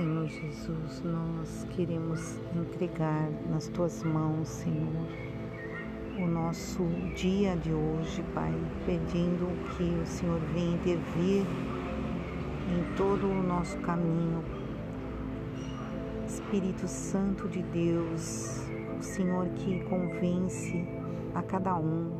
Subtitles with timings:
[0.00, 5.06] Senhor Jesus, nós queremos entregar nas tuas mãos, Senhor,
[6.18, 6.82] o nosso
[7.14, 8.50] dia de hoje, Pai,
[8.86, 11.44] pedindo que o Senhor venha intervir
[12.70, 14.42] em todo o nosso caminho.
[16.26, 18.66] Espírito Santo de Deus,
[18.98, 20.82] o Senhor que convence
[21.34, 22.10] a cada um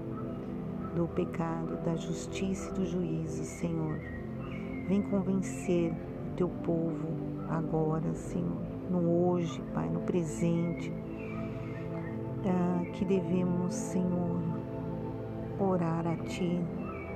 [0.94, 3.98] do pecado, da justiça e do juízo, Senhor.
[4.86, 10.92] Vem convencer o teu povo agora, Senhor, no hoje, Pai, no presente,
[12.46, 14.40] ah, que devemos, Senhor,
[15.58, 16.60] orar a Ti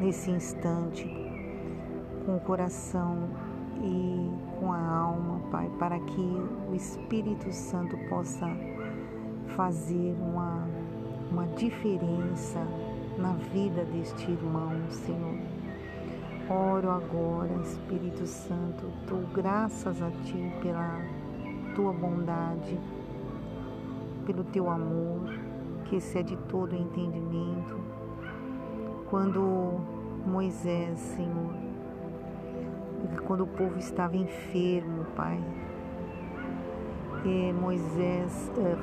[0.01, 1.09] nesse instante,
[2.27, 3.29] com o coração
[3.83, 8.49] e com a alma, Pai, para que o Espírito Santo possa
[9.57, 10.67] fazer uma,
[11.31, 12.61] uma diferença
[13.19, 15.34] na vida deste irmão, Senhor
[16.49, 21.01] Oro agora, Espírito Santo, dou graças a Ti pela
[21.75, 22.79] Tua bondade,
[24.27, 25.33] pelo Teu amor,
[25.87, 27.81] que excede todo entendimento.
[29.09, 29.81] Quando
[30.27, 31.55] Moisés, Senhor,
[33.27, 35.43] quando o povo estava enfermo, Pai,
[37.25, 38.77] e Moisés, é,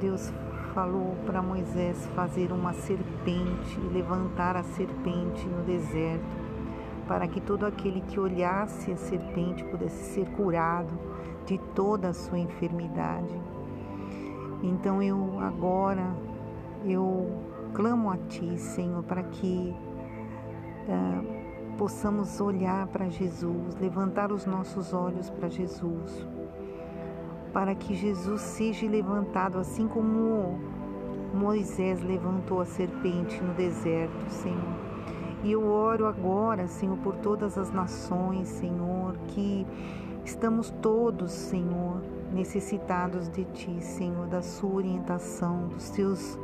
[0.00, 0.32] Deus
[0.74, 6.39] falou para Moisés fazer uma serpente, levantar a serpente no deserto
[7.10, 10.96] para que todo aquele que olhasse a serpente pudesse ser curado
[11.44, 13.34] de toda a sua enfermidade.
[14.62, 16.14] Então eu agora
[16.84, 17.28] eu
[17.74, 19.74] clamo a Ti, Senhor, para que
[20.86, 26.24] uh, possamos olhar para Jesus, levantar os nossos olhos para Jesus,
[27.52, 30.60] para que Jesus seja levantado assim como
[31.34, 34.79] Moisés levantou a serpente no deserto, Senhor
[35.42, 39.66] e eu oro agora, Senhor, por todas as nações, Senhor, que
[40.24, 46.38] estamos todos, Senhor, necessitados de Ti, Senhor, da Sua orientação, dos Seus,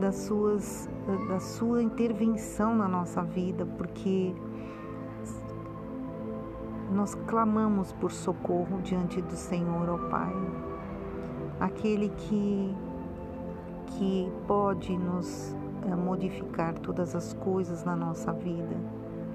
[0.00, 0.88] das suas,
[1.28, 4.34] da Sua intervenção na nossa vida, porque
[6.92, 10.34] nós clamamos por socorro diante do Senhor, ó Pai,
[11.60, 12.74] aquele que
[13.98, 15.54] que pode nos
[15.88, 18.76] modificar todas as coisas na nossa vida,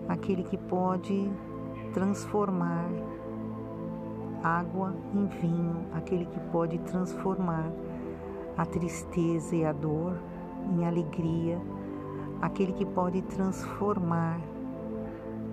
[0.07, 1.29] aquele que pode
[1.93, 2.89] transformar
[4.43, 7.71] água em vinho, aquele que pode transformar
[8.57, 10.17] a tristeza e a dor
[10.71, 11.59] em alegria,
[12.41, 14.39] aquele que pode transformar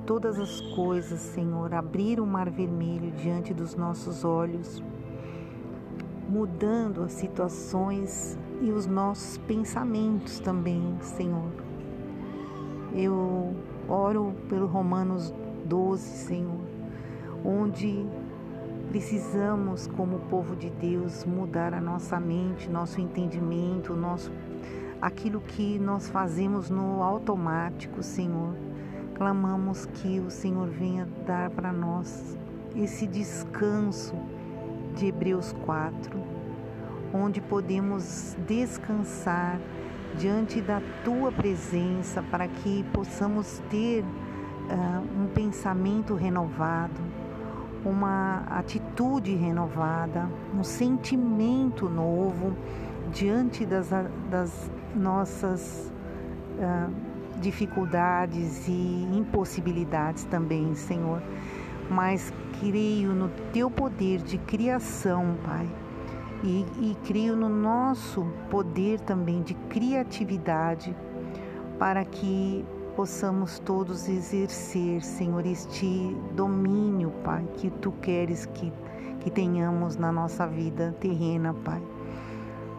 [0.07, 4.83] todas as coisas, Senhor, abrir o mar vermelho diante dos nossos olhos,
[6.35, 11.49] mudando as situações e os nossos pensamentos também, Senhor.
[12.93, 13.55] Eu
[13.89, 15.33] oro pelo Romanos
[15.65, 16.61] 12, Senhor,
[17.45, 18.05] onde
[18.89, 24.33] precisamos, como povo de Deus, mudar a nossa mente, nosso entendimento, nosso
[25.01, 28.57] aquilo que nós fazemos no automático, Senhor.
[29.15, 32.37] Clamamos que o Senhor venha dar para nós
[32.75, 34.17] esse descanso
[34.97, 36.24] de Hebreus 4
[37.15, 39.61] onde podemos descansar
[40.19, 47.01] diante da tua presença para que possamos ter uh, um pensamento renovado,
[47.85, 52.57] uma atitude renovada, um sentimento novo
[53.13, 53.91] diante das,
[54.29, 55.93] das nossas
[56.59, 56.93] uh,
[57.41, 61.23] dificuldades e impossibilidades também, Senhor.
[61.89, 65.69] Mas creio no teu poder de criação, Pai
[66.45, 70.95] e, e creio no nosso poder também de criatividade
[71.79, 72.63] para que
[72.95, 78.71] possamos todos exercer, Senhor, este domínio, Pai, que tu queres que,
[79.21, 81.83] que tenhamos na nossa vida terrena, Pai.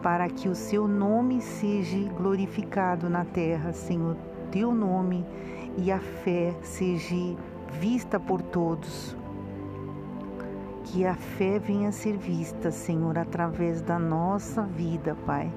[0.00, 4.16] Para que o seu nome seja glorificado na terra, Senhor,
[4.52, 5.26] teu nome
[5.76, 7.36] e a fé seja
[7.80, 9.16] vista por todos
[10.86, 15.52] que a fé venha a ser vista, Senhor, através da nossa vida, Pai,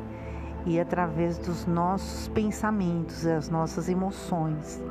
[0.65, 4.81] e através dos nossos pensamentos as nossas emoções,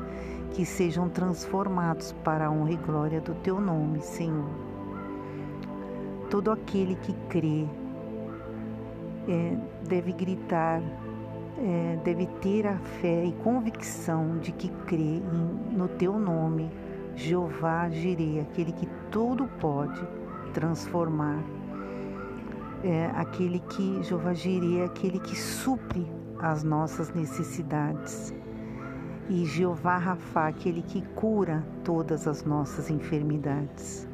[0.52, 4.48] que sejam transformados para a honra e glória do Teu nome, Senhor.
[6.30, 7.66] Todo aquele que crê
[9.28, 9.56] é,
[9.88, 10.80] deve gritar,
[11.58, 16.70] é, deve ter a fé e convicção de que crê em, no Teu nome,
[17.16, 20.00] Jeová Jireh, aquele que tudo pode
[20.48, 21.42] transformar.
[22.82, 26.06] É aquele que Jeová Jireh é aquele que supre
[26.38, 28.34] as nossas necessidades.
[29.28, 34.08] E Jeová Rafá, aquele que cura todas as nossas enfermidades.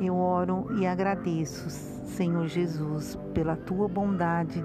[0.00, 4.64] Eu oro e agradeço, Senhor Jesus, pela tua bondade,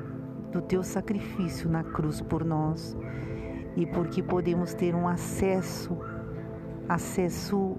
[0.52, 2.98] do teu sacrifício na cruz por nós
[3.78, 5.96] e porque podemos ter um acesso,
[6.90, 7.78] acesso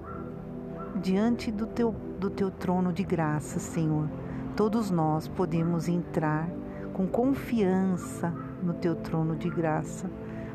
[0.98, 4.08] diante do teu, do teu trono de graça, Senhor.
[4.56, 6.48] Todos nós podemos entrar
[6.92, 10.10] com confiança no teu trono de graça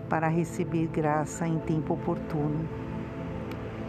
[0.10, 2.68] para receber graça em tempo oportuno.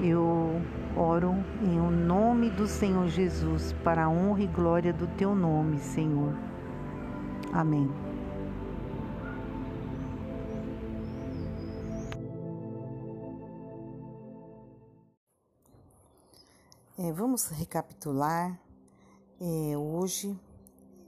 [0.00, 0.60] Eu
[0.96, 5.78] oro em o nome do Senhor Jesus, para a honra e glória do teu nome,
[5.78, 6.32] Senhor.
[7.52, 8.03] Amém.
[16.96, 18.56] É, vamos recapitular
[19.41, 20.38] é, hoje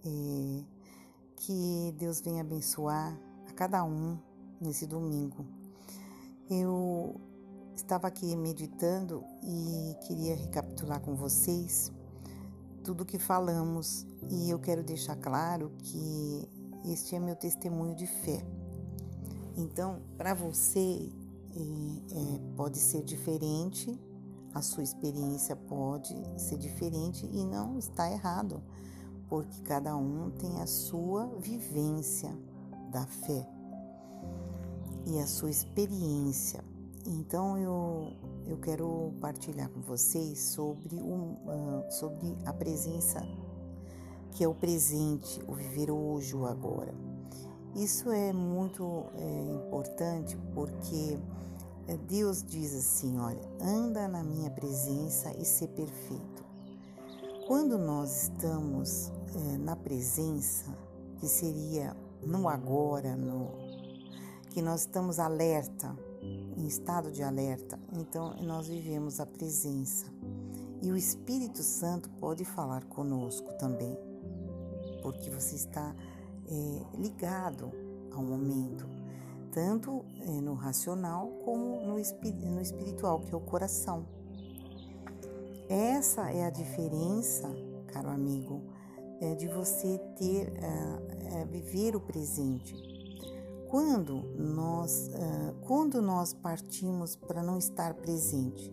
[0.04, 0.64] é,
[1.36, 3.16] que Deus venha abençoar
[3.48, 4.18] a cada um
[4.60, 5.46] nesse domingo.
[6.50, 7.20] Eu
[7.76, 11.92] estava aqui meditando e queria recapitular com vocês
[12.82, 16.48] tudo que falamos e eu quero deixar claro que
[16.84, 18.44] este é meu testemunho de fé.
[19.56, 21.12] Então, para você
[21.54, 23.96] é, é, pode ser diferente
[24.56, 28.62] a sua experiência pode ser diferente e não está errado,
[29.28, 32.34] porque cada um tem a sua vivência
[32.90, 33.46] da fé
[35.04, 36.64] e a sua experiência.
[37.04, 38.14] Então eu,
[38.46, 43.20] eu quero partilhar com vocês sobre, um, uh, sobre a presença
[44.30, 46.94] que é o presente, o viver hoje, o agora.
[47.74, 51.18] Isso é muito é, importante porque
[51.94, 56.44] Deus diz assim: olha, anda na minha presença e ser perfeito.
[57.46, 60.66] Quando nós estamos é, na presença,
[61.18, 63.52] que seria no agora, no
[64.50, 65.96] que nós estamos alerta,
[66.56, 70.06] em estado de alerta, então nós vivemos a presença.
[70.82, 73.96] E o Espírito Santo pode falar conosco também,
[75.02, 75.94] porque você está
[76.48, 77.70] é, ligado
[78.12, 78.95] ao momento
[79.56, 84.04] tanto é, no racional como no, espiritual, que é o coração.
[85.66, 87.48] Essa é a diferença,
[87.86, 88.60] caro amigo,
[89.18, 92.76] é de você ter, é, viver o presente.
[93.70, 95.10] Quando nós,
[95.62, 98.72] quando nós partimos para não estar presente,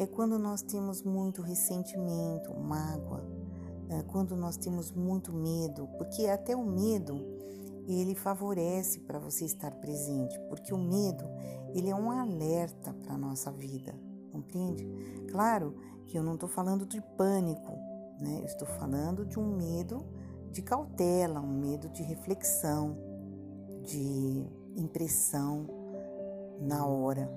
[0.00, 3.24] é quando nós temos muito ressentimento, mágoa,
[4.08, 7.42] quando nós temos muito medo, porque até o medo
[7.86, 11.24] ele favorece para você estar presente, porque o medo,
[11.74, 13.94] ele é um alerta para a nossa vida,
[14.30, 14.86] compreende?
[15.30, 15.74] Claro
[16.06, 17.72] que eu não estou falando de pânico,
[18.20, 18.38] né?
[18.40, 20.04] Eu estou falando de um medo
[20.50, 22.96] de cautela, um medo de reflexão,
[23.84, 24.46] de
[24.76, 25.66] impressão
[26.60, 27.30] na hora.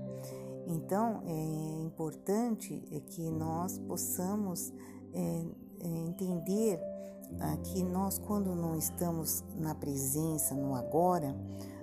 [0.68, 4.74] Então, é importante é que nós possamos
[5.14, 5.46] é,
[5.80, 6.80] é, entender
[7.64, 11.36] que nós, quando não estamos na presença, no agora,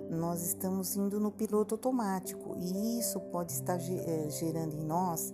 [0.09, 5.33] nós estamos indo no piloto automático e isso pode estar eh, gerando em nós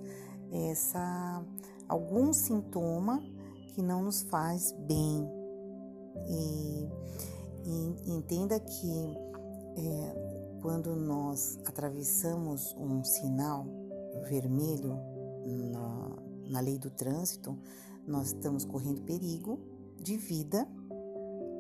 [0.52, 1.44] essa
[1.88, 3.22] algum sintoma
[3.74, 5.28] que não nos faz bem.
[6.28, 6.90] E,
[7.66, 9.18] e entenda que
[9.78, 13.66] é, quando nós atravessamos um sinal
[14.28, 15.00] vermelho
[15.72, 16.18] na,
[16.50, 17.58] na lei do trânsito,
[18.08, 19.60] nós estamos correndo perigo
[20.02, 20.68] de vida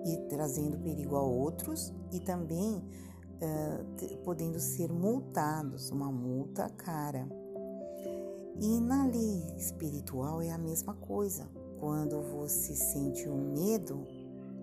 [0.05, 7.27] e trazendo perigo a outros e também uh, podendo ser multados, uma multa cara.
[8.61, 11.49] E na lei espiritual é a mesma coisa.
[11.79, 14.05] Quando você sente um medo,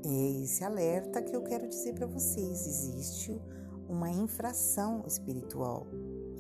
[0.05, 3.41] é esse alerta que eu quero dizer para vocês: existe
[3.89, 5.87] uma infração espiritual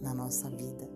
[0.02, 0.88] na nossa vida.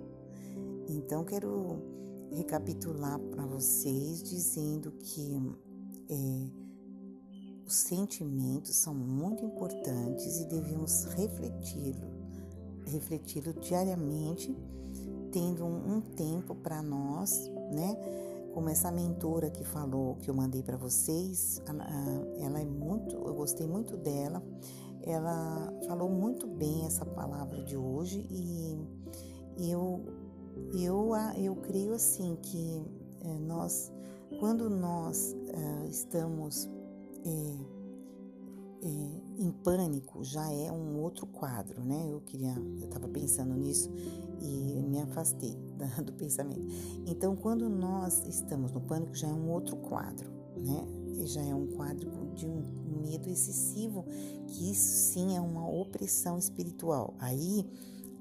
[0.89, 1.83] Então, quero
[2.31, 5.35] recapitular para vocês dizendo que
[6.11, 6.61] é,
[7.67, 12.11] os sentimentos são muito importantes e devemos refleti-lo,
[12.85, 14.57] refleti-lo diariamente,
[15.31, 17.97] tendo um, um tempo para nós, né?
[18.53, 21.63] Como essa mentora que falou, que eu mandei para vocês,
[22.41, 24.43] ela é muito, eu gostei muito dela.
[25.03, 30.05] Ela falou muito bem essa palavra de hoje e, eu,
[30.75, 32.83] eu, eu creio assim que
[33.23, 33.93] é, nós
[34.39, 36.69] quando nós uh, estamos
[37.25, 37.81] é,
[38.83, 42.09] é, em pânico, já é um outro quadro, né?
[42.11, 43.91] Eu queria, eu estava pensando nisso
[44.41, 45.57] e me afastei
[46.05, 46.67] do pensamento.
[47.07, 50.87] Então, quando nós estamos no pânico, já é um outro quadro, né?
[51.27, 52.63] Já é um quadro de um
[53.03, 54.05] medo excessivo,
[54.47, 57.15] que isso sim é uma opressão espiritual.
[57.19, 57.67] Aí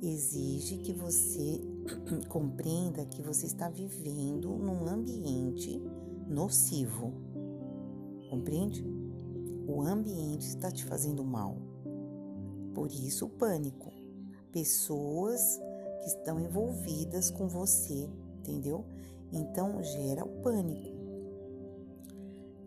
[0.01, 1.61] exige que você
[2.27, 5.81] compreenda que você está vivendo num ambiente
[6.29, 7.11] nocivo.
[8.29, 8.85] Compreende?
[9.67, 11.57] O ambiente está te fazendo mal.
[12.73, 13.91] Por isso o pânico.
[14.51, 15.59] Pessoas
[16.01, 18.09] que estão envolvidas com você,
[18.39, 18.85] entendeu?
[19.33, 20.97] Então gera o pânico.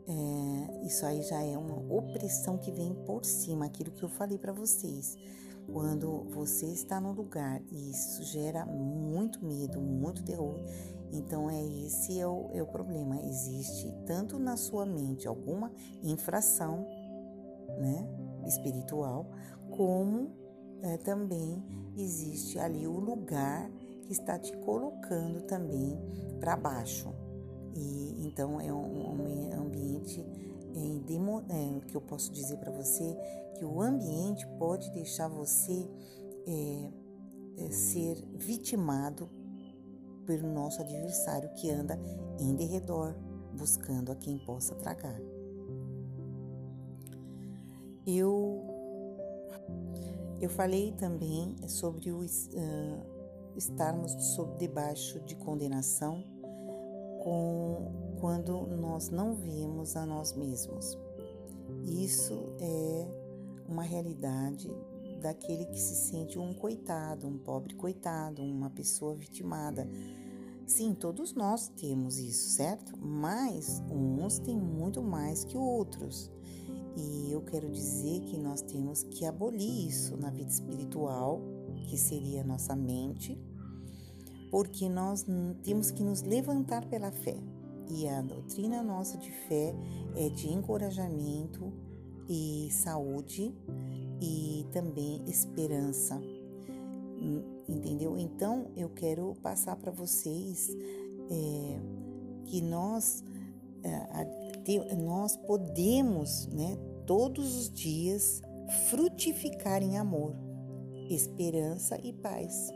[0.06, 4.36] É, isso aí já é uma opressão que vem por cima, aquilo que eu falei
[4.36, 5.16] para vocês.
[5.72, 10.58] Quando você está no lugar e isso gera muito medo, muito terror,
[11.12, 13.20] então é esse é o, é o problema.
[13.20, 15.70] Existe tanto na sua mente alguma
[16.02, 16.86] infração,
[17.78, 18.08] né,
[18.46, 19.26] espiritual,
[19.70, 20.30] como
[20.82, 21.62] é, também
[21.96, 23.70] existe ali o lugar
[24.02, 25.98] que está te colocando também
[26.40, 27.12] para baixo.
[27.74, 30.20] E então é um, um ambiente
[30.74, 33.16] em demo, é, que eu posso dizer para você
[33.58, 35.88] que o ambiente pode deixar você
[36.46, 36.90] é,
[37.58, 39.28] é, ser vitimado
[40.26, 41.98] pelo nosso adversário que anda
[42.38, 43.14] em derredor,
[43.56, 45.20] buscando a quem possa tragar.
[48.06, 48.72] Eu
[50.40, 52.26] eu falei também sobre o uh,
[53.56, 56.24] estarmos sob debaixo de condenação
[57.22, 60.98] com, quando nós não vemos a nós mesmos.
[61.84, 63.06] Isso é
[63.68, 64.68] uma realidade
[65.22, 69.88] daquele que se sente um coitado, um pobre coitado, uma pessoa vitimada.
[70.66, 72.92] Sim, todos nós temos isso, certo?
[72.98, 76.30] Mas uns têm muito mais que outros.
[76.96, 81.40] E eu quero dizer que nós temos que abolir isso na vida espiritual,
[81.88, 83.38] que seria a nossa mente,
[84.50, 85.24] porque nós
[85.62, 87.36] temos que nos levantar pela fé.
[87.88, 89.74] E a doutrina nossa de fé
[90.16, 91.72] é de encorajamento
[92.28, 93.54] e saúde
[94.22, 96.20] e também esperança.
[97.68, 98.16] Entendeu?
[98.16, 100.70] Então eu quero passar para vocês
[101.30, 101.80] é,
[102.46, 103.24] que nós
[103.82, 108.40] é, nós podemos, né, todos os dias
[108.88, 110.34] frutificar em amor,
[111.10, 112.70] esperança e paz.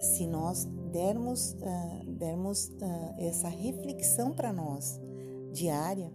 [0.00, 5.00] Se nós dermos, uh, dermos uh, essa reflexão para nós
[5.52, 6.12] diária,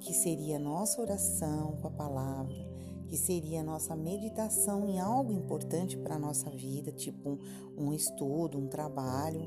[0.00, 2.69] que seria nossa oração com a palavra,
[3.10, 7.38] que seria a nossa meditação em algo importante para a nossa vida, tipo um,
[7.76, 9.42] um estudo, um trabalho.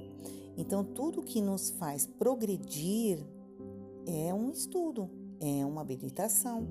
[0.58, 3.26] Então, tudo que nos faz progredir
[4.06, 6.68] é um estudo, é uma habilitação,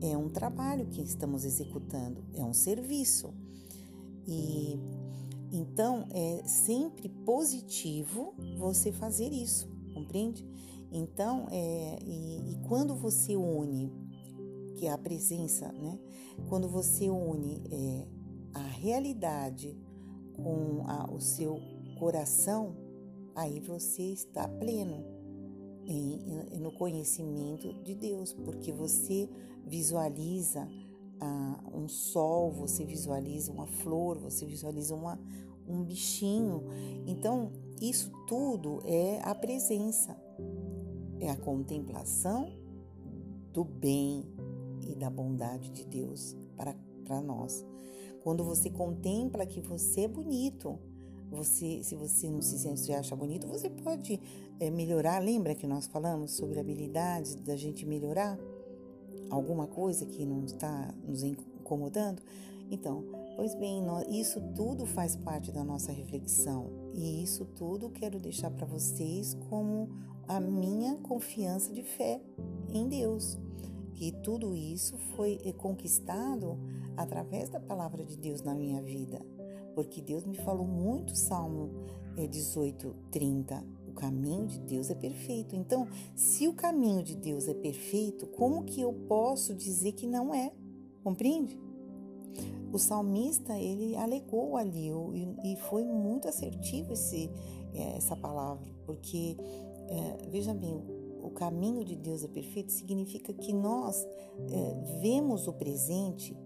[0.00, 3.32] é um trabalho que estamos executando, é um serviço.
[4.26, 4.80] E
[5.52, 10.44] então é sempre positivo você fazer isso, compreende?
[10.90, 13.92] Então, é, e, e quando você une,
[14.86, 15.98] é a presença, né?
[16.48, 18.06] Quando você une é,
[18.54, 19.76] a realidade
[20.36, 21.58] com a, o seu
[21.98, 22.76] coração,
[23.34, 25.04] aí você está pleno
[25.86, 29.28] em, no conhecimento de Deus, porque você
[29.66, 30.68] visualiza
[31.20, 35.18] ah, um sol, você visualiza uma flor, você visualiza uma,
[35.66, 36.64] um bichinho.
[37.06, 40.16] Então, isso tudo é a presença,
[41.20, 42.52] é a contemplação
[43.52, 44.31] do bem
[44.90, 46.74] e da bondade de Deus para,
[47.04, 47.64] para nós.
[48.22, 50.78] Quando você contempla que você é bonito,
[51.30, 54.20] você, se você não se sente acha bonito, você pode
[54.60, 55.18] é, melhorar.
[55.18, 58.38] Lembra que nós falamos sobre habilidades da gente melhorar
[59.30, 62.22] alguma coisa que não está nos incomodando?
[62.70, 68.20] Então, pois bem, nós, isso tudo faz parte da nossa reflexão e isso tudo quero
[68.20, 69.88] deixar para vocês como
[70.28, 72.20] a minha confiança de fé
[72.72, 73.38] em Deus.
[73.94, 76.58] Que tudo isso foi é, conquistado
[76.96, 79.24] através da palavra de Deus na minha vida
[79.74, 81.70] porque Deus me falou muito, Salmo
[82.16, 83.64] 18, é, 30.
[83.88, 85.54] O caminho de Deus é perfeito.
[85.54, 90.34] Então, se o caminho de Deus é perfeito, como que eu posso dizer que não
[90.34, 90.52] é?
[91.02, 91.58] Compreende?
[92.72, 94.88] O salmista ele alegou ali
[95.44, 97.30] e foi muito assertivo esse,
[97.74, 99.36] é, essa palavra, porque
[100.30, 100.82] veja bem,
[101.22, 104.04] o caminho de Deus é perfeito significa que nós
[104.50, 106.36] é, vemos o presente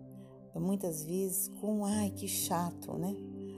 [0.54, 3.14] muitas vezes com ai que chato, né?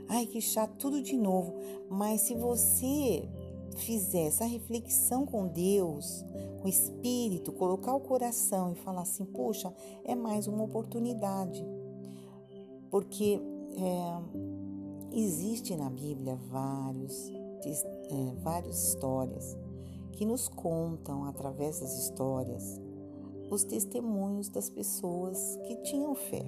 [0.09, 1.55] Ai que chato, tudo de novo.
[1.89, 3.29] Mas se você
[3.77, 6.25] fizer essa reflexão com Deus,
[6.61, 9.73] com o Espírito, colocar o coração e falar assim: poxa,
[10.05, 11.65] é mais uma oportunidade.
[12.91, 13.41] Porque
[13.77, 19.57] é, existe na Bíblia vários, é, várias histórias
[20.19, 22.81] que nos contam, através das histórias,
[23.49, 26.45] os testemunhos das pessoas que tinham fé.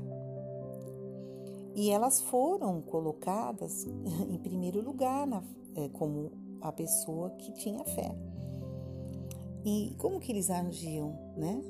[1.77, 3.87] E elas foram colocadas
[4.29, 5.45] em primeiro lugar na,
[5.77, 8.13] é, como a pessoa que tinha fé.
[9.65, 11.63] E como que eles agiam, né?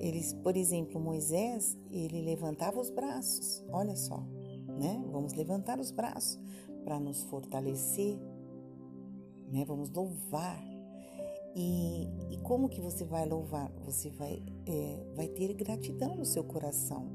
[0.00, 3.62] Eles, por exemplo, Moisés, ele levantava os braços.
[3.70, 4.24] Olha só,
[4.68, 5.04] né?
[5.12, 6.40] Vamos levantar os braços
[6.82, 8.18] para nos fortalecer,
[9.50, 9.66] né?
[9.66, 10.71] Vamos louvar.
[11.54, 13.70] E, e, como que você vai louvar?
[13.84, 17.10] Você vai, é, vai ter gratidão no seu coração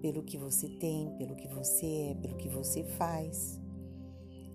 [0.00, 3.60] pelo que você tem, pelo que você é, pelo que você faz.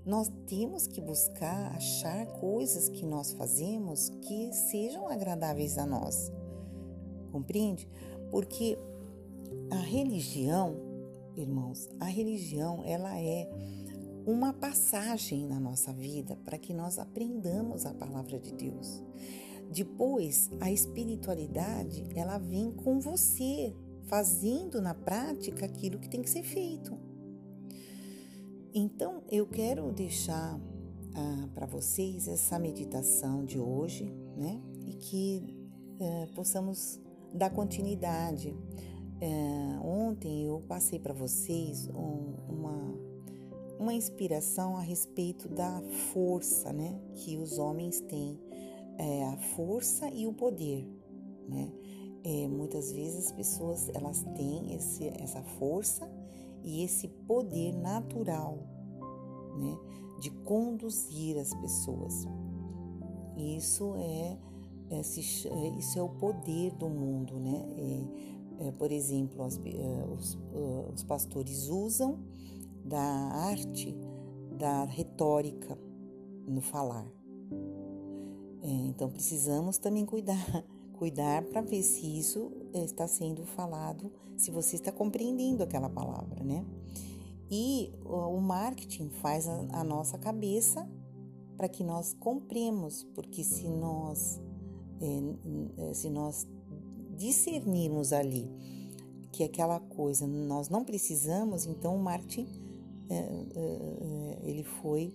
[0.05, 6.31] Nós temos que buscar achar coisas que nós fazemos que sejam agradáveis a nós.
[7.31, 7.89] Compreende?
[8.29, 8.77] Porque
[9.71, 10.75] a religião,
[11.35, 13.49] irmãos, a religião ela é
[14.25, 19.03] uma passagem na nossa vida para que nós aprendamos a palavra de Deus.
[19.71, 26.43] Depois, a espiritualidade, ela vem com você, fazendo na prática aquilo que tem que ser
[26.43, 26.97] feito.
[28.73, 30.59] Então, eu quero deixar
[31.15, 34.61] ah, para vocês essa meditação de hoje, né?
[34.85, 35.55] E que
[35.99, 36.99] eh, possamos
[37.33, 38.55] dar continuidade.
[39.21, 42.97] Eh, ontem eu passei para vocês um, uma,
[43.79, 45.81] uma inspiração a respeito da
[46.13, 46.99] força, né?
[47.15, 48.39] Que os homens têm,
[48.97, 50.87] é, a força e o poder,
[51.47, 51.71] né?
[52.23, 56.09] É, muitas vezes as pessoas elas têm esse, essa força
[56.63, 58.57] e esse poder natural,
[59.55, 59.77] né,
[60.19, 62.25] de conduzir as pessoas.
[63.37, 64.37] Isso é,
[64.89, 65.01] é,
[65.77, 67.63] isso é o poder do mundo, né?
[67.77, 70.39] É, é, por exemplo, é, os,
[70.93, 72.17] os pastores usam
[72.85, 73.97] da arte
[74.51, 75.77] da retórica
[76.47, 77.05] no falar.
[78.61, 80.37] É, então precisamos também cuidar
[80.93, 86.41] cuidar para ver se isso eh, está sendo falado, se você está compreendendo aquela palavra,
[86.41, 86.65] né?
[87.51, 90.89] E o marketing faz a, a nossa cabeça
[91.57, 94.41] para que nós compremos, porque se nós
[95.01, 96.47] é, se nós
[97.17, 98.49] discernirmos ali
[99.31, 102.64] que aquela coisa nós não precisamos, então o marketing é, é,
[104.43, 105.13] ele foi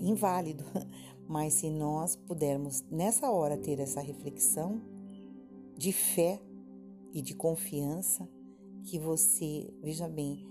[0.00, 0.64] inválido.
[1.28, 4.80] Mas se nós pudermos nessa hora ter essa reflexão
[5.76, 6.40] de fé
[7.12, 8.26] e de confiança,
[8.84, 10.42] que você, veja bem,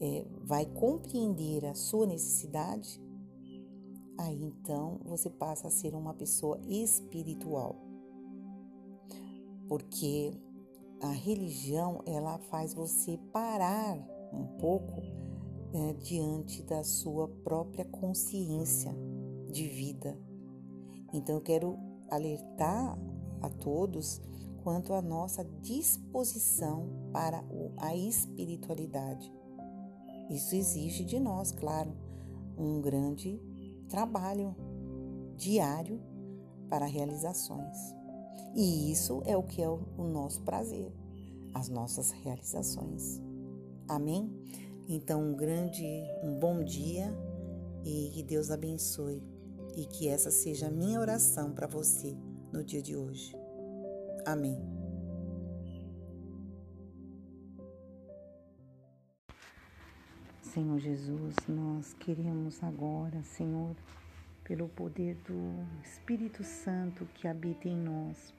[0.00, 3.00] é, vai compreender a sua necessidade,
[4.18, 7.76] aí então você passa a ser uma pessoa espiritual.
[9.68, 10.32] Porque
[11.00, 13.98] a religião ela faz você parar
[14.32, 15.02] um pouco
[15.74, 18.94] é, diante da sua própria consciência
[19.50, 20.18] de vida.
[21.12, 21.78] Então eu quero
[22.10, 22.98] alertar
[23.40, 24.20] a todos
[24.62, 27.44] quanto à nossa disposição para
[27.78, 29.32] a espiritualidade.
[30.30, 31.92] Isso exige de nós, claro,
[32.56, 33.40] um grande
[33.88, 34.54] trabalho
[35.36, 36.00] diário
[36.68, 37.76] para realizações.
[38.54, 40.92] E isso é o que é o nosso prazer,
[41.52, 43.20] as nossas realizações.
[43.88, 44.30] Amém?
[44.88, 45.84] Então, um grande,
[46.22, 47.12] um bom dia
[47.84, 49.22] e que Deus abençoe
[49.76, 52.16] e que essa seja a minha oração para você
[52.52, 53.34] no dia de hoje.
[54.26, 54.60] Amém.
[60.42, 63.74] Senhor Jesus, nós queremos agora, Senhor,
[64.44, 68.34] pelo poder do Espírito Santo que habita em nós,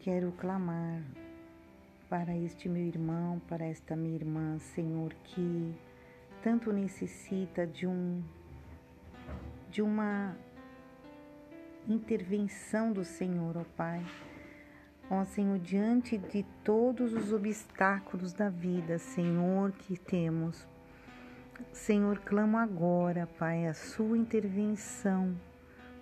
[0.00, 1.02] quero clamar
[2.08, 5.74] para este meu irmão, para esta minha irmã, Senhor, que
[6.42, 8.22] tanto necessita de um
[9.70, 10.36] de uma
[11.88, 14.04] intervenção do Senhor, ó Pai.
[15.10, 20.66] Ó Senhor, diante de todos os obstáculos da vida, Senhor, que temos,
[21.72, 25.36] Senhor, clamo agora, Pai, a Sua intervenção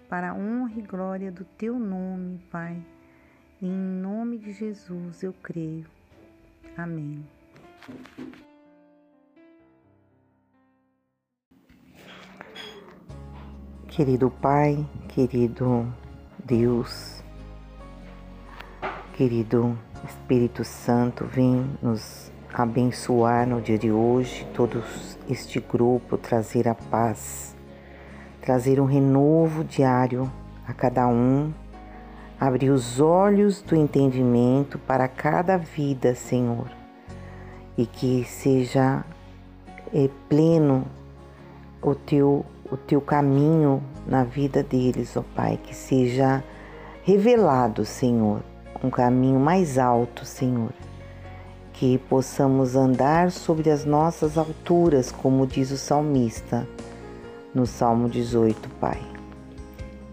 [0.09, 2.94] para a honra e glória do Teu nome, Pai.
[3.65, 5.87] Em nome de Jesus eu creio.
[6.77, 7.25] Amém.
[13.89, 15.91] Querido Pai, querido
[16.45, 17.25] Deus,
[19.15, 24.85] querido Espírito Santo, vem nos abençoar no dia de hoje, todo
[25.27, 27.57] este grupo, trazer a paz,
[28.43, 30.31] trazer um renovo diário
[30.69, 31.51] a cada um,
[32.39, 36.69] abrir os olhos do entendimento para cada vida, Senhor,
[37.77, 39.05] e que seja
[39.93, 40.87] é, pleno
[41.83, 46.43] o teu o teu caminho na vida deles, ó Pai, que seja
[47.05, 48.41] revelado, Senhor,
[48.83, 50.73] um caminho mais alto, Senhor.
[51.73, 56.67] Que possamos andar sobre as nossas alturas, como diz o salmista
[57.55, 59.14] no Salmo 18, Pai.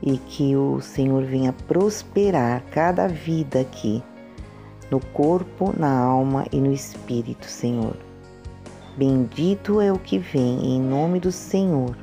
[0.02, 4.04] E que o Senhor venha prosperar cada vida aqui,
[4.90, 7.96] no corpo, na alma e no espírito, Senhor.
[8.98, 11.96] Bendito é o que vem em nome do Senhor.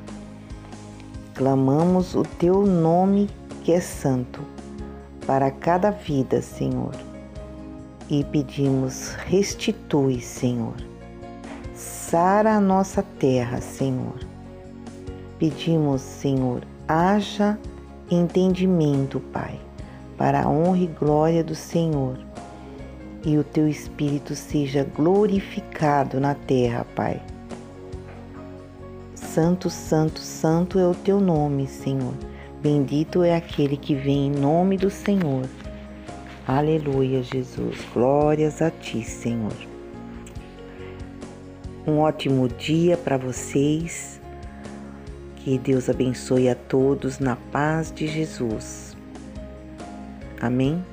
[1.35, 3.29] Clamamos o teu nome
[3.63, 4.41] que é santo
[5.27, 6.95] para cada vida, Senhor.
[8.09, 10.73] E pedimos, restitui, Senhor.
[11.75, 14.19] Sara a nossa terra, Senhor.
[15.37, 17.59] Pedimos, Senhor, haja
[18.09, 19.59] entendimento, Pai,
[20.17, 22.17] para a honra e glória do Senhor.
[23.25, 27.21] E o teu Espírito seja glorificado na terra, Pai.
[29.13, 32.13] Santo, Santo, Santo é o teu nome, Senhor.
[32.61, 35.45] Bendito é aquele que vem em nome do Senhor.
[36.47, 37.77] Aleluia, Jesus.
[37.93, 39.53] Glórias a ti, Senhor.
[41.85, 44.18] Um ótimo dia para vocês.
[45.49, 48.95] Que Deus abençoe a todos na paz de Jesus.
[50.39, 50.85] Amém?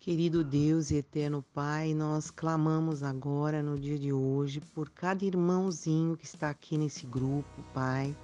[0.00, 6.16] Querido Deus e eterno Pai, nós clamamos agora no dia de hoje por cada irmãozinho
[6.16, 8.16] que está aqui nesse grupo, Pai,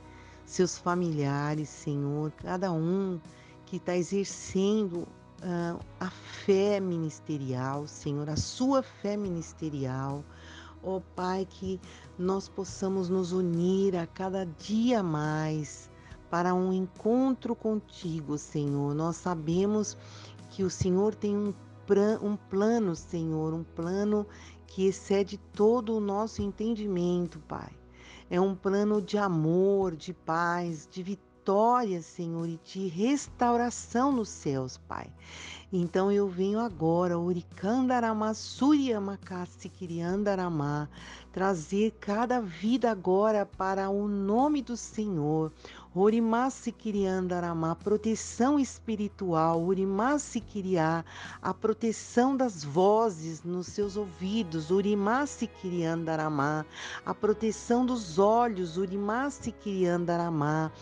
[0.46, 3.20] seus familiares, Senhor, cada um
[3.66, 5.07] que está exercendo
[5.44, 10.24] uh, a fé ministerial, Senhor, a sua fé ministerial.
[10.83, 11.80] Ó oh, Pai, que
[12.18, 15.90] nós possamos nos unir a cada dia mais
[16.30, 18.94] para um encontro contigo, Senhor.
[18.94, 19.96] Nós sabemos
[20.50, 21.54] que o Senhor tem um,
[22.22, 24.26] um plano, Senhor, um plano
[24.66, 27.70] que excede todo o nosso entendimento, Pai.
[28.28, 34.30] É um plano de amor, de paz, de vitória vitória, Senhor, e de restauração nos
[34.30, 35.11] céus, Pai.
[35.70, 40.88] Então eu venho agora, Uricandaramá, Suriamakassi, Kiriandaramá,
[41.33, 45.52] trazer cada vida agora para o nome do Senhor.
[45.96, 51.04] Orimasi Kiriandaramá, proteção espiritual, Urimasi Kiriá,
[51.40, 56.66] a proteção das vozes nos seus ouvidos, Urimasi Kiriandaramá,
[57.07, 60.72] a proteção dos olhos, Urimasi Kiriandaramá,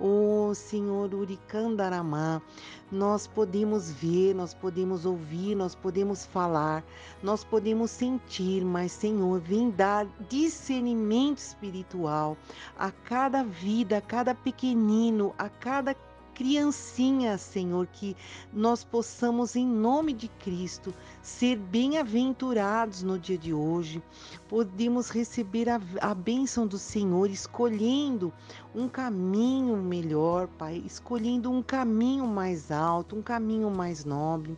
[0.00, 2.42] Oh Senhor Uricandaramá,
[2.90, 6.82] nós podemos ver, nós podemos ouvir, nós podemos falar,
[7.22, 12.36] nós podemos sentir, mas Senhor, vem dar discernimento espiritual
[12.78, 15.94] a cada vida, a cada pequenino, a cada
[16.34, 18.16] criancinha, Senhor, que
[18.52, 20.92] nós possamos, em nome de Cristo,
[21.22, 24.02] ser bem-aventurados no dia de hoje.
[24.48, 28.32] Podemos receber a, a bênção do Senhor, escolhendo
[28.74, 34.56] um caminho melhor, Pai, escolhendo um caminho mais alto, um caminho mais nobre.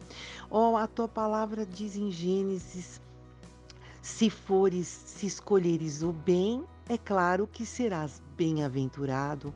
[0.51, 3.01] Oh, a tua palavra diz em Gênesis
[4.05, 9.55] se fores, se escolheres o bem, é claro que serás bem-aventurado.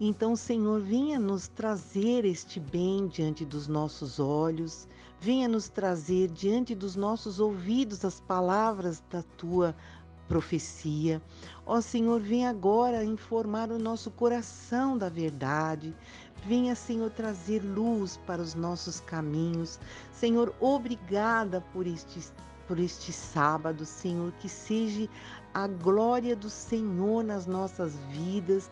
[0.00, 4.88] Então, Senhor, venha nos trazer este bem diante dos nossos olhos,
[5.20, 9.74] venha nos trazer diante dos nossos ouvidos as palavras da tua
[10.26, 11.20] profecia.
[11.66, 15.94] Ó Senhor, venha agora informar o nosso coração da verdade.
[16.46, 19.78] Venha, Senhor, trazer luz para os nossos caminhos.
[20.12, 22.20] Senhor, obrigada por este
[22.66, 25.08] por este sábado, Senhor, que seja
[25.52, 28.70] a glória do Senhor nas nossas vidas,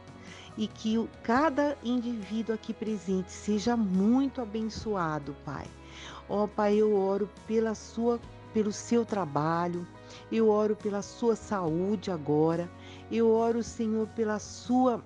[0.61, 5.65] e que cada indivíduo aqui presente seja muito abençoado, Pai.
[6.29, 8.21] Ó oh, Pai, eu oro pela sua
[8.53, 9.87] pelo seu trabalho,
[10.31, 12.69] eu oro pela sua saúde agora,
[13.11, 15.03] eu oro, Senhor, pela sua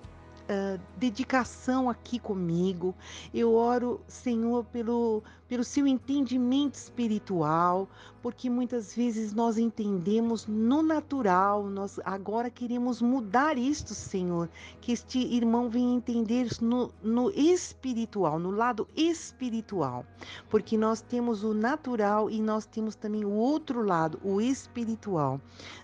[0.49, 2.95] uh, dedicação aqui comigo.
[3.33, 7.87] Eu oro, Senhor, pelo, pelo seu entendimento espiritual,
[8.21, 14.49] porque muitas vezes nós entendemos no natural, nós agora queremos mudar isto, Senhor,
[14.81, 20.05] que este irmão venha entender no, no espiritual, no lado espiritual,
[20.49, 25.39] porque nós temos o natural e nós temos também o outro lado, o espiritual.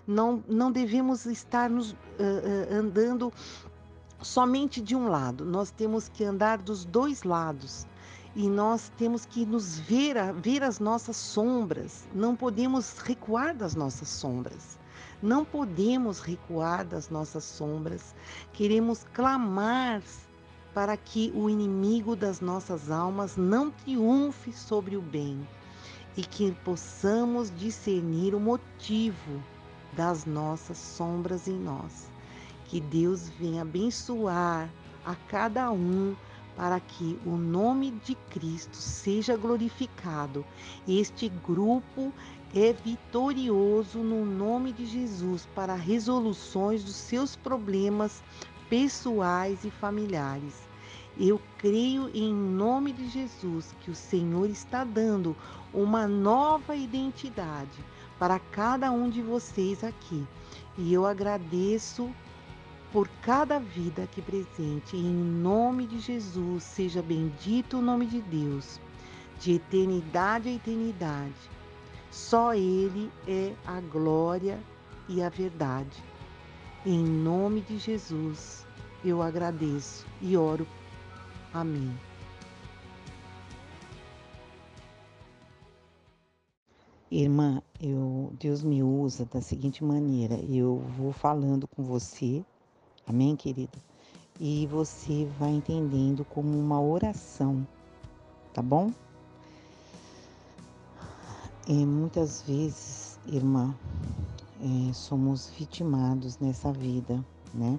[0.06, 3.32] Não, não devemos estar nos uh, uh, andando
[4.22, 7.86] somente de um lado, nós temos que andar dos dois lados
[8.34, 14.08] e nós temos que nos ver, ver as nossas sombras, não podemos recuar das nossas
[14.08, 14.80] sombras.
[15.22, 18.12] Não podemos recuar das nossas sombras.
[18.52, 20.02] Queremos clamar
[20.74, 25.46] para que o inimigo das nossas almas não triunfe sobre o bem
[26.16, 29.42] e que possamos discernir o motivo
[29.94, 32.11] das nossas sombras em nós.
[32.72, 34.66] Que Deus venha abençoar
[35.04, 36.16] a cada um
[36.56, 40.42] para que o nome de Cristo seja glorificado.
[40.88, 42.10] Este grupo
[42.54, 48.22] é vitorioso no nome de Jesus para resoluções dos seus problemas
[48.70, 50.66] pessoais e familiares.
[51.20, 55.36] Eu creio em nome de Jesus que o Senhor está dando
[55.74, 57.84] uma nova identidade
[58.18, 60.26] para cada um de vocês aqui.
[60.78, 62.10] E eu agradeço
[62.92, 64.96] por cada vida aqui presente.
[64.96, 68.78] Em nome de Jesus, seja bendito o nome de Deus,
[69.40, 71.50] de eternidade a eternidade.
[72.10, 74.60] Só Ele é a glória
[75.08, 76.02] e a verdade.
[76.84, 78.66] Em nome de Jesus,
[79.02, 80.66] eu agradeço e oro.
[81.54, 81.96] Amém.
[87.10, 92.44] Irmã, eu, Deus me usa da seguinte maneira: eu vou falando com você
[93.06, 93.78] Amém, querida?
[94.40, 97.66] E você vai entendendo como uma oração,
[98.54, 98.92] tá bom?
[101.68, 103.74] É, muitas vezes, irmã,
[104.60, 107.78] é, somos vitimados nessa vida, né?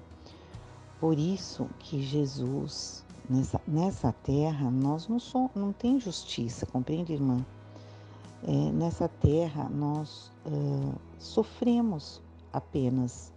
[1.00, 7.44] Por isso que Jesus, nessa, nessa terra, nós não, somos, não tem justiça, compreende, irmã?
[8.42, 13.33] É, nessa terra, nós uh, sofremos apenas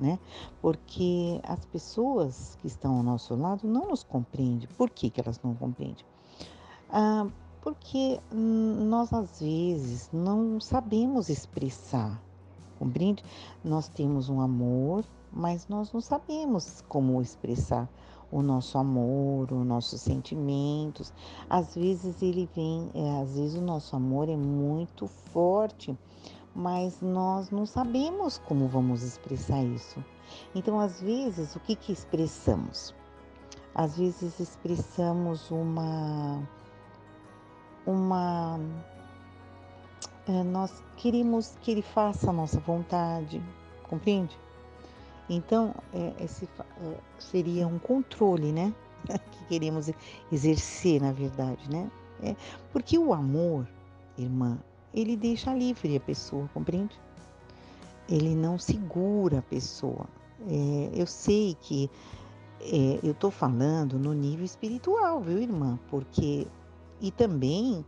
[0.00, 0.18] né?
[0.60, 4.68] Porque as pessoas que estão ao nosso lado não nos compreendem.
[4.76, 6.04] Por que, que elas não compreendem?
[6.88, 7.26] Ah,
[7.60, 12.20] porque nós às vezes não sabemos expressar,
[12.78, 13.22] compreende?
[13.62, 17.88] Nós temos um amor, mas nós não sabemos como expressar
[18.32, 21.12] o nosso amor, os nossos sentimentos.
[21.48, 25.96] Às vezes ele vem, é, às vezes o nosso amor é muito forte,
[26.54, 30.04] mas nós não sabemos como vamos expressar isso.
[30.54, 32.94] Então, às vezes, o que, que expressamos?
[33.74, 36.42] Às vezes expressamos uma.
[37.86, 38.58] uma
[40.26, 43.42] é, nós queremos que ele faça a nossa vontade,
[43.84, 44.38] compreende?
[45.28, 48.74] Então, é, esse é, seria um controle, né?
[49.08, 49.90] que queremos
[50.30, 51.90] exercer, na verdade, né?
[52.22, 52.36] É,
[52.72, 53.66] porque o amor,
[54.18, 54.58] irmã,
[54.92, 56.98] ele deixa livre a pessoa, compreende?
[58.08, 60.06] Ele não segura a pessoa.
[60.48, 61.90] É, eu sei que
[62.60, 65.78] é, eu estou falando no nível espiritual, viu, irmã?
[65.88, 66.46] Porque
[67.00, 67.84] e também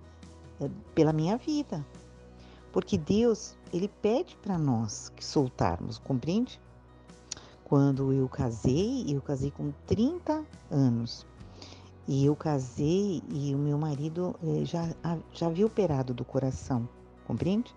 [0.60, 1.84] é, pela minha vida,
[2.72, 6.60] porque Deus ele pede para nós que soltarmos, compreende?
[7.64, 11.26] Quando eu casei, eu casei com 30 anos.
[12.06, 14.88] E eu casei e o meu marido eh, já,
[15.32, 16.88] já havia operado do coração,
[17.26, 17.72] compreende?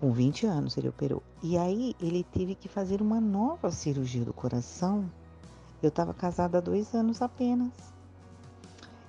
[0.00, 1.22] Com 20 anos ele operou.
[1.42, 5.08] E aí ele teve que fazer uma nova cirurgia do coração.
[5.80, 7.70] Eu estava casada há dois anos apenas.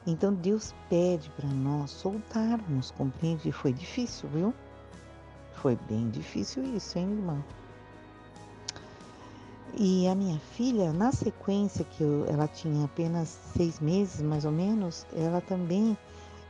[0.06, 3.49] Então Deus pede para nós soltarmos, compreende?
[3.49, 4.54] E foi difícil, viu?
[5.54, 7.43] Foi bem difícil isso, hein, irmã?
[9.76, 14.52] E a minha filha, na sequência que eu, ela tinha apenas seis meses, mais ou
[14.52, 15.98] menos, ela também,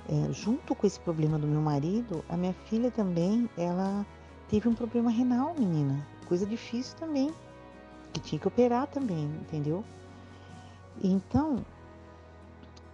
[0.10, 4.06] é, junto com esse problema do meu marido, a minha filha também, ela
[4.50, 6.06] teve um problema renal, menina.
[6.28, 7.34] Coisa difícil também,
[8.12, 9.86] que tinha que operar também, entendeu?
[11.02, 11.66] Então,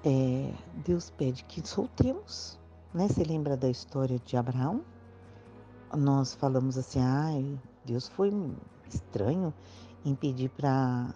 [0.05, 0.53] é,
[0.85, 2.59] Deus pede que soltemos,
[2.93, 3.07] né?
[3.07, 4.81] Você lembra da história de Abraão?
[5.97, 8.31] Nós falamos assim, ai, Deus foi
[8.87, 9.51] estranho
[10.05, 11.13] em pedir para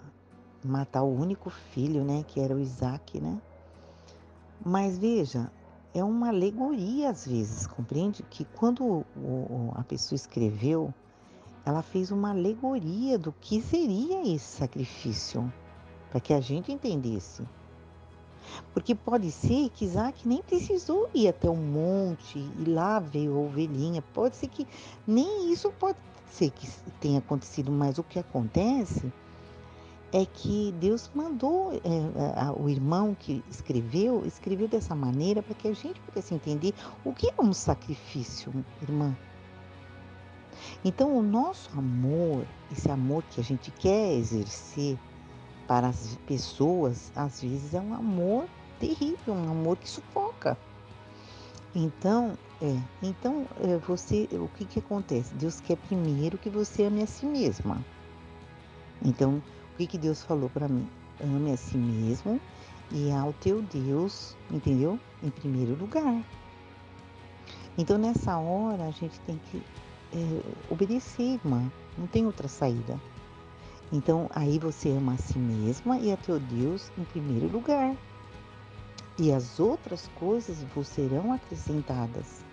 [0.63, 3.41] matar o único filho, né, que era o Isaac, né?
[4.65, 5.51] Mas veja,
[5.93, 8.23] é uma alegoria às vezes, compreende?
[8.23, 10.93] Que quando o, o, a pessoa escreveu,
[11.65, 15.51] ela fez uma alegoria do que seria esse sacrifício,
[16.09, 17.43] para que a gente entendesse.
[18.73, 23.39] Porque pode ser que Isaac nem precisou ir até um monte e lá veio a
[23.39, 24.01] ovelhinha.
[24.13, 24.67] Pode ser que
[25.07, 25.97] nem isso pode
[26.33, 26.67] ser que
[26.99, 29.11] tenha acontecido, mas o que acontece
[30.11, 35.73] é que Deus mandou é, o irmão que escreveu, escreveu dessa maneira para que a
[35.73, 39.15] gente pudesse entender o que é um sacrifício, irmã.
[40.85, 44.99] Então, o nosso amor, esse amor que a gente quer exercer
[45.67, 48.45] para as pessoas, às vezes é um amor
[48.79, 50.57] terrível, um amor que sufoca.
[51.73, 55.35] Então, é, então é, você, o que que acontece?
[55.35, 57.83] Deus quer primeiro que você ame a si mesma.
[59.03, 60.89] Então, o que que Deus falou para mim?
[61.21, 62.39] Ame a si mesmo
[62.91, 64.99] e ao teu Deus, entendeu?
[65.21, 66.23] Em primeiro lugar.
[67.77, 69.61] Então, nessa hora, a gente tem que
[70.13, 71.71] é, obedecer, irmã.
[71.97, 72.99] Não tem outra saída.
[73.91, 77.95] Então, aí você ama a si mesma e a teu Deus em primeiro lugar.
[79.17, 82.43] e as outras coisas vos serão acrescentadas.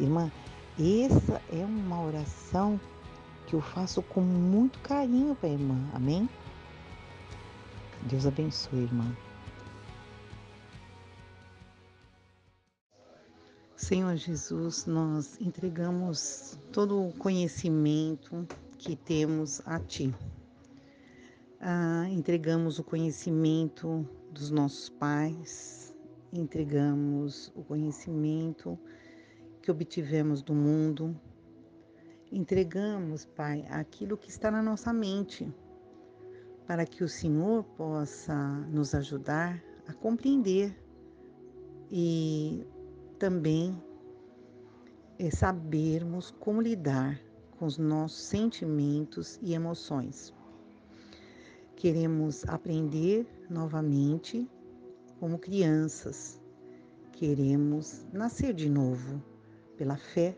[0.00, 0.30] Irmã,
[0.78, 2.80] essa é uma oração
[3.46, 5.76] que eu faço com muito carinho para a irmã.
[5.92, 6.28] Amém?
[8.08, 9.14] Deus abençoe, irmã.
[13.76, 18.46] Senhor Jesus, nós entregamos todo o conhecimento
[18.78, 20.14] que temos a Ti.
[21.60, 25.94] Ah, entregamos o conhecimento dos nossos pais,
[26.32, 28.78] entregamos o conhecimento
[29.62, 31.16] que obtivemos do mundo,
[32.32, 35.50] entregamos, Pai, aquilo que está na nossa mente,
[36.66, 38.34] para que o Senhor possa
[38.72, 40.76] nos ajudar a compreender
[41.90, 42.66] e
[43.18, 43.80] também
[45.18, 47.20] é sabermos como lidar
[47.58, 50.34] com os nossos sentimentos e emoções.
[51.76, 54.50] Queremos aprender novamente
[55.20, 56.40] como crianças.
[57.12, 59.22] Queremos nascer de novo
[59.76, 60.36] pela fé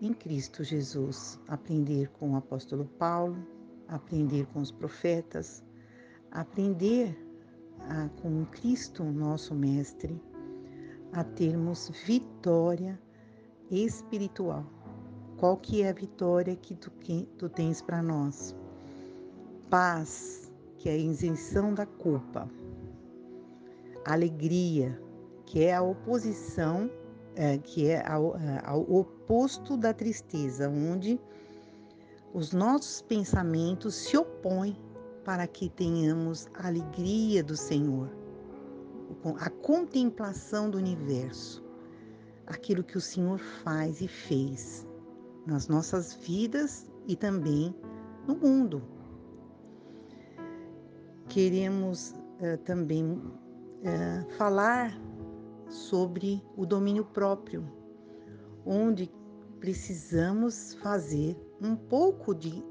[0.00, 3.36] em Cristo Jesus, aprender com o apóstolo Paulo,
[3.86, 5.62] aprender com os profetas,
[6.30, 7.16] aprender
[7.80, 10.22] a, com Cristo, nosso Mestre,
[11.12, 12.98] a termos vitória
[13.70, 14.64] espiritual.
[15.36, 18.54] Qual que é a vitória que tu, que tu tens para nós?
[19.68, 22.48] Paz, que é a isenção da culpa.
[24.04, 25.00] Alegria,
[25.46, 26.90] que é a oposição,
[27.62, 31.20] que é ao, é, ao oposto da tristeza, onde
[32.34, 34.76] os nossos pensamentos se opõem
[35.24, 38.20] para que tenhamos a alegria do Senhor
[39.38, 41.62] a contemplação do universo,
[42.46, 44.86] aquilo que o Senhor faz e fez
[45.46, 47.74] nas nossas vidas e também
[48.26, 48.82] no mundo.
[51.28, 54.98] Queremos uh, também uh, falar
[55.70, 57.66] sobre o domínio próprio,
[58.66, 59.10] onde
[59.58, 62.64] precisamos fazer um pouco de,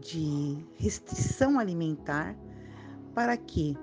[0.00, 2.36] de restrição alimentar
[3.14, 3.76] para que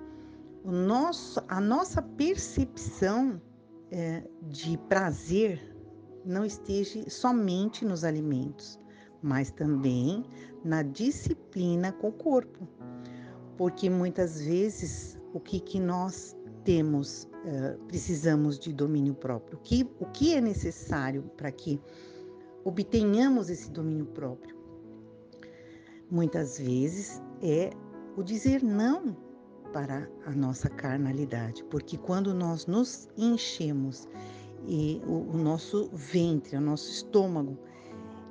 [0.64, 3.42] o nosso, a nossa percepção
[3.92, 5.74] é, de prazer
[6.26, 8.80] não esteja somente nos alimentos,
[9.22, 10.24] mas também
[10.64, 12.68] na disciplina com o corpo.
[13.58, 19.58] Porque muitas vezes o que, que nós temos, é, precisamos de domínio próprio.
[19.58, 21.80] O que, o que é necessário para que
[22.64, 24.56] obtenhamos esse domínio próprio?
[26.10, 27.72] Muitas vezes é
[28.16, 29.16] o dizer não
[29.74, 34.08] para a nossa carnalidade, porque quando nós nos enchemos
[34.68, 37.58] e o, o nosso ventre, o nosso estômago,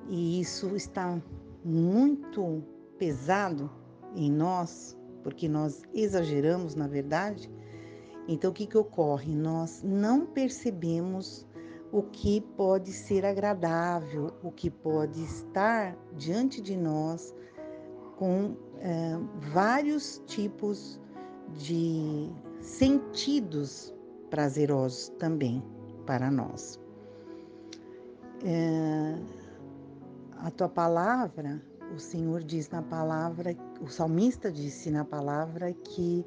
[0.09, 1.21] e isso está
[1.65, 2.63] muito
[2.99, 3.71] pesado
[4.15, 7.51] em nós, porque nós exageramos, na verdade,
[8.29, 9.35] então o que, que ocorre?
[9.35, 11.47] Nós não percebemos
[11.91, 17.35] o que pode ser agradável, o que pode estar diante de nós
[18.17, 19.19] com é,
[19.53, 20.99] vários tipos
[21.59, 22.31] de
[22.61, 23.95] sentidos
[24.31, 25.63] prazerosos também
[26.07, 26.81] para nós.
[28.45, 29.19] É,
[30.39, 31.61] a tua palavra,
[31.95, 36.25] o Senhor diz na palavra, o salmista disse na palavra que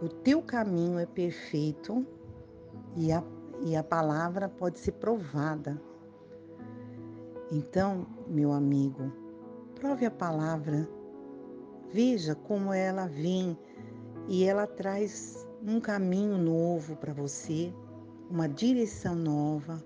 [0.00, 2.06] o teu caminho é perfeito
[2.94, 3.22] e a,
[3.62, 5.80] e a palavra pode ser provada.
[7.50, 9.12] Então, meu amigo,
[9.74, 10.88] prove a palavra,
[11.92, 13.56] veja como ela vem
[14.28, 17.72] e ela traz um caminho novo para você,
[18.28, 19.82] uma direção nova,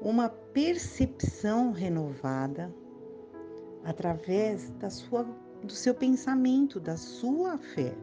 [0.00, 2.74] uma percepção renovada
[3.84, 5.24] através da sua,
[5.62, 7.96] do seu pensamento, da sua fé,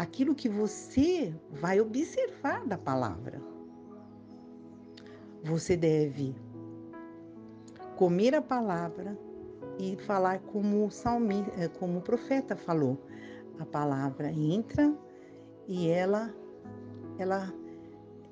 [0.00, 3.38] aquilo que você vai observar da palavra.
[5.44, 6.34] Você deve
[7.96, 9.18] comer a palavra
[9.78, 12.98] e falar como o, salmi, eh, como o profeta falou
[13.58, 14.96] a palavra entra
[15.68, 16.34] e ela
[17.18, 17.52] ela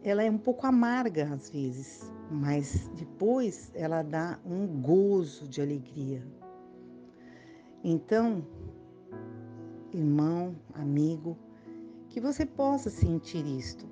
[0.03, 6.25] ela é um pouco amarga às vezes, mas depois ela dá um gozo de alegria.
[7.85, 8.43] Então,
[9.93, 11.37] irmão, amigo,
[12.19, 13.87] que você possa sentir isto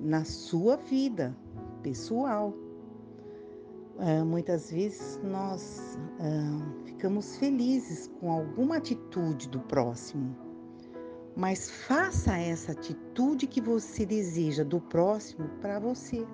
[0.00, 1.32] na sua vida
[1.80, 2.52] pessoal.
[3.94, 10.36] Uh, muitas vezes nós uh, ficamos felizes com alguma atitude do próximo,
[11.36, 16.26] mas faça essa atitude que você deseja do próximo para você.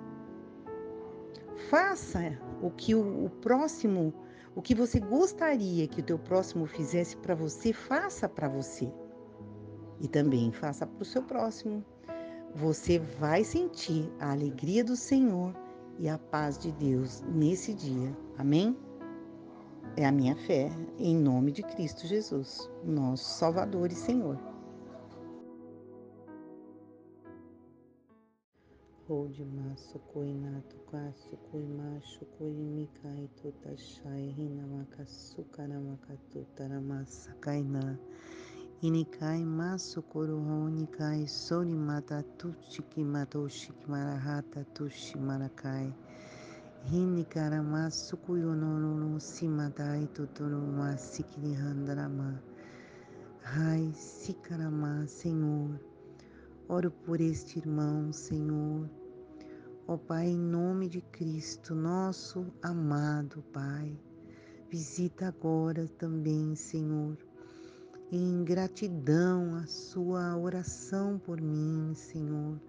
[1.69, 4.11] Faça o que o, o, próximo,
[4.55, 8.91] o que você gostaria que o teu próximo fizesse para você, faça para você.
[9.99, 11.83] E também faça para o seu próximo.
[12.55, 15.53] você vai sentir a alegria do Senhor
[15.99, 18.15] e a paz de Deus nesse dia.
[18.37, 18.77] Amém?
[19.97, 24.39] É a minha fé, em nome de Cristo Jesus, nosso Salvador e Senhor.
[29.07, 35.45] Hold maso koinato kasu koimashu koimikai totashai hinamakasu
[38.91, 39.35] kanamakatu taramasa kaina.
[39.35, 45.93] Inikai masu korohonikai sorimata tushiki matoshiki marahata tushi marakai.
[46.91, 52.39] Hinikarama sukuyonono simadai totoroma sikirihandarama.
[53.57, 55.79] Ai, sikarama, Senhor.
[56.69, 58.89] Oro por este irmão, Senhor.
[59.87, 63.99] Ó Pai, em nome de Cristo, nosso amado Pai.
[64.69, 67.17] Visita agora também, Senhor,
[68.11, 72.59] em gratidão a sua oração por mim, Senhor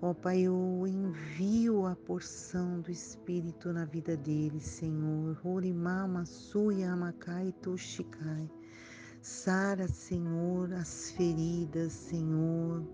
[0.00, 5.36] Ó Pai, eu envio a porção do Espírito na vida dele, Senhor.
[5.44, 8.48] Horimama suya amakai toshikai.
[9.20, 12.86] Sara, Senhor, as feridas, Senhor.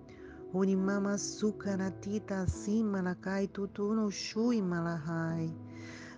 [0.51, 5.55] Horimama sukaratita acima lakai tutuno shui malahai.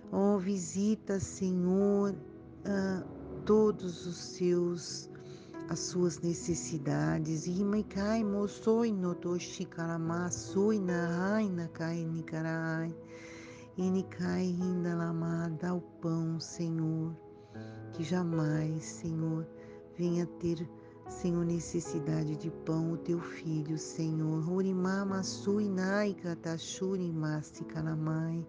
[0.09, 5.09] Ó, visita, Senhor, uh, todos os seus
[5.69, 7.45] as suas necessidades.
[7.47, 12.93] Imaikai mosoi no toshikarama sui na raina kai nikarai.
[13.77, 17.15] Inikai lama dá o pão, Senhor,
[17.93, 19.45] que jamais, Senhor,
[19.95, 20.67] venha ter,
[21.07, 24.49] Senhor, necessidade de pão o teu filho, Senhor.
[24.49, 28.43] Urimama sui nai katashuri masi kalamai.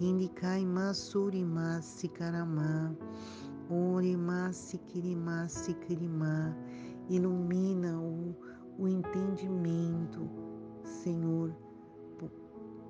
[0.00, 2.94] Inikai masuri masi karamai.
[3.70, 6.56] Orima, Sikirima, Sikirimá,
[7.10, 8.34] ilumina o,
[8.78, 10.26] o entendimento,
[10.82, 11.54] Senhor,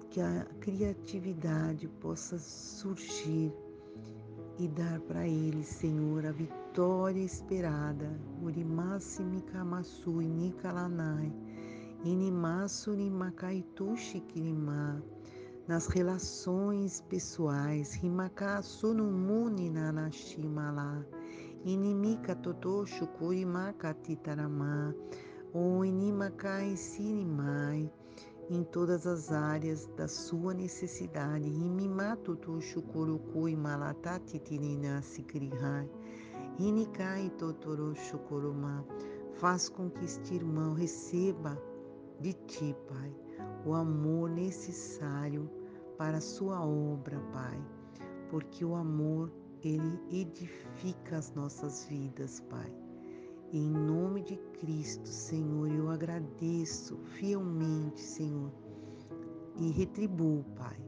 [0.08, 3.52] que a criatividade possa surgir
[4.58, 8.18] e dar para ele, Senhor, a vitória esperada.
[8.40, 11.32] Urimasi Mikamasu Nikalanai,
[12.04, 15.02] Inimasu Nimakaitushi Kirimá
[15.68, 21.06] nas relações pessoais, Himaka Sunumuni Nanashimala,
[21.62, 24.96] Inimika Totoshu Kurimaka Titarama,
[25.52, 27.92] ou Inimakai Sinimai,
[28.48, 34.40] em todas as áreas da sua necessidade, Himimatu Tushu Kurukui Malatati
[35.02, 35.90] Sikrihai,
[36.58, 38.86] Inikai Totoro Shukuruma,
[39.34, 41.60] faz com que este irmão receba
[42.20, 43.14] de ti, Pai,
[43.66, 45.57] o amor necessário
[45.99, 47.61] para a sua obra, Pai,
[48.30, 49.32] porque o amor
[49.62, 52.72] ele edifica as nossas vidas, Pai.
[53.53, 58.53] Em nome de Cristo, Senhor, eu agradeço fielmente, Senhor,
[59.57, 60.78] e retribuo, Pai,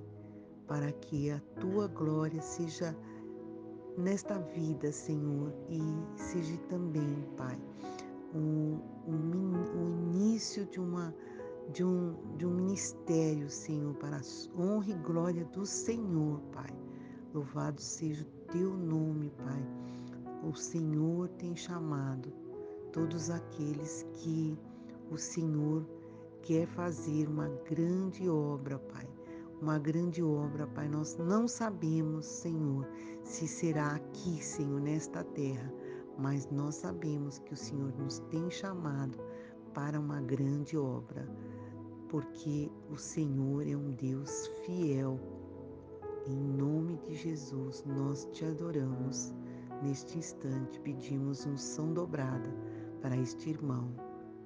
[0.68, 2.96] para que a tua glória seja
[3.98, 5.80] nesta vida, Senhor, e
[6.16, 7.58] seja também, Pai,
[8.32, 11.12] o, o, o início de uma
[11.72, 16.70] de um, de um ministério, Senhor, para a honra e glória do Senhor, Pai.
[17.32, 19.66] Louvado seja o teu nome, Pai.
[20.42, 22.32] O Senhor tem chamado
[22.92, 24.58] todos aqueles que
[25.10, 25.86] o Senhor
[26.42, 29.08] quer fazer uma grande obra, Pai.
[29.60, 30.88] Uma grande obra, Pai.
[30.88, 32.88] Nós não sabemos, Senhor,
[33.22, 35.72] se será aqui, Senhor, nesta terra,
[36.18, 39.18] mas nós sabemos que o Senhor nos tem chamado
[39.72, 41.28] para uma grande obra
[42.10, 45.18] porque o Senhor é um Deus fiel.
[46.26, 49.32] Em nome de Jesus, nós te adoramos.
[49.82, 52.52] Neste instante, pedimos unção dobrada
[53.00, 53.94] para este irmão.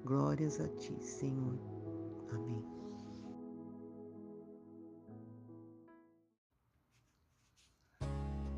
[0.05, 1.57] Glórias a ti, Senhor.
[2.31, 2.63] Amém.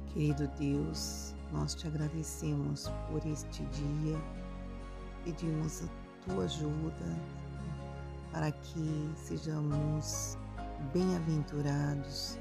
[0.07, 4.17] Querido Deus, nós te agradecemos por este dia,
[5.23, 7.05] pedimos a tua ajuda,
[8.37, 10.37] para que sejamos
[10.93, 12.37] bem-aventurados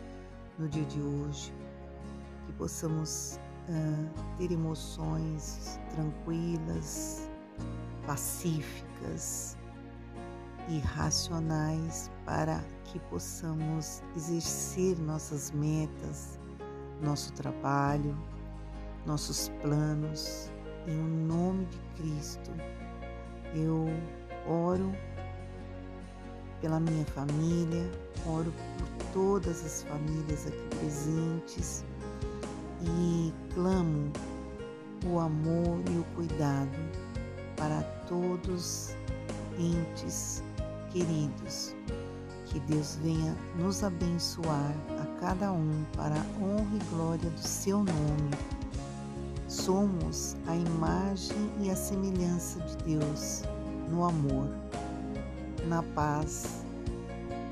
[0.58, 1.54] no dia de hoje,
[2.44, 3.40] que possamos
[3.70, 7.30] uh, ter emoções tranquilas,
[8.06, 9.56] pacíficas
[10.68, 16.38] e racionais para que possamos exercer nossas metas,
[17.00, 18.14] nosso trabalho,
[19.06, 20.52] nossos planos.
[20.86, 22.50] Em nome de Cristo,
[23.54, 23.86] eu
[24.46, 24.94] oro
[26.66, 27.88] pela minha família,
[28.26, 31.84] oro por todas as famílias aqui presentes
[32.82, 34.10] e clamo
[35.06, 36.76] o amor e o cuidado
[37.56, 38.96] para todos
[39.56, 40.42] entes
[40.90, 41.72] queridos.
[42.46, 47.78] Que Deus venha nos abençoar a cada um para a honra e glória do seu
[47.78, 48.30] nome.
[49.46, 53.42] Somos a imagem e a semelhança de Deus
[53.88, 54.48] no amor,
[55.66, 56.64] na paz,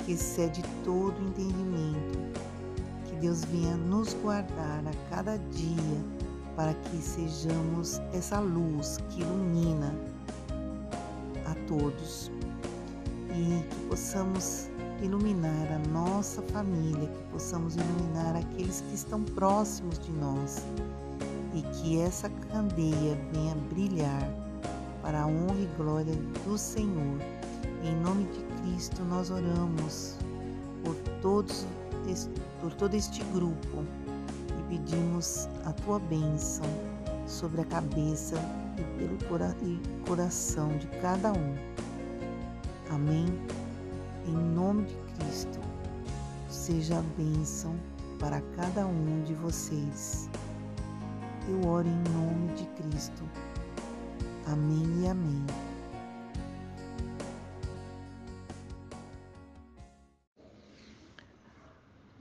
[0.05, 2.19] que excede todo entendimento.
[3.07, 6.05] Que Deus venha nos guardar a cada dia
[6.57, 9.95] para que sejamos essa luz que ilumina
[11.47, 12.31] a todos
[13.31, 14.69] e que possamos
[15.03, 20.63] iluminar a nossa família, que possamos iluminar aqueles que estão próximos de nós
[21.53, 24.29] e que essa candeia venha brilhar
[25.03, 26.15] para a honra e glória
[26.47, 27.34] do Senhor.
[27.85, 30.17] Em nome de Cristo nós oramos
[30.83, 31.67] por todos
[32.61, 33.85] por todo este grupo
[34.59, 36.65] e pedimos a tua bênção
[37.27, 38.37] sobre a cabeça
[38.79, 39.19] e pelo
[40.07, 41.55] coração de cada um.
[42.91, 43.27] Amém.
[44.27, 45.61] Em nome de Cristo,
[46.49, 47.77] seja a bênção
[48.19, 50.31] para cada um de vocês.
[51.47, 53.23] Eu oro em nome de Cristo.
[54.47, 55.74] Amém e amém.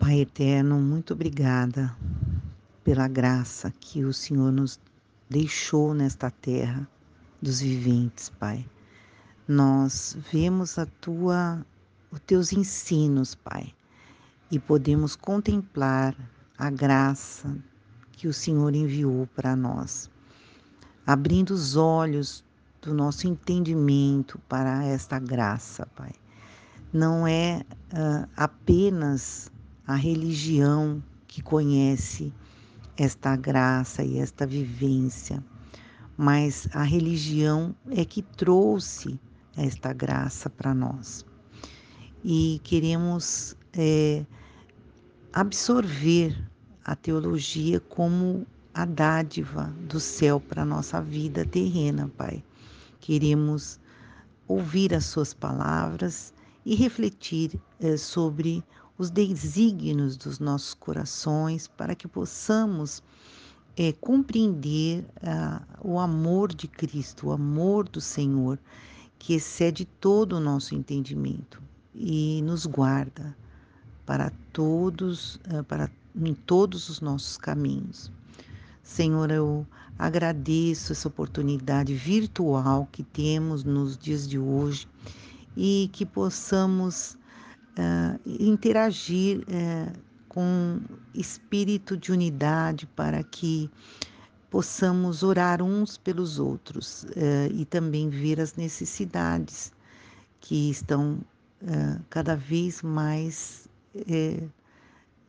[0.03, 1.95] Pai eterno, muito obrigada
[2.83, 4.77] pela graça que o Senhor nos
[5.29, 6.85] deixou nesta terra
[7.41, 8.65] dos viventes, Pai.
[9.47, 11.65] Nós vemos a tua
[12.11, 13.73] os teus ensinos, Pai,
[14.51, 16.13] e podemos contemplar
[16.57, 17.57] a graça
[18.11, 20.11] que o Senhor enviou para nós,
[21.07, 22.43] abrindo os olhos
[22.81, 26.11] do nosso entendimento para esta graça, Pai.
[26.91, 29.49] Não é uh, apenas
[29.85, 32.33] a religião que conhece
[32.97, 35.43] esta graça e esta vivência,
[36.17, 39.19] mas a religião é que trouxe
[39.57, 41.25] esta graça para nós
[42.23, 44.25] e queremos é,
[45.33, 46.49] absorver
[46.85, 52.43] a teologia como a dádiva do céu para a nossa vida terrena, Pai.
[52.99, 53.79] Queremos
[54.47, 56.33] ouvir as Suas palavras
[56.65, 58.63] e refletir é, sobre
[58.97, 63.01] os desígnios dos nossos corações para que possamos
[63.75, 68.59] é, compreender ah, o amor de Cristo, o amor do Senhor,
[69.17, 71.61] que excede todo o nosso entendimento
[71.95, 73.35] e nos guarda
[74.05, 78.11] para todos, eh, para em todos os nossos caminhos.
[78.83, 79.65] Senhor, eu
[79.97, 84.87] agradeço essa oportunidade virtual que temos nos dias de hoje
[85.55, 87.17] e que possamos
[87.77, 90.81] uh, interagir uh, com
[91.13, 93.69] espírito de unidade para que
[94.49, 99.71] possamos orar uns pelos outros uh, e também ver as necessidades
[100.39, 101.19] que estão
[102.09, 103.69] cada vez mais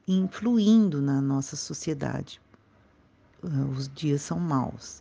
[0.09, 2.40] influindo na nossa sociedade.
[3.76, 5.01] Os dias são maus.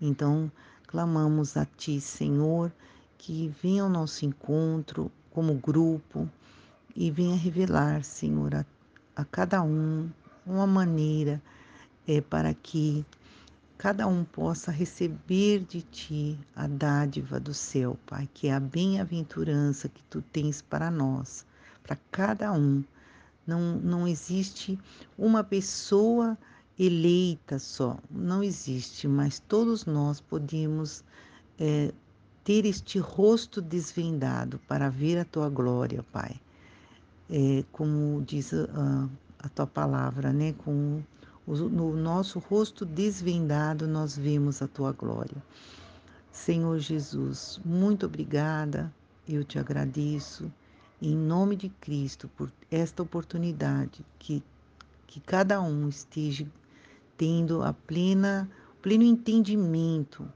[0.00, 0.48] Então,
[0.86, 2.72] clamamos a Ti, Senhor,
[3.18, 6.30] que venha ao nosso encontro como grupo
[6.94, 8.64] e venha revelar, Senhor, a,
[9.16, 10.10] a cada um
[10.46, 11.40] uma maneira
[12.06, 13.04] é, para que
[13.78, 19.88] cada um possa receber de ti a dádiva do céu, Pai, que é a bem-aventurança
[19.88, 21.46] que tu tens para nós,
[21.82, 22.84] para cada um.
[23.46, 24.78] Não, não existe
[25.18, 26.38] uma pessoa
[26.78, 31.04] eleita só, não existe, mas todos nós podemos
[31.58, 31.92] é,
[32.44, 36.40] ter este rosto desvendado para ver a tua glória, Pai.
[37.34, 39.08] É, como diz a,
[39.38, 40.52] a tua palavra, né?
[40.52, 41.02] Com
[41.46, 45.42] no nosso rosto desvendado nós vemos a tua glória.
[46.30, 48.92] Senhor Jesus, muito obrigada,
[49.28, 50.50] eu te agradeço,
[51.00, 54.42] em nome de Cristo, por esta oportunidade que,
[55.06, 56.46] que cada um esteja
[57.16, 58.48] tendo a plena,
[58.80, 60.26] pleno entendimento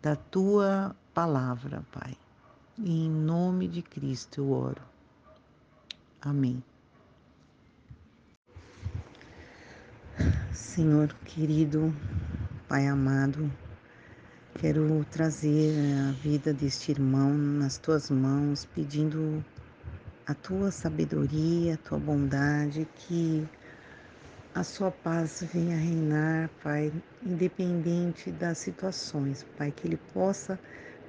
[0.00, 2.16] da tua palavra, Pai.
[2.78, 4.82] em nome de Cristo eu oro.
[6.20, 6.60] Amém.
[10.52, 11.94] Senhor querido,
[12.68, 13.48] Pai amado,
[14.58, 15.72] quero trazer
[16.08, 19.44] a vida deste irmão nas tuas mãos, pedindo
[20.26, 23.46] a tua sabedoria, a tua bondade, que
[24.52, 26.92] a sua paz venha reinar, Pai,
[27.24, 30.58] independente das situações, Pai, que ele possa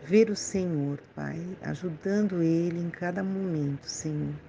[0.03, 4.48] ver o Senhor, Pai, ajudando ele em cada momento, Senhor.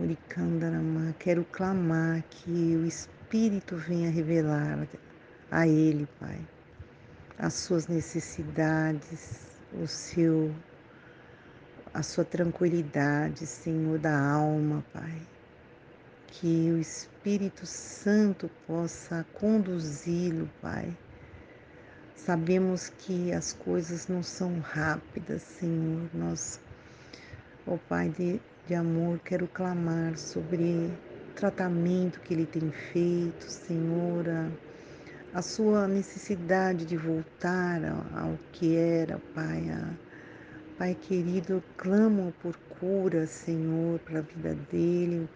[0.00, 4.86] Orikandarama, quero clamar que o Espírito Espírito venha revelar
[5.50, 6.38] a Ele, Pai,
[7.36, 10.54] as suas necessidades, o seu,
[11.92, 15.20] a sua tranquilidade, Senhor, da alma, Pai.
[16.28, 20.96] Que o Espírito Santo possa conduzi-lo, Pai.
[22.14, 26.08] Sabemos que as coisas não são rápidas, Senhor.
[26.14, 26.60] Nós,
[27.66, 30.90] ó oh Pai de, de amor, quero clamar sobre
[31.30, 34.24] o tratamento que ele tem feito, Senhor,
[35.32, 37.80] a, sua necessidade de voltar
[38.16, 39.70] ao que era, Pai.
[40.76, 45.28] Pai querido, clamo por cura, Senhor, para a vida dele,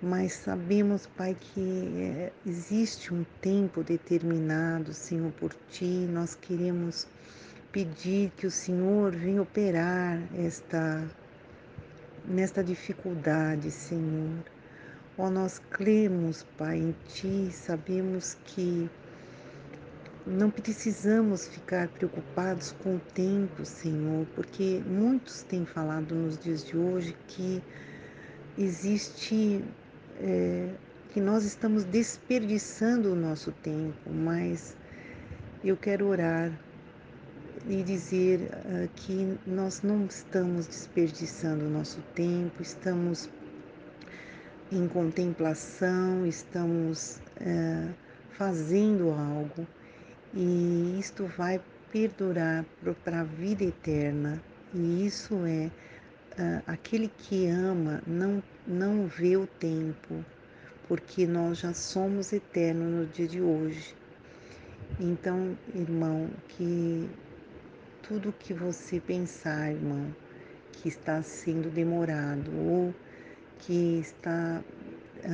[0.00, 6.06] mas sabemos, Pai, que é, existe um tempo determinado, Senhor, por Ti.
[6.08, 7.08] Nós queremos
[7.72, 11.04] pedir que o Senhor venha operar esta
[12.28, 14.44] nesta dificuldade, Senhor.
[15.16, 18.88] Ó, nós cremos, Pai, em Ti, sabemos que
[20.26, 26.76] não precisamos ficar preocupados com o tempo, Senhor, porque muitos têm falado nos dias de
[26.76, 27.62] hoje que
[28.58, 29.64] existe,
[30.20, 30.68] é,
[31.12, 34.76] que nós estamos desperdiçando o nosso tempo, mas
[35.64, 36.52] eu quero orar
[37.66, 43.28] e dizer uh, que nós não estamos desperdiçando o nosso tempo, estamos
[44.70, 47.94] em contemplação, estamos uh,
[48.32, 49.66] fazendo algo
[50.34, 52.64] e isto vai perdurar
[53.04, 54.42] para a vida eterna.
[54.74, 55.70] E isso é
[56.40, 60.24] uh, aquele que ama não, não vê o tempo,
[60.86, 63.96] porque nós já somos eternos no dia de hoje.
[65.00, 67.08] Então, irmão, que
[68.08, 70.14] tudo que você pensar, irmão,
[70.72, 72.94] que está sendo demorado ou
[73.58, 74.64] que está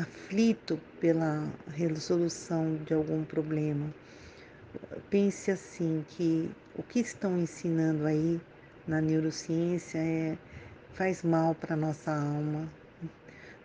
[0.03, 3.95] aflito pela resolução de algum problema,
[5.09, 8.41] pense assim que o que estão ensinando aí
[8.89, 10.37] na neurociência é
[10.95, 12.69] faz mal para nossa alma.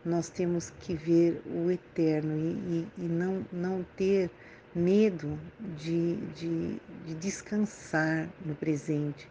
[0.06, 4.30] Nós temos que ver o eterno e, e, e não, não ter
[4.76, 5.40] medo
[5.78, 9.30] de, de, de, descansar no presente.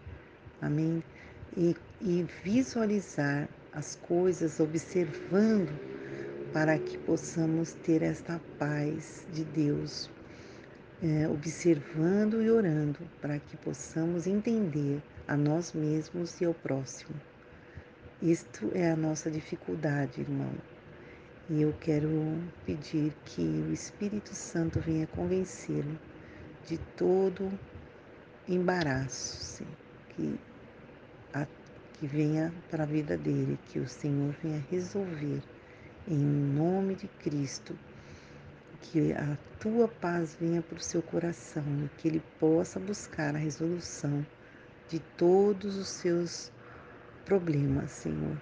[0.61, 1.03] Amém?
[1.57, 5.73] E, e visualizar as coisas, observando
[6.53, 10.11] para que possamos ter esta paz de Deus
[11.03, 17.15] é, observando e orando para que possamos entender a nós mesmos e ao próximo.
[18.21, 20.53] Isto é a nossa dificuldade, irmão.
[21.51, 25.99] E eu quero pedir que o Espírito Santo venha convencê-lo
[26.67, 27.51] de todo
[28.47, 29.67] embaraço, sim,
[30.11, 30.39] que,
[31.33, 31.47] a,
[31.95, 35.43] que venha para a vida dele, que o Senhor venha resolver
[36.07, 37.75] em nome de Cristo
[38.81, 43.39] que a tua paz venha para o seu coração e que ele possa buscar a
[43.39, 44.25] resolução
[44.89, 46.51] de todos os seus
[47.25, 48.37] problemas, Senhor,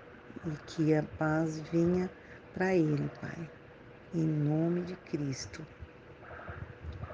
[0.47, 2.11] e que a paz venha
[2.57, 3.51] para ele, Pai.
[4.15, 5.63] Em nome de Cristo,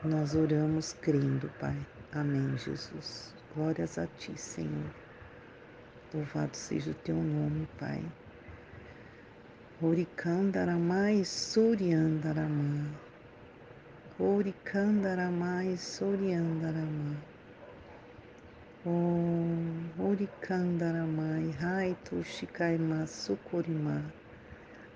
[0.05, 1.77] nós oramos crendo, Pai.
[2.13, 3.35] Amém, Jesus.
[3.53, 4.91] Glórias a Ti, Senhor.
[6.15, 8.01] Louvado seja o Teu nome, Pai.
[9.83, 12.87] Orikandaramai Suryandaramai.
[14.21, 17.17] Orikandaramai Suryandarama.
[18.87, 24.22] Om Orikandaramai Raitu Shikaima Sukurima.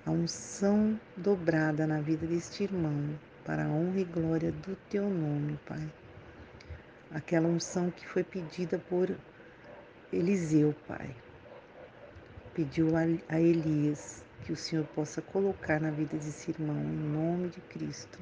[0.06, 5.58] A unção dobrada na vida deste irmão, para a honra e glória do teu nome,
[5.66, 5.92] Pai.
[7.10, 9.14] Aquela unção que foi pedida por
[10.10, 11.14] Eliseu, Pai.
[12.54, 12.88] Pediu
[13.28, 18.18] a Elias que o Senhor possa colocar na vida desse irmão, em nome de Cristo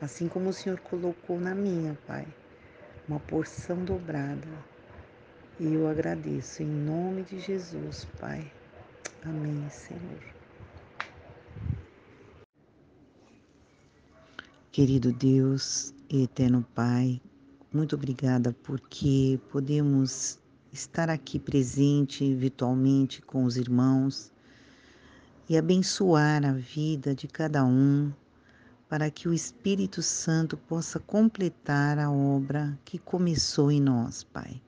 [0.00, 2.26] assim como o Senhor colocou na minha, Pai,
[3.08, 4.48] uma porção dobrada.
[5.58, 8.50] E eu agradeço em nome de Jesus, Pai.
[9.24, 10.35] Amém, Senhor.
[14.76, 17.18] Querido Deus e eterno Pai,
[17.72, 20.38] muito obrigada porque podemos
[20.70, 24.30] estar aqui presente virtualmente com os irmãos
[25.48, 28.12] e abençoar a vida de cada um
[28.86, 34.60] para que o Espírito Santo possa completar a obra que começou em nós, Pai.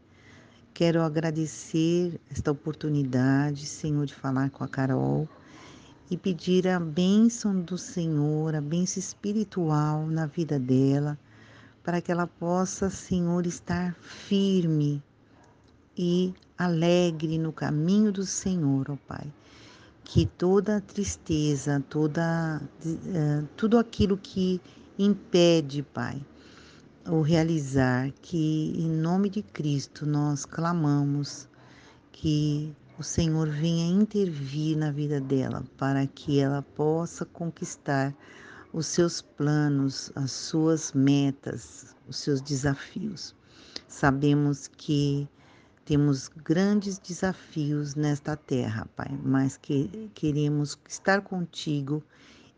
[0.72, 5.28] Quero agradecer esta oportunidade, Senhor, de falar com a Carol
[6.10, 11.18] e pedir a bênção do Senhor, a bênção espiritual na vida dela,
[11.82, 15.02] para que ela possa, Senhor, estar firme
[15.96, 19.32] e alegre no caminho do Senhor, ó Pai.
[20.04, 24.60] Que toda tristeza, toda, uh, tudo aquilo que
[24.98, 26.24] impede, Pai,
[27.06, 31.46] o realizar, que em nome de Cristo nós clamamos
[32.10, 38.12] que o Senhor venha intervir na vida dela para que ela possa conquistar
[38.72, 43.36] os seus planos, as suas metas, os seus desafios.
[43.86, 45.28] Sabemos que
[45.84, 52.02] temos grandes desafios nesta terra, Pai, mas que queremos estar contigo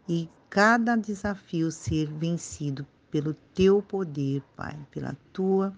[0.09, 5.77] e cada desafio ser vencido pelo teu poder, Pai, pela tua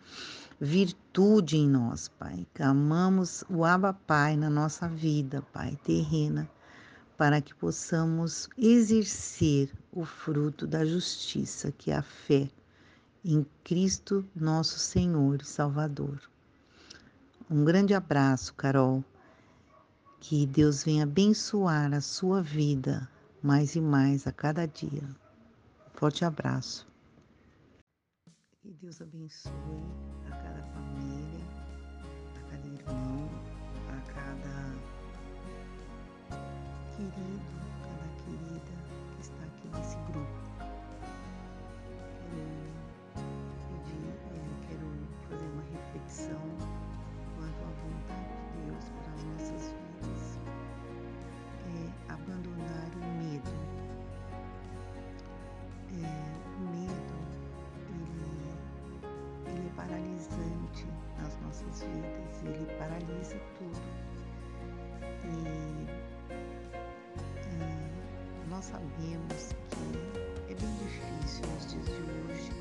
[0.63, 2.47] virtude em nós, Pai.
[2.61, 6.49] Amamos o Abba Pai na nossa vida, Pai, terrena,
[7.19, 12.49] para que possamos exercer o fruto da justiça, que é a fé
[13.25, 16.21] em Cristo, nosso Senhor e Salvador.
[17.51, 19.05] Um grande abraço, Carol.
[20.21, 23.09] Que Deus venha abençoar a sua vida
[23.43, 25.03] mais e mais a cada dia.
[25.95, 26.87] Forte abraço.
[28.63, 29.51] Que Deus abençoe
[37.11, 37.43] querido,
[37.83, 38.73] cada querida
[39.15, 40.43] que está aqui nesse grupo.
[42.31, 43.27] Quero
[43.69, 44.87] pedir, é, quero
[45.29, 46.73] fazer uma reflexão
[61.53, 63.81] nossas vidas, ele paralisa tudo.
[65.25, 66.02] E
[68.63, 72.53] nós sabemos que é bem difícil nos dias de hoje,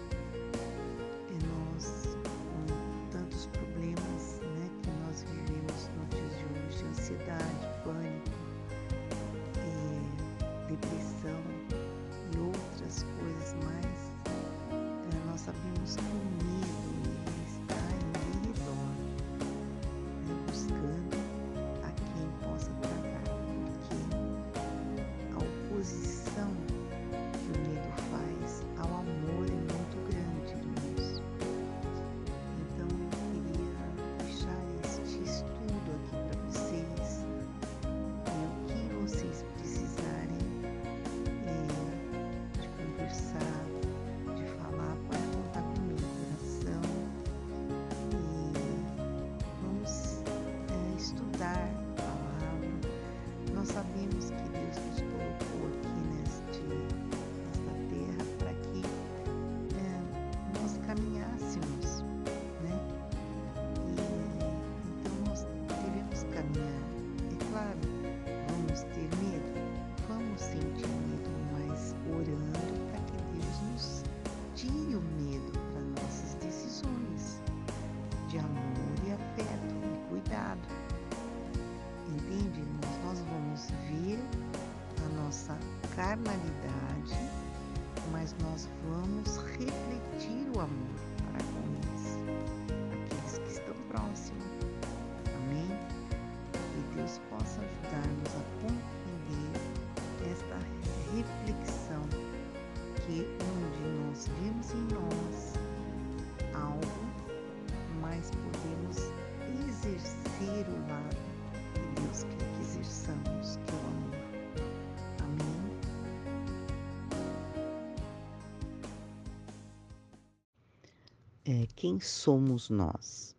[121.52, 123.36] é, quem somos nós?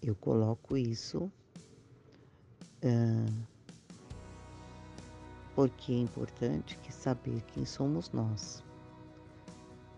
[0.00, 1.32] Eu coloco isso
[5.56, 8.62] porque é importante que saber quem somos nós.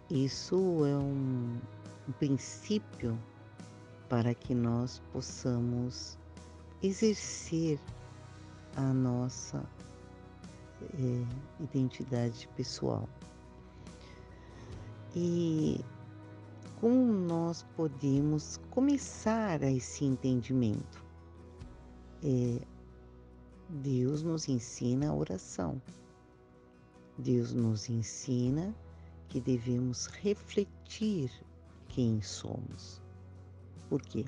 [0.08, 0.56] Isso
[0.86, 1.60] é um,
[2.08, 3.18] um princípio
[4.08, 6.18] para que nós possamos
[6.82, 7.78] exercer
[8.76, 9.62] a nossa
[10.94, 13.06] é, identidade pessoal.
[15.14, 15.84] E
[16.80, 21.04] como nós podemos começar a esse entendimento?
[22.24, 22.66] É,
[23.68, 25.80] Deus nos ensina a oração.
[27.18, 28.74] Deus nos ensina
[29.28, 31.30] que devemos refletir
[31.88, 33.02] quem somos.
[33.90, 34.24] Por quê?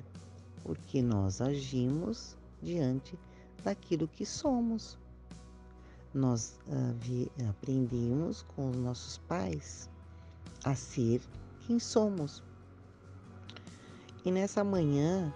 [0.63, 3.17] Porque nós agimos diante
[3.63, 4.99] daquilo que somos.
[6.13, 9.89] Nós uh, aprendemos com os nossos pais
[10.63, 11.19] a ser
[11.65, 12.43] quem somos.
[14.25, 15.33] E nessa manhã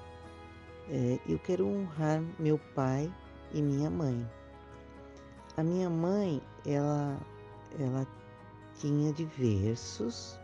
[0.89, 3.11] é, eu quero honrar meu pai
[3.53, 4.29] e minha mãe.
[5.57, 7.19] A minha mãe, ela,
[7.79, 8.07] ela
[8.79, 10.39] tinha diversos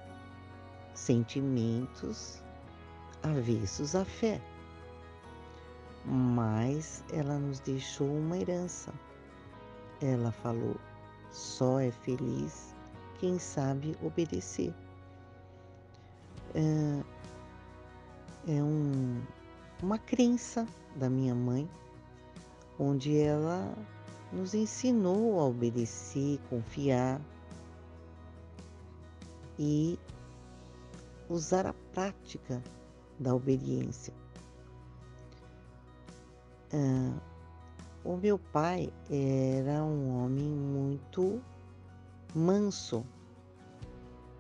[0.93, 2.41] sentimentos
[3.21, 4.41] avessos à fé,
[6.05, 8.93] mas ela nos deixou uma herança.
[10.01, 10.75] Ela falou:
[11.31, 12.75] só é feliz
[13.19, 14.73] quem sabe obedecer.
[16.55, 17.03] É,
[18.47, 19.21] é um,
[19.81, 21.69] uma crença da minha mãe,
[22.79, 23.73] onde ela
[24.31, 27.21] nos ensinou a obedecer, confiar
[29.57, 29.99] e
[31.29, 32.61] usar a prática
[33.19, 34.13] da obediência.
[36.73, 37.19] Ah,
[38.03, 41.41] o meu pai era um homem muito
[42.35, 43.05] manso.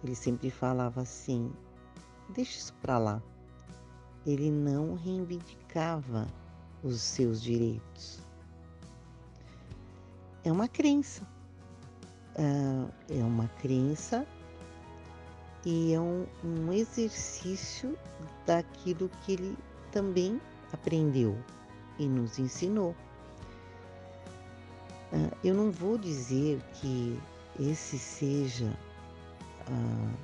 [0.03, 1.51] Ele sempre falava assim:
[2.29, 3.21] deixa isso para lá.
[4.25, 6.27] Ele não reivindicava
[6.83, 8.19] os seus direitos.
[10.43, 11.27] É uma crença.
[12.35, 14.25] Ah, é uma crença
[15.65, 17.97] e é um, um exercício
[18.45, 19.57] daquilo que ele
[19.91, 21.37] também aprendeu
[21.99, 22.95] e nos ensinou.
[25.11, 27.19] Uh, eu não vou dizer que
[27.59, 28.75] esse seja
[29.69, 30.17] uh,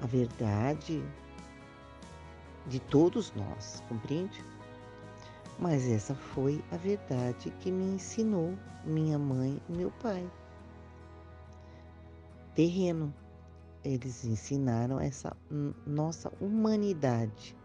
[0.00, 1.04] a verdade
[2.66, 4.44] de todos nós, compreende?
[5.58, 10.28] Mas essa foi a verdade que me ensinou minha mãe e meu pai.
[12.54, 13.14] Terreno.
[13.84, 15.36] Eles ensinaram essa
[15.84, 17.56] nossa humanidade.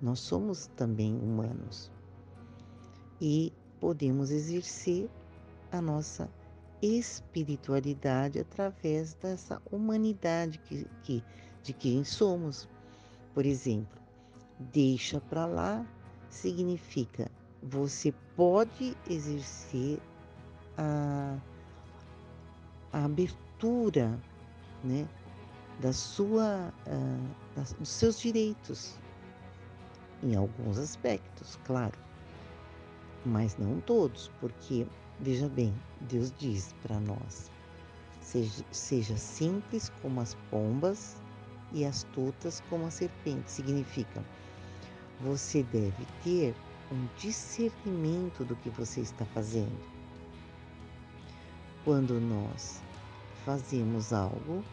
[0.00, 1.90] Nós somos também humanos
[3.20, 5.08] e podemos exercer
[5.70, 6.28] a nossa
[6.82, 11.22] espiritualidade através dessa humanidade que, que,
[11.62, 12.68] de quem somos.
[13.34, 13.99] Por exemplo,
[14.72, 15.86] deixa para lá
[16.28, 17.30] significa
[17.62, 19.98] você pode exercer
[20.78, 21.36] a,
[22.92, 24.18] a abertura
[24.84, 25.06] né,
[25.80, 28.98] da sua, uh, dos seus direitos,
[30.22, 31.98] em alguns aspectos, claro
[33.24, 34.86] mas não todos, porque,
[35.18, 37.50] veja bem, Deus diz para nós:
[38.20, 41.20] seja, seja simples como as pombas
[41.72, 43.50] e astutas como a serpente.
[43.50, 44.24] Significa,
[45.20, 46.54] você deve ter
[46.90, 49.78] um discernimento do que você está fazendo.
[51.84, 52.82] Quando nós
[53.44, 54.64] fazemos algo,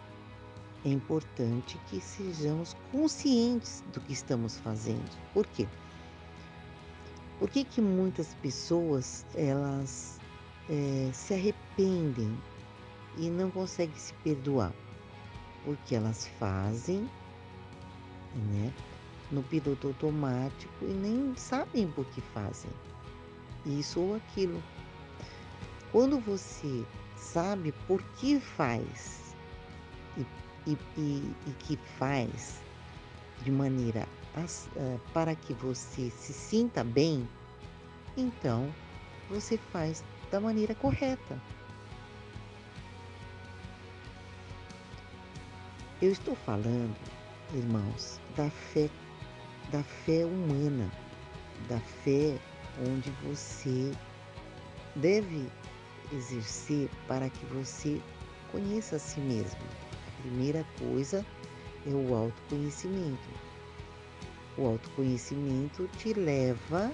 [0.85, 5.09] é importante que sejamos conscientes do que estamos fazendo.
[5.33, 5.67] Por quê?
[7.39, 10.19] Por que, que muitas pessoas elas
[10.69, 12.35] é, se arrependem
[13.17, 14.73] e não conseguem se perdoar?
[15.63, 17.07] Porque elas fazem
[18.35, 18.73] né,
[19.31, 22.71] no piloto automático e nem sabem por que fazem
[23.65, 24.63] isso ou aquilo.
[25.91, 29.35] Quando você sabe por que faz
[30.17, 30.21] e,
[30.71, 32.61] e, e, e que faz
[33.43, 34.07] de maneira
[34.75, 37.27] eh, para que você se sinta bem,
[38.15, 38.73] então
[39.29, 41.41] você faz da maneira correta.
[46.01, 46.95] Eu estou falando,
[47.53, 48.89] irmãos, da fé,
[49.71, 50.89] da fé humana,
[51.67, 52.39] da fé
[52.87, 53.91] onde você
[54.95, 55.49] deve
[56.11, 58.01] exercer para que você
[58.51, 59.59] conheça a si mesmo.
[60.07, 61.25] A primeira coisa
[61.85, 63.29] é o autoconhecimento.
[64.57, 66.91] O autoconhecimento te leva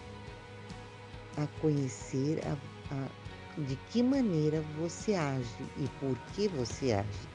[1.38, 2.58] a conhecer a,
[2.94, 7.28] a, de que maneira você age e por que você age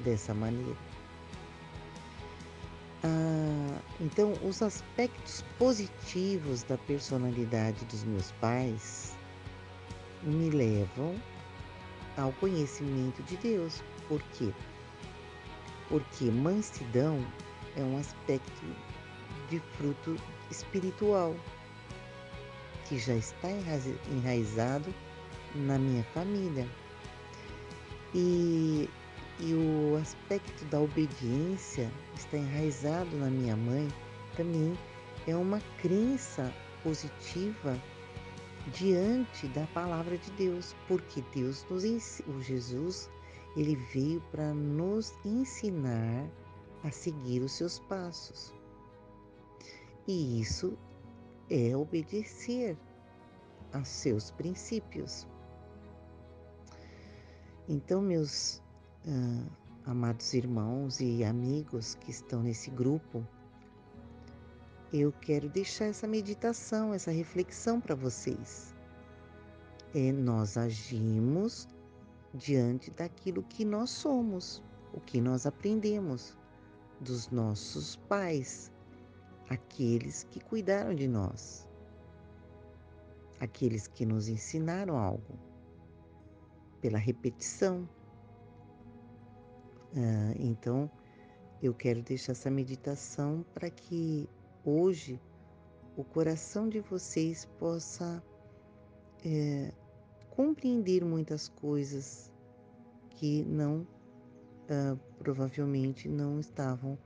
[0.00, 0.87] dessa maneira.
[3.04, 9.16] Ah, então, os aspectos positivos da personalidade dos meus pais
[10.22, 11.14] me levam
[12.16, 13.82] ao conhecimento de Deus.
[14.08, 14.52] Por quê?
[15.88, 17.24] Porque mansidão
[17.76, 18.66] é um aspecto
[19.48, 20.16] de fruto
[20.50, 21.34] espiritual
[22.86, 23.48] que já está
[24.10, 24.92] enraizado
[25.54, 26.66] na minha família.
[28.14, 28.88] E,
[29.40, 33.88] e o aspecto da obediência está enraizado na minha mãe
[34.36, 34.76] também
[35.26, 37.78] é uma crença positiva
[38.72, 43.10] diante da palavra de Deus, porque Deus nos o Jesus,
[43.56, 46.28] ele veio para nos ensinar
[46.84, 48.52] a seguir os seus passos.
[50.06, 50.76] E isso
[51.50, 52.76] é obedecer
[53.72, 55.26] a seus princípios.
[57.68, 58.62] Então, meus
[59.08, 59.50] uh,
[59.86, 63.26] amados irmãos e amigos que estão nesse grupo,
[64.92, 68.74] eu quero deixar essa meditação, essa reflexão para vocês.
[69.94, 71.68] É, nós agimos
[72.34, 74.62] diante daquilo que nós somos,
[74.94, 76.36] o que nós aprendemos
[77.00, 78.70] dos nossos pais,
[79.48, 81.66] aqueles que cuidaram de nós.
[83.40, 85.38] aqueles que nos ensinaram algo,
[86.80, 87.88] pela repetição.
[89.96, 90.90] Ah, então,
[91.62, 94.28] eu quero deixar essa meditação para que
[94.64, 95.20] hoje
[95.96, 98.22] o coração de vocês possa
[99.24, 99.72] é,
[100.30, 102.30] compreender muitas coisas
[103.10, 106.96] que não uh, provavelmente não estavam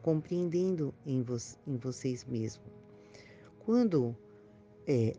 [0.00, 2.70] compreendendo em, vo em vocês mesmos.
[3.58, 4.16] Quando
[4.86, 5.16] é,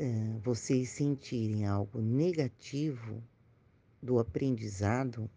[0.00, 3.22] é, vocês sentirem algo negativo
[4.02, 5.30] do aprendizado,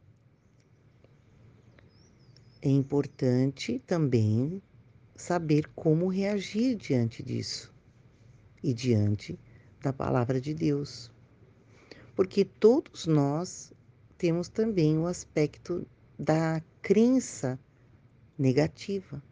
[2.61, 4.61] é importante também
[5.15, 7.73] saber como reagir diante disso
[8.63, 9.39] e diante
[9.81, 11.11] da palavra de Deus.
[12.15, 13.71] Porque todos nós
[14.17, 15.87] temos também o aspecto
[16.17, 17.57] da crença
[18.37, 19.23] negativa.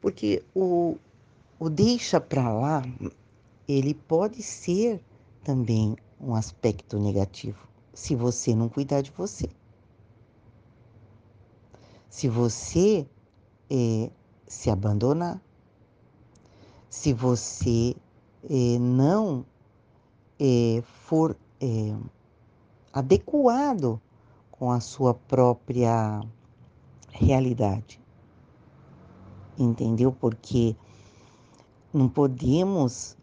[0.00, 0.96] Porque o,
[1.58, 2.82] o deixa para lá,
[3.66, 5.00] ele pode ser
[5.42, 9.48] também um aspecto negativo, se você não cuidar de você.
[12.12, 13.08] Se você
[13.70, 14.10] é,
[14.46, 15.40] se abandonar,
[16.90, 17.96] se você
[18.44, 19.46] é, não
[20.38, 21.34] é, for
[22.92, 23.98] adequado
[24.50, 26.20] com a sua própria
[27.08, 27.98] realidade.
[29.58, 30.12] Entendeu?
[30.12, 30.76] Porque
[31.94, 33.16] não podemos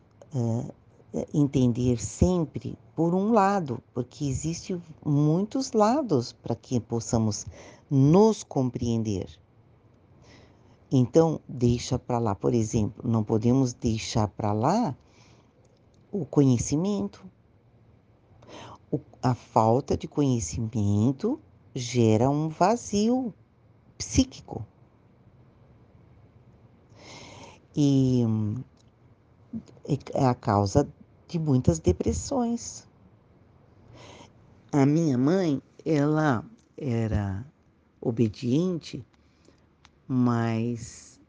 [1.34, 7.46] entender sempre por um lado, porque existem muitos lados para que possamos
[7.90, 9.28] nos compreender.
[10.92, 14.96] Então, deixa para lá, por exemplo, não podemos deixar para lá
[16.12, 17.24] o conhecimento.
[18.92, 21.40] O, a falta de conhecimento
[21.76, 23.34] gera um vazio
[23.98, 24.66] psíquico.
[27.76, 28.24] E
[30.14, 30.88] é a causa
[31.28, 32.88] de muitas depressões.
[34.72, 36.44] A minha mãe, ela
[36.76, 37.46] era
[38.02, 39.04] obediente
[40.12, 41.20] mas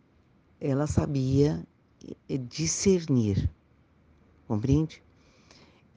[0.59, 1.63] ela sabia
[2.49, 3.51] discernir,
[4.49, 5.03] compreende?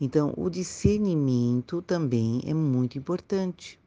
[0.01, 3.80] Então, o discernimento também é muito importante.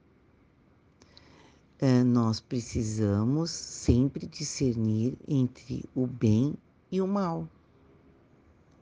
[1.78, 6.54] É, nós precisamos sempre discernir entre o bem
[6.90, 7.46] e o mal,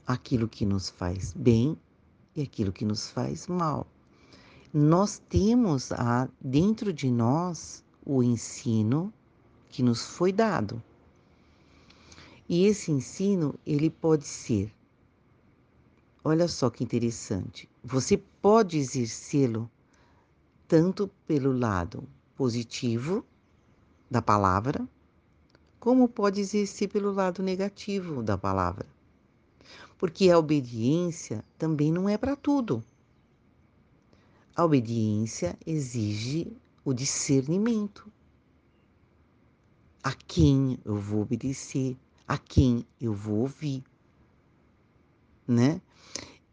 [0.06, 1.76] aquilo que nos faz bem
[2.36, 3.84] e aquilo que nos faz mal.
[4.72, 9.12] Nós temos a, dentro de nós o ensino
[9.68, 10.82] que nos foi dado.
[12.48, 14.72] E esse ensino, ele pode ser
[16.26, 17.68] Olha só que interessante.
[17.82, 19.70] Você pode exercê-lo
[20.66, 23.22] tanto pelo lado positivo
[24.10, 24.88] da palavra,
[25.78, 28.86] como pode exercer pelo lado negativo da palavra.
[29.98, 32.82] Porque a obediência também não é para tudo.
[34.56, 38.12] A obediência exige o discernimento
[40.02, 41.96] a quem eu vou obedecer,
[42.28, 43.82] a quem eu vou ouvir,
[45.48, 45.80] né?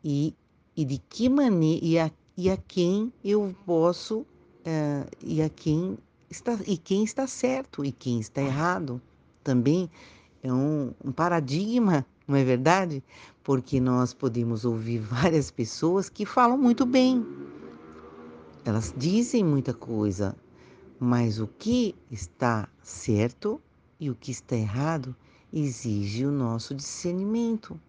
[0.04, 0.34] E,
[0.76, 5.98] e de que maneira e a, e a quem eu posso uh, e a quem
[6.30, 9.02] está e quem está certo e quem está errado
[9.44, 9.90] também
[10.42, 13.04] é um, um paradigma, não é verdade?
[13.44, 17.26] Porque nós podemos ouvir várias pessoas que falam muito bem,
[18.64, 20.36] elas dizem muita coisa,
[21.00, 23.62] mas o que está certo
[24.00, 25.16] e o que está errado
[25.52, 27.80] exige o nosso discernimento.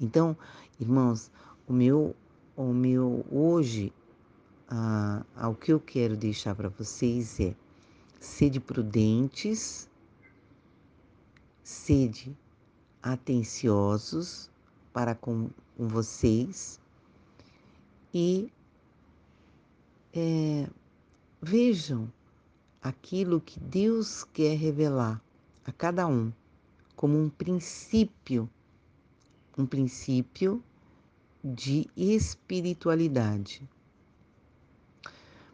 [0.00, 0.36] Então,
[0.80, 1.30] irmãos,
[1.66, 2.14] o meu,
[2.56, 3.92] o meu hoje,
[4.68, 7.54] ah, o que eu quero deixar para vocês é
[8.18, 9.88] sede prudentes,
[11.62, 12.36] sede
[13.02, 14.50] atenciosos
[14.92, 16.80] para com, com vocês
[18.12, 18.50] e
[20.18, 20.68] é,
[21.42, 22.10] Vejam
[22.82, 25.22] aquilo que Deus quer revelar
[25.64, 26.32] a cada um
[26.96, 28.48] como um princípio,
[29.56, 30.64] um princípio
[31.44, 33.62] de espiritualidade.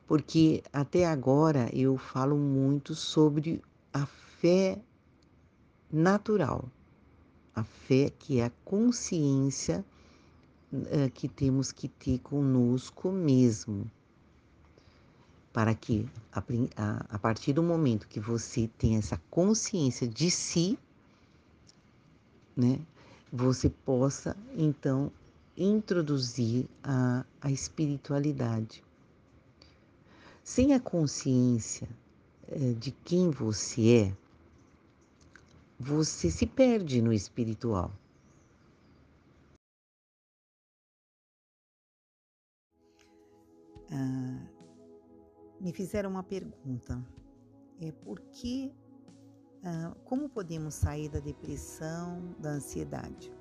[0.07, 3.61] Porque até agora eu falo muito sobre
[3.93, 4.81] a fé
[5.91, 6.71] natural,
[7.55, 9.85] a fé que é a consciência
[10.73, 13.91] uh, que temos que ter conosco mesmo
[15.53, 16.43] para que, a,
[16.77, 20.79] a, a partir do momento que você tem essa consciência de si,
[22.57, 22.81] né,
[23.31, 25.13] você possa então
[25.57, 28.83] introduzir a, a espiritualidade.
[30.43, 31.89] Sem a consciência
[32.49, 34.17] é, de quem você é,
[35.79, 37.93] você se perde no espiritual.
[43.91, 44.52] Ah,
[45.63, 47.01] me fizeram uma pergunta:
[47.81, 48.75] é por que,
[49.65, 53.33] ah, como podemos sair da depressão, da ansiedade?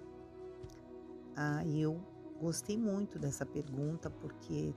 [1.35, 1.99] Ah, eu
[2.39, 4.73] gostei muito dessa pergunta porque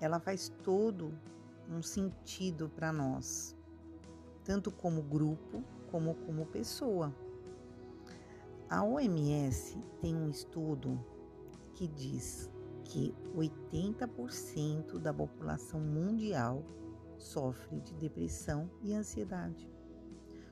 [0.00, 1.18] ela faz todo
[1.70, 3.56] um sentido para nós,
[4.44, 7.14] tanto como grupo como como pessoa.
[8.68, 11.02] A OMS tem um estudo
[11.74, 12.50] que diz
[12.84, 16.62] que 80% da população mundial
[17.16, 19.70] sofre de depressão e ansiedade.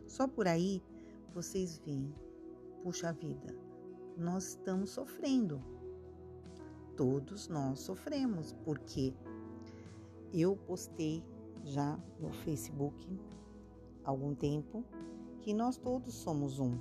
[0.07, 0.83] Só por aí
[1.33, 2.13] vocês veem,
[2.83, 3.55] puxa vida,
[4.17, 5.63] nós estamos sofrendo.
[6.97, 9.15] Todos nós sofremos, porque
[10.33, 11.25] eu postei
[11.63, 13.07] já no Facebook
[14.05, 14.85] há algum tempo
[15.41, 16.79] que nós todos somos um.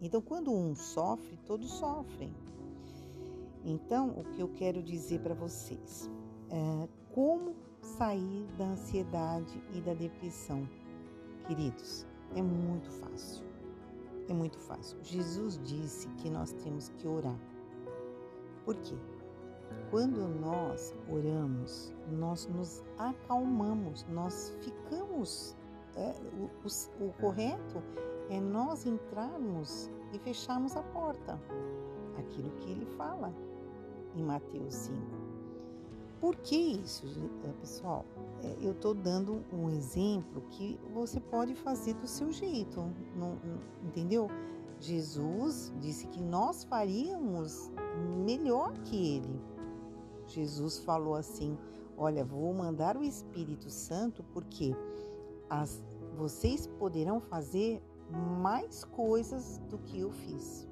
[0.00, 2.34] Então, quando um sofre, todos sofrem.
[3.64, 6.10] Então, o que eu quero dizer para vocês
[6.50, 10.68] é como sair da ansiedade e da depressão.
[11.46, 13.44] Queridos, é muito fácil.
[14.28, 14.98] É muito fácil.
[15.02, 17.38] Jesus disse que nós temos que orar.
[18.64, 18.96] Por quê?
[19.90, 25.56] Quando nós oramos, nós nos acalmamos, nós ficamos.
[25.96, 27.82] É, o, o, o correto
[28.28, 31.40] é nós entrarmos e fecharmos a porta.
[32.18, 33.32] Aquilo que ele fala
[34.14, 35.24] em Mateus 5.
[36.20, 37.06] Por que isso,
[37.44, 38.04] eh, pessoal?
[38.42, 42.80] É, eu estou dando um exemplo que você pode fazer do seu jeito,
[43.14, 44.28] não, não, entendeu?
[44.80, 47.70] Jesus disse que nós faríamos
[48.24, 49.40] melhor que ele.
[50.26, 51.58] Jesus falou assim:
[51.96, 54.74] Olha, vou mandar o Espírito Santo porque
[55.48, 55.82] as,
[56.16, 57.82] vocês poderão fazer
[58.40, 60.66] mais coisas do que eu fiz.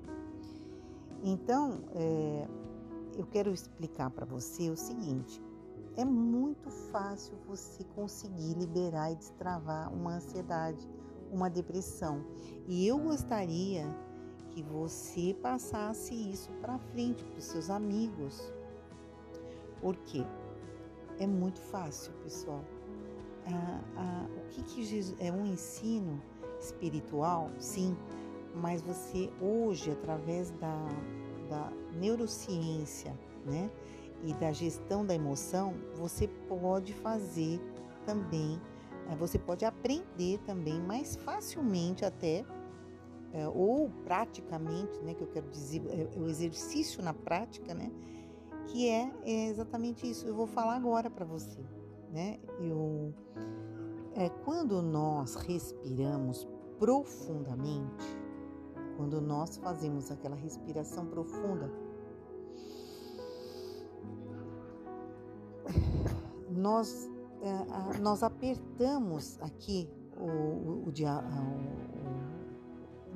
[1.22, 2.49] Então, é,
[3.17, 5.41] eu quero explicar para você o seguinte:
[5.97, 10.89] é muito fácil você conseguir liberar e destravar uma ansiedade,
[11.31, 12.25] uma depressão.
[12.67, 13.85] E eu gostaria
[14.51, 18.53] que você passasse isso para frente para os seus amigos.
[19.81, 20.25] Por quê?
[21.19, 22.65] É muito fácil, pessoal.
[23.47, 26.23] Ah, ah, o que, que Jesus é um ensino
[26.61, 27.97] espiritual, sim,
[28.55, 30.87] mas você hoje através da
[31.49, 33.70] da neurociência, né,
[34.24, 37.61] e da gestão da emoção, você pode fazer
[38.07, 38.61] também,
[39.09, 42.45] eh, você pode aprender também mais facilmente até
[43.32, 47.90] eh, ou praticamente, né, que eu quero dizer, é, é o exercício na prática, né,
[48.66, 50.26] que é, é exatamente isso.
[50.26, 51.61] Eu vou falar agora para você,
[52.11, 52.38] né?
[52.61, 53.12] Eu
[54.14, 56.47] é quando nós respiramos
[56.78, 58.05] profundamente,
[58.97, 61.70] quando nós fazemos aquela respiração profunda,
[66.53, 67.11] nós,
[67.42, 70.92] é, nós apertamos aqui o, o, o, o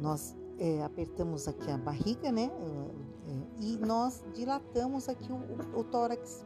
[0.01, 2.51] nós é, apertamos aqui a barriga, né?
[2.51, 6.45] É, e nós dilatamos aqui o, o tórax.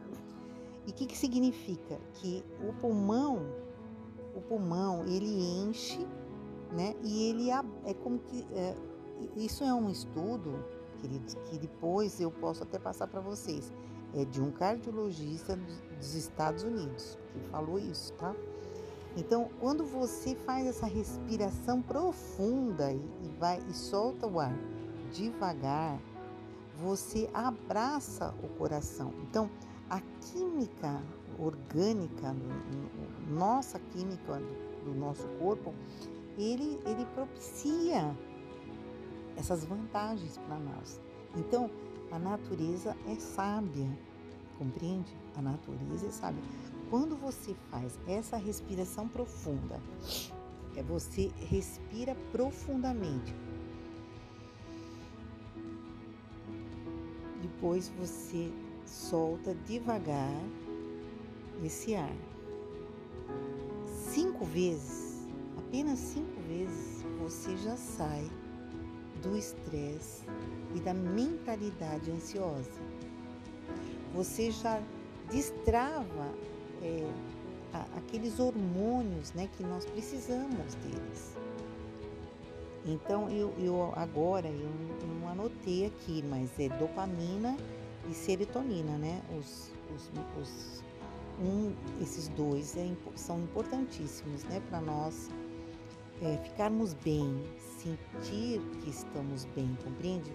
[0.87, 1.99] E o que, que significa?
[2.15, 3.39] Que o pulmão,
[4.35, 6.07] o pulmão, ele enche,
[6.73, 6.95] né?
[7.03, 8.75] E ele é como que é,
[9.37, 10.65] isso é um estudo,
[10.99, 13.73] queridos, que depois eu posso até passar para vocês.
[14.15, 15.57] É de um cardiologista
[16.01, 18.35] dos Estados Unidos que falou isso, tá?
[19.17, 24.57] Então, quando você faz essa respiração profunda e, vai e solta o ar
[25.13, 26.01] devagar,
[26.79, 29.13] você abraça o coração.
[29.23, 29.51] Então,
[29.89, 31.03] a química
[31.39, 32.35] orgânica,
[33.29, 35.75] nossa química do, do nosso corpo,
[36.39, 38.17] ele, ele propicia
[39.37, 41.01] essas vantagens para nós.
[41.37, 41.69] Então,
[42.13, 43.89] a natureza é sábia,
[44.59, 45.17] compreende?
[45.37, 46.43] A natureza sábia.
[46.91, 49.81] Quando você faz essa respiração profunda,
[50.77, 53.35] é você respira profundamente.
[57.41, 58.53] Depois você
[58.85, 60.43] solta devagar
[61.65, 62.17] esse ar.
[63.87, 65.29] Cinco vezes,
[65.59, 68.29] apenas cinco vezes, você já sai
[69.23, 70.25] do estresse
[70.75, 72.81] e da mentalidade ansiosa.
[74.15, 74.83] Você já
[75.31, 76.33] destrava
[76.83, 77.11] é,
[77.73, 81.37] a, aqueles hormônios né, que nós precisamos deles.
[82.87, 84.71] Então eu, eu agora eu
[85.07, 87.57] não anotei aqui, mas é dopamina
[88.09, 89.21] e serotonina, né?
[89.39, 90.83] Os, os, os
[91.41, 95.31] um, esses dois é, são importantíssimos, né, para nós
[96.23, 97.43] é, ficarmos bem,
[97.79, 100.33] sentir que estamos bem, compreende?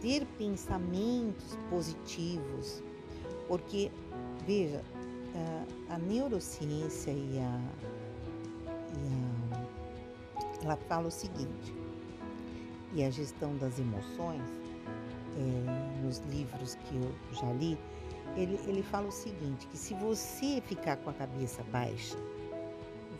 [0.00, 2.82] Ter pensamentos positivos,
[3.48, 3.90] porque,
[4.50, 4.82] veja,
[5.88, 7.60] a, a neurociência e a,
[8.98, 11.72] e a, ela fala o seguinte,
[12.92, 14.42] e a gestão das emoções,
[15.38, 17.78] é, nos livros que eu já li,
[18.36, 22.16] ele, ele fala o seguinte, que se você ficar com a cabeça baixa,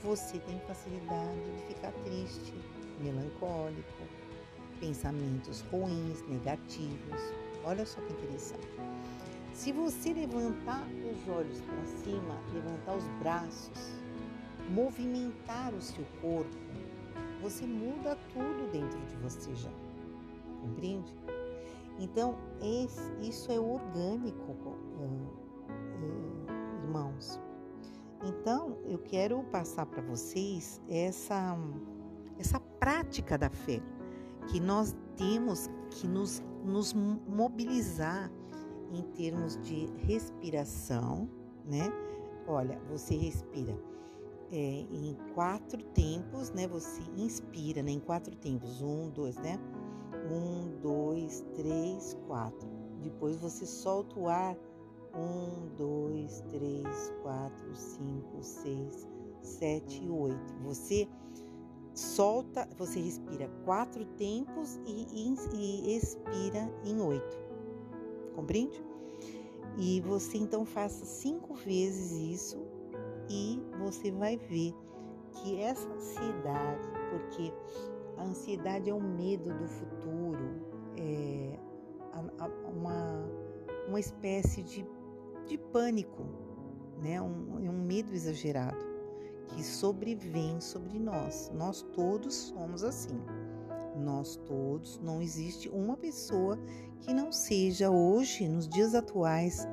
[0.03, 2.55] você tem facilidade de ficar triste,
[2.99, 4.03] melancólico,
[4.81, 7.21] pensamentos ruins, negativos.
[7.65, 8.67] Olha só que interessante.
[9.53, 10.89] Se você levantar
[11.21, 13.93] os olhos para cima, levantar os braços,
[14.71, 16.57] movimentar o seu corpo,
[17.43, 19.71] você muda tudo dentro de você já.
[20.61, 21.15] Compreende?
[21.99, 24.57] Então, esse, isso é orgânico,
[26.85, 27.41] irmãos.
[28.25, 31.57] Então, eu quero passar para vocês essa,
[32.39, 33.81] essa prática da fé,
[34.49, 38.31] que nós temos que nos, nos mobilizar
[38.93, 41.29] em termos de respiração,
[41.65, 41.93] né?
[42.47, 43.79] Olha, você respira
[44.51, 44.57] é,
[44.91, 46.67] em quatro tempos, né?
[46.67, 47.93] Você inspira né?
[47.93, 49.59] em quatro tempos, um, dois, né?
[50.31, 52.69] Um, dois, três, quatro.
[53.03, 54.57] Depois você solta o ar,
[55.15, 59.09] um, dois, três, quatro, cinco, seis,
[59.43, 60.55] sete, oito.
[60.63, 61.09] Você
[61.95, 67.50] solta, você respira quatro tempos e, e, e expira em oito.
[69.79, 72.59] E você então faça cinco vezes isso
[73.29, 74.75] e você vai ver
[75.33, 77.53] que essa ansiedade, porque
[78.17, 80.61] a ansiedade é o medo do futuro,
[80.97, 81.59] é
[82.69, 83.25] uma,
[83.89, 84.85] uma espécie de,
[85.47, 86.25] de pânico,
[87.01, 87.23] né?
[87.23, 88.91] um, um medo exagerado
[89.49, 91.51] que sobrevém sobre nós.
[91.55, 93.21] Nós todos somos assim.
[93.97, 96.59] Nós todos, não existe uma pessoa
[97.01, 99.67] que não seja hoje, nos dias atuais,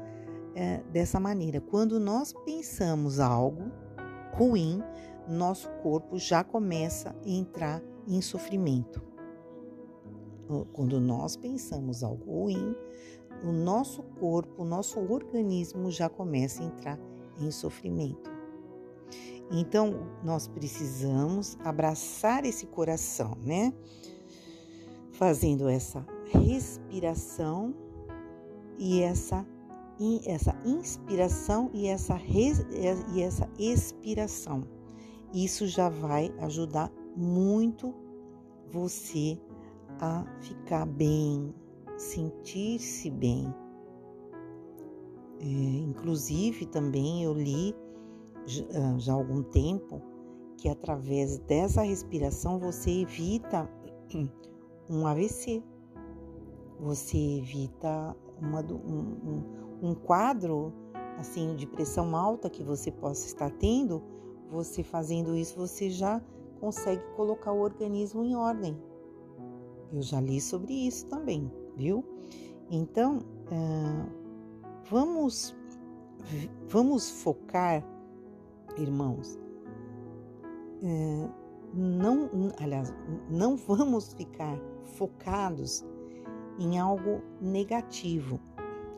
[0.55, 1.61] é, dessa maneira.
[1.61, 3.71] Quando nós pensamos algo
[4.33, 4.81] ruim,
[5.27, 9.05] nosso corpo já começa a entrar em sofrimento.
[10.71, 12.73] Quando nós pensamos algo ruim,
[13.43, 16.99] o nosso corpo, o nosso organismo já começa a entrar
[17.39, 18.31] em sofrimento.
[19.51, 23.73] Então, nós precisamos abraçar esse coração, né?
[25.11, 27.73] Fazendo essa respiração
[28.77, 29.45] e essa,
[30.25, 32.65] essa inspiração e essa, res,
[33.13, 34.63] e essa expiração.
[35.33, 37.93] Isso já vai ajudar muito
[38.71, 39.39] você
[39.99, 41.53] a ficar bem,
[41.97, 43.53] sentir-se bem.
[45.39, 47.75] É, inclusive, também eu li
[48.73, 50.01] ah, já há algum tempo
[50.57, 53.69] que através dessa respiração você evita
[54.89, 55.61] um AVC,
[56.79, 59.43] você evita uma, um,
[59.81, 60.73] um quadro
[61.17, 64.03] assim de pressão alta que você possa estar tendo.
[64.51, 66.21] Você fazendo isso, você já
[66.59, 68.77] consegue colocar o organismo em ordem.
[69.91, 72.03] Eu já li sobre isso também, viu?
[72.69, 73.19] Então,
[74.89, 75.55] vamos,
[76.67, 77.83] vamos focar
[78.77, 79.39] irmãos,
[81.73, 82.29] não,
[82.59, 82.93] aliás,
[83.29, 85.85] não vamos ficar focados
[86.59, 88.39] em algo negativo.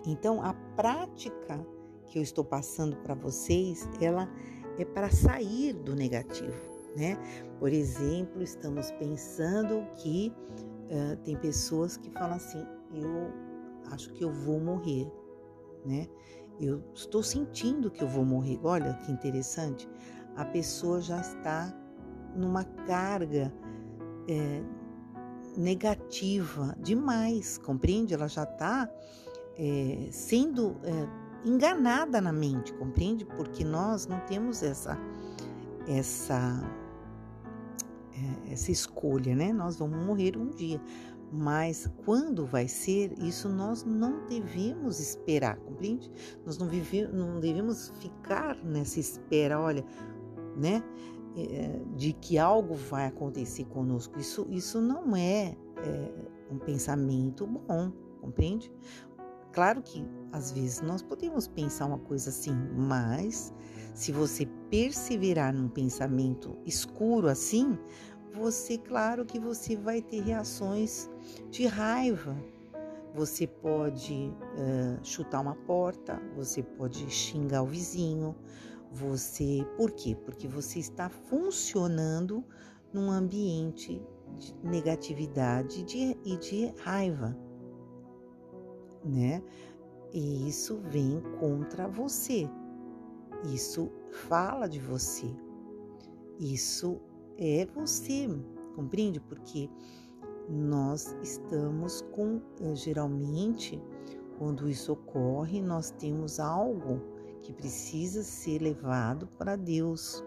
[0.05, 1.65] Então, a prática
[2.05, 4.29] que eu estou passando para vocês, ela
[4.77, 6.55] é para sair do negativo,
[6.95, 7.17] né?
[7.59, 10.33] Por exemplo, estamos pensando que
[10.89, 13.31] uh, tem pessoas que falam assim: eu
[13.91, 15.11] acho que eu vou morrer,
[15.85, 16.07] né?
[16.59, 18.59] Eu estou sentindo que eu vou morrer.
[18.63, 19.87] Olha que interessante.
[20.35, 21.73] A pessoa já está
[22.35, 23.53] numa carga
[24.27, 24.61] é,
[25.59, 28.13] negativa demais, compreende?
[28.13, 28.89] Ela já está
[29.57, 33.25] é, sendo é, enganada na mente, compreende?
[33.25, 34.97] Porque nós não temos essa
[35.87, 36.63] essa
[38.13, 39.51] é, essa escolha, né?
[39.51, 40.81] Nós vamos morrer um dia.
[41.31, 46.09] Mas quando vai ser, isso nós não devemos esperar, compreende?
[46.43, 49.85] Nós não, vive, não devemos ficar nessa espera, olha,
[50.57, 50.83] né?
[51.37, 54.19] É, de que algo vai acontecer conosco.
[54.19, 56.11] Isso, isso não é, é
[56.51, 58.71] um pensamento bom, compreende?
[59.51, 63.53] Claro que às vezes nós podemos pensar uma coisa assim, mas
[63.93, 67.77] se você perseverar num pensamento escuro assim,
[68.33, 71.09] você, claro que você vai ter reações
[71.49, 72.35] de raiva.
[73.15, 78.35] Você pode uh, chutar uma porta, você pode xingar o vizinho,
[78.91, 79.65] você.
[79.77, 80.15] Por quê?
[80.15, 82.43] Porque você está funcionando
[82.93, 84.01] num ambiente
[84.37, 87.37] de negatividade de, e de raiva,
[89.03, 89.43] né?
[90.11, 92.49] E isso vem contra você.
[93.53, 95.27] Isso fala de você.
[96.39, 96.99] Isso
[97.37, 98.27] é você,
[98.75, 99.19] compreende?
[99.19, 99.69] Porque
[100.49, 103.81] nós estamos com, eh, geralmente,
[104.37, 110.23] quando isso ocorre, nós temos algo que precisa ser levado para Deus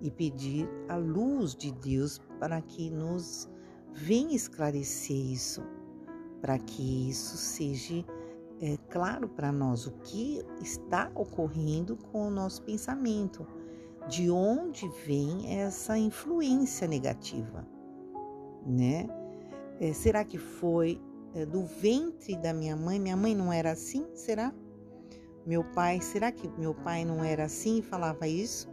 [0.00, 3.48] e pedir a luz de Deus para que nos
[3.92, 5.62] venha esclarecer isso,
[6.40, 8.04] para que isso seja
[8.60, 13.46] é, claro para nós o que está ocorrendo com o nosso pensamento,
[14.08, 17.66] de onde vem essa influência negativa,
[18.66, 19.08] né?
[19.80, 21.00] É, será que foi
[21.34, 22.98] é, do ventre da minha mãe?
[23.00, 24.06] Minha mãe não era assim?
[24.14, 24.52] Será?
[25.44, 28.68] Meu pai, será que meu pai não era assim e falava isso?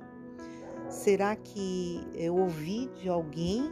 [0.89, 3.63] Será que eu ouvi de alguém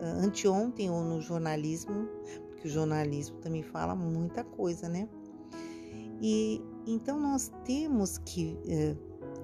[0.00, 2.08] ah, anteontem ou no jornalismo?
[2.48, 5.08] Porque o jornalismo também fala muita coisa, né?
[6.22, 8.96] E então nós temos que é,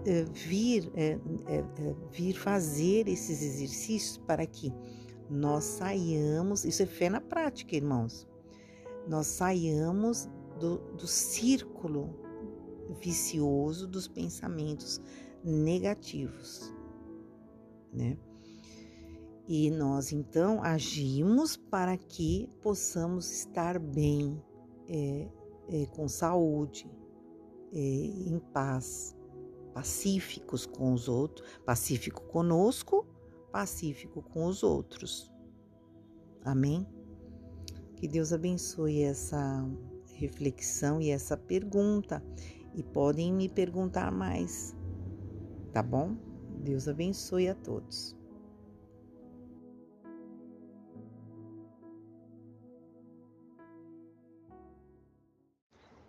[0.06, 1.18] é, vir, é,
[2.10, 4.72] vir fazer esses exercícios para que
[5.28, 8.28] nós saiamos, isso é fé na prática, irmãos,
[9.08, 10.28] nós saiamos
[10.58, 12.21] do, do círculo
[12.92, 15.00] vicioso dos pensamentos
[15.44, 16.72] negativos,
[17.92, 18.16] né?
[19.48, 24.42] E nós então agimos para que possamos estar bem,
[24.88, 25.28] é,
[25.68, 26.88] é, com saúde,
[27.72, 29.16] é, em paz,
[29.74, 33.06] pacíficos com os outros, pacífico conosco,
[33.50, 35.32] pacífico com os outros.
[36.44, 36.86] Amém?
[37.96, 39.68] Que Deus abençoe essa
[40.14, 42.22] reflexão e essa pergunta.
[42.74, 44.74] E podem me perguntar mais,
[45.72, 46.16] tá bom?
[46.62, 48.16] Deus abençoe a todos.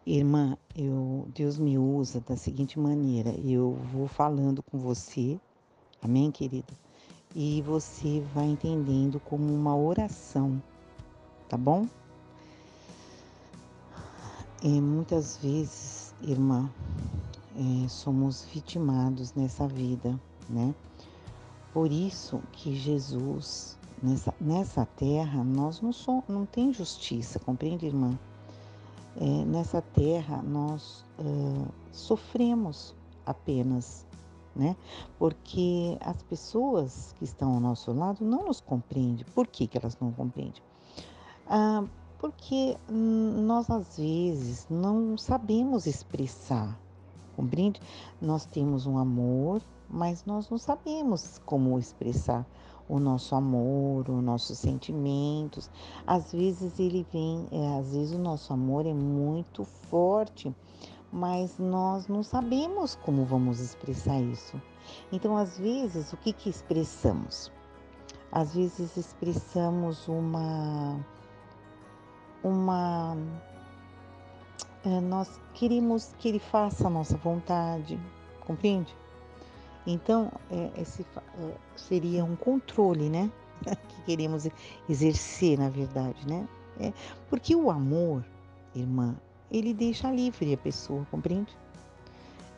[0.06, 5.40] Irmã, eu, Deus me usa da seguinte maneira: eu vou falando com você,
[6.02, 6.74] amém, querida?
[7.34, 10.62] E você vai entendendo como uma oração,
[11.48, 11.88] tá bom?
[14.62, 16.70] E muitas vezes, irmã,
[17.56, 20.20] é, somos vitimados nessa vida,
[20.50, 20.74] né?
[21.74, 28.18] Por isso que Jesus, nessa, nessa terra, nós não, somos, não tem justiça, compreende, irmã?
[29.18, 32.96] é, nessa terra nós uh, sofremos
[33.26, 34.06] apenas,
[34.56, 34.76] né?
[35.18, 39.26] Porque as pessoas que estão ao nosso lado não nos compreendem.
[39.34, 40.62] Por que, que elas não compreendem?
[41.48, 41.84] Ah,
[42.24, 46.80] porque nós às vezes não sabemos expressar,
[47.36, 47.82] compreende?
[48.22, 52.48] Nós temos um amor, mas nós não sabemos como expressar
[52.88, 55.70] o nosso amor, os nossos sentimentos.
[56.08, 60.56] Às vezes ele vem, é, às vezes o nosso amor é muito forte,
[61.12, 64.56] mas nós não sabemos como vamos expressar isso.
[65.12, 67.52] Então, às vezes, o que que expressamos?
[68.32, 71.06] Às vezes expressamos uma
[72.44, 73.18] uma
[74.86, 77.98] é, nós queremos que ele faça a nossa vontade,
[78.42, 78.94] compreende?
[79.88, 81.06] Então, é, esse
[81.40, 83.32] é, seria um controle, né?
[83.88, 84.48] que queremos
[84.90, 86.48] exercer, na verdade, né?
[86.80, 86.92] É,
[87.30, 88.26] porque o amor,
[88.76, 89.16] irmã,
[89.52, 91.56] ele deixa livre a pessoa, compreende?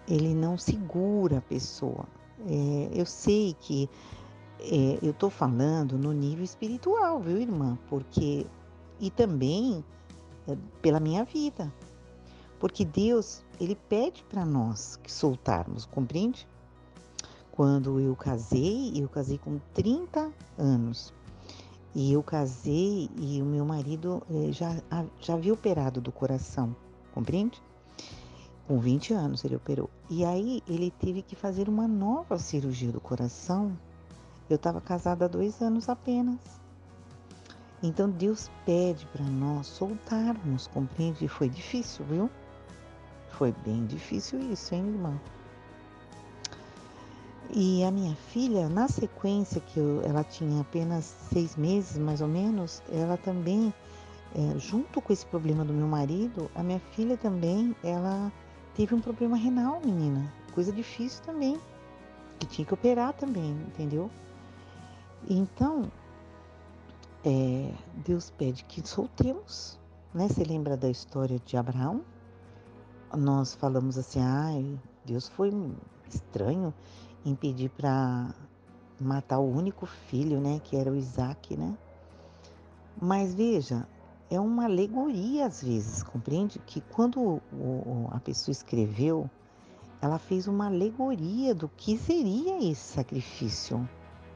[0.07, 2.05] Ele não segura a pessoa.
[2.47, 3.89] É, eu sei que
[4.59, 7.77] é, eu estou falando no nível espiritual, viu, irmã?
[7.89, 8.47] Porque
[8.99, 9.83] e também
[10.47, 11.73] é, pela minha vida,
[12.59, 16.47] porque Deus ele pede para nós que soltarmos, compreende?
[17.51, 21.13] Quando eu casei, eu casei com 30 anos.
[21.93, 24.75] E eu casei e o meu marido eh, já,
[25.21, 26.75] já havia operado do coração,
[27.13, 27.61] compreende?
[28.67, 29.89] Com 20 anos ele operou.
[30.09, 33.77] E aí ele teve que fazer uma nova cirurgia do coração.
[34.49, 36.64] Eu estava casada há dois anos apenas.
[37.83, 41.27] Então Deus pede para nós soltarmos, compreende?
[41.27, 42.29] Foi difícil, viu?
[43.29, 45.19] Foi bem difícil isso, hein, irmão?
[47.51, 52.27] E a minha filha, na sequência que eu, ela tinha apenas seis meses, mais ou
[52.27, 53.73] menos, ela também,
[54.33, 58.31] é, junto com esse problema do meu marido, a minha filha também, ela
[58.73, 61.59] teve um problema renal, menina, coisa difícil também,
[62.39, 64.09] que tinha que operar também, entendeu?
[65.29, 65.91] Então,
[67.25, 67.73] é,
[68.05, 69.79] Deus pede que soltemos,
[70.13, 70.27] né?
[70.27, 72.03] Você lembra da história de Abraão?
[73.17, 75.51] Nós falamos assim, ai, Deus foi
[76.07, 76.73] estranho
[77.25, 78.33] em pedir para
[79.01, 81.75] matar o único filho, né, que era o Isaac, né?
[83.01, 83.87] Mas veja,
[84.29, 86.59] é uma alegoria às vezes, compreende?
[86.59, 87.41] Que quando
[88.11, 89.29] a pessoa escreveu,
[90.01, 93.89] ela fez uma alegoria do que seria esse sacrifício,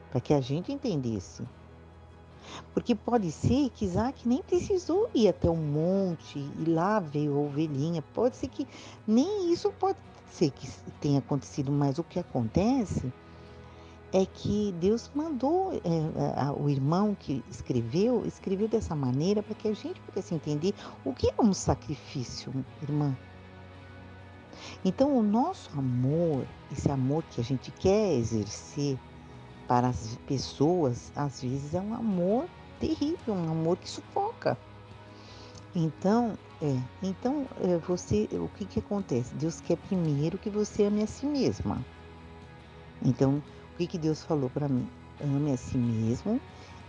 [0.10, 1.44] para que a gente entendesse.
[2.74, 7.40] Porque pode ser que Isaac nem precisou ir até o monte e lá veio a
[7.40, 8.02] ovelhinha.
[8.14, 8.68] Pode ser que
[9.08, 9.98] nem isso pode
[10.32, 10.70] ser que
[11.00, 13.12] tenha acontecido, mas o que acontece
[14.12, 19.68] é que Deus mandou é, a, o irmão que escreveu, escreveu dessa maneira para que
[19.68, 20.74] a gente pudesse entender
[21.06, 23.16] o que é um sacrifício, irmã.
[24.84, 28.98] Então, o nosso amor, esse amor que a gente quer exercer
[29.70, 32.46] para as pessoas, às vezes é um amor
[32.80, 34.58] terrível, um amor que sufoca.
[35.76, 39.36] Então, é, então é, você, o que que acontece?
[39.36, 41.86] Deus quer primeiro que você ame a si mesma.
[43.06, 43.44] Então,
[43.74, 44.90] o que que Deus falou para mim?
[45.22, 46.42] Ame a si mesmo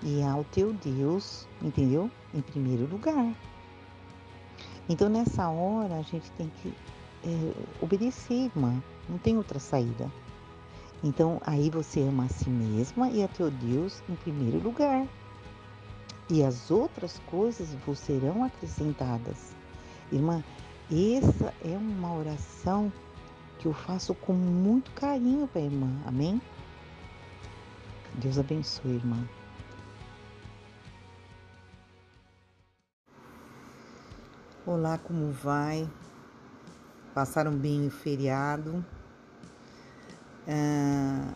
[0.02, 2.10] e ao teu Deus, entendeu?
[2.32, 3.36] Em primeiro lugar.
[4.88, 6.72] Então, nessa hora, a gente tem que
[7.24, 7.52] é,
[7.82, 8.82] obedecer, irmã.
[9.06, 10.10] Não tem outra saída.
[11.02, 15.06] Então aí você ama a si mesma e a teu Deus em primeiro lugar.
[16.28, 19.54] E as outras coisas vos serão acrescentadas.
[20.12, 20.44] Irmã,
[20.90, 22.92] essa é uma oração
[23.58, 25.90] que eu faço com muito carinho para a irmã.
[26.06, 26.40] Amém?
[28.14, 29.26] Deus abençoe, irmã.
[34.66, 35.88] Olá, como vai?
[37.14, 38.84] passaram bem o feriado.
[40.48, 41.34] Uh,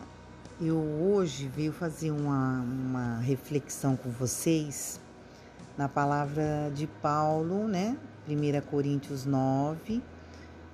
[0.59, 4.99] eu hoje veio fazer uma, uma reflexão com vocês
[5.77, 7.97] na palavra de Paulo, né?
[8.27, 10.01] 1 Coríntios 9,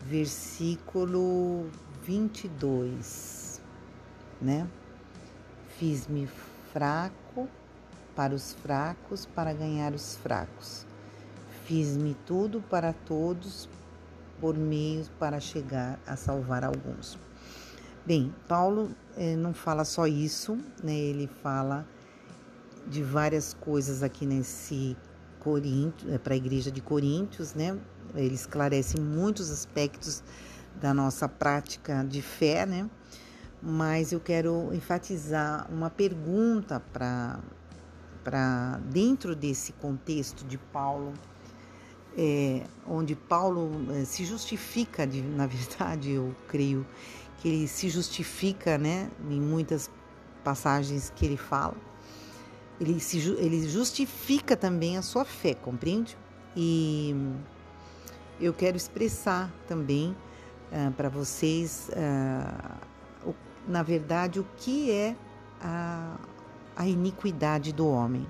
[0.02, 1.70] versículo
[2.04, 3.62] 22,
[4.42, 4.68] né?
[5.78, 6.30] Fiz-me
[6.72, 7.50] fraco
[8.16, 10.86] para os fracos, para ganhar os fracos.
[11.66, 13.68] Fiz-me tudo para todos,
[14.40, 17.18] por meios para chegar a salvar alguns.
[18.04, 20.98] Bem, Paulo eh, não fala só isso, né?
[20.98, 21.86] Ele fala
[22.88, 24.98] de várias coisas aqui nesse
[25.40, 27.78] Coríntios, eh, para a igreja de Coríntios, né?
[28.16, 30.24] Ele esclarece muitos aspectos
[30.82, 32.90] da nossa prática de fé, né?
[33.62, 37.40] Mas eu quero enfatizar uma pergunta para
[38.24, 41.14] para dentro desse contexto de Paulo
[42.18, 46.86] é, onde Paulo é, se justifica, de, na verdade, eu creio
[47.42, 49.90] que ele se justifica, né, em muitas
[50.44, 51.76] passagens que ele fala.
[52.80, 56.16] Ele, se, ele justifica também a sua fé, compreende?
[56.56, 57.16] E
[58.40, 60.16] eu quero expressar também
[60.72, 63.36] uh, para vocês, uh, o,
[63.68, 65.16] na verdade, o que é
[65.60, 66.18] a,
[66.76, 68.28] a iniquidade do homem.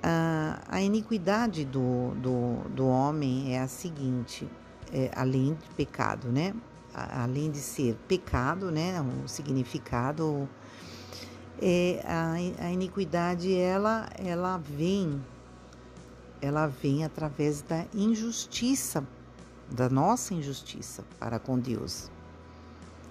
[0.00, 4.48] A, a iniquidade do, do, do homem é a seguinte,
[4.92, 6.54] é, além de pecado, né?
[6.96, 9.00] Além de ser pecado, né?
[9.22, 10.48] O significado
[11.60, 12.32] é a,
[12.66, 15.22] a iniquidade ela ela vem
[16.40, 19.06] ela vem através da injustiça
[19.70, 22.10] da nossa injustiça para com Deus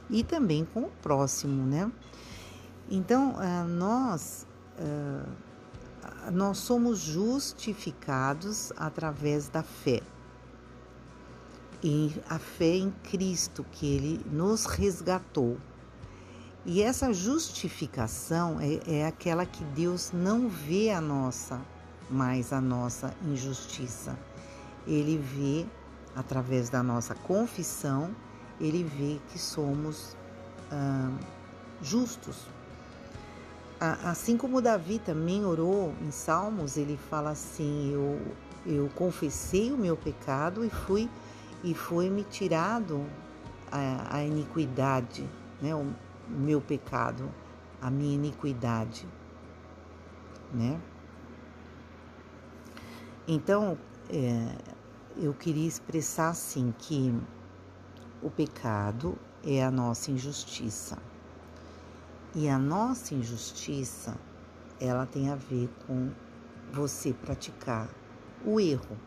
[0.10, 1.92] e também com o próximo, né?
[2.90, 3.36] Então,
[3.68, 4.46] nós
[6.32, 10.02] nós somos justificados através da fé.
[11.88, 15.56] E a fé em Cristo, que Ele nos resgatou.
[16.66, 21.62] E essa justificação é, é aquela que Deus não vê a nossa,
[22.10, 24.18] mais a nossa injustiça.
[24.88, 25.64] Ele vê,
[26.16, 28.16] através da nossa confissão,
[28.60, 30.18] ele vê que somos
[30.72, 31.12] ah,
[31.84, 32.48] justos,
[33.80, 38.22] Assim como Davi também orou em Salmos, ele fala assim: eu,
[38.66, 41.10] eu confessei o meu pecado e fui
[41.66, 43.04] e foi me tirado
[43.72, 45.28] a, a iniquidade,
[45.60, 45.74] né?
[45.74, 45.92] O
[46.30, 47.34] meu pecado,
[47.82, 49.08] a minha iniquidade,
[50.54, 50.80] né?
[53.28, 53.76] Então,
[54.12, 54.56] é,
[55.18, 57.12] eu queria expressar assim que
[58.22, 61.00] o pecado é a nossa injustiça.
[62.36, 64.16] E a nossa injustiça,
[64.80, 66.12] ela tem a ver com
[66.72, 67.90] você praticar
[68.46, 68.98] o erro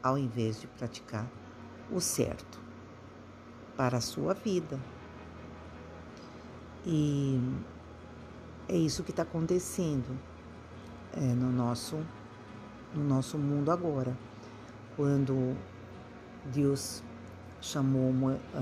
[0.00, 1.28] ao invés de praticar
[1.90, 2.60] o certo
[3.76, 4.78] para a sua vida.
[6.86, 7.40] E
[8.68, 10.18] é isso que está acontecendo
[11.16, 11.98] é, no, nosso,
[12.94, 14.16] no nosso mundo agora.
[14.96, 15.56] Quando
[16.46, 17.02] Deus
[17.60, 18.12] chamou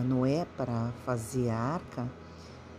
[0.05, 2.09] Noé para fazer a arca,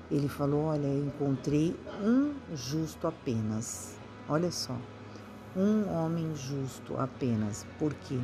[0.10, 3.98] ele falou: Olha, encontrei um justo apenas.
[4.28, 4.76] Olha só,
[5.56, 8.20] um homem justo apenas, porque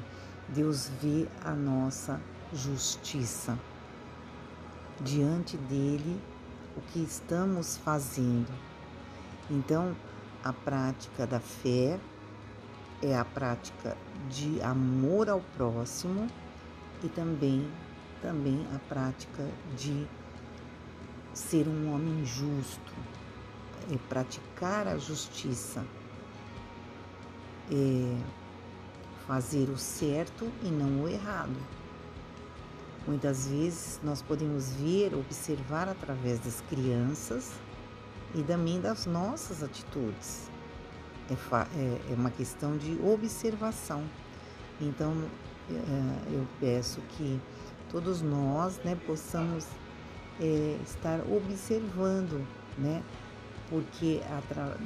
[0.53, 2.19] Deus vê a nossa
[2.53, 3.57] justiça.
[5.01, 6.19] diante dele
[6.75, 8.51] o que estamos fazendo.
[9.49, 9.95] Então,
[10.43, 11.97] a prática da fé
[13.01, 13.95] é a prática
[14.29, 16.27] de amor ao próximo
[17.01, 17.65] e também
[18.21, 19.47] também a prática
[19.77, 20.05] de
[21.33, 22.93] ser um homem justo,
[23.91, 25.85] é praticar a justiça,
[27.71, 28.17] é
[29.29, 31.55] fazer o certo e não o errado.
[33.05, 37.51] Muitas vezes nós podemos ver, observar através das crianças
[38.33, 40.49] e também das nossas atitudes.
[41.29, 41.33] É,
[41.79, 44.03] é, é uma questão de observação.
[44.81, 45.13] Então
[45.69, 47.39] é, eu peço que
[47.91, 49.67] todos nós né, possamos
[50.41, 52.43] é, estar observando,
[52.79, 53.03] né?
[53.69, 54.21] Porque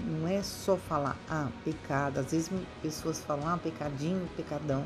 [0.05, 2.19] não é só falar, ah, pecado.
[2.19, 2.51] Às vezes
[2.81, 4.83] pessoas falam, ah, pecadinho, pecadão.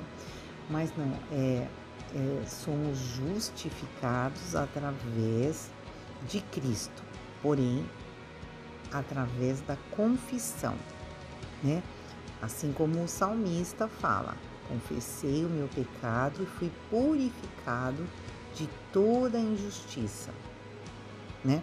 [0.70, 1.68] Mas não, é,
[2.16, 5.72] é, somos justificados através
[6.28, 7.04] de Cristo,
[7.42, 7.86] porém,
[8.92, 10.76] através da confissão,
[11.64, 11.82] né?
[12.42, 14.36] Assim como o salmista fala,
[14.68, 18.08] confessei o meu pecado e fui purificado
[18.56, 20.32] de toda injustiça,
[21.44, 21.62] né?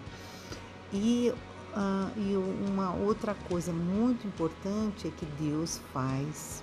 [0.93, 1.33] E,
[1.77, 2.37] uh, e
[2.69, 6.63] uma outra coisa muito importante é que Deus faz,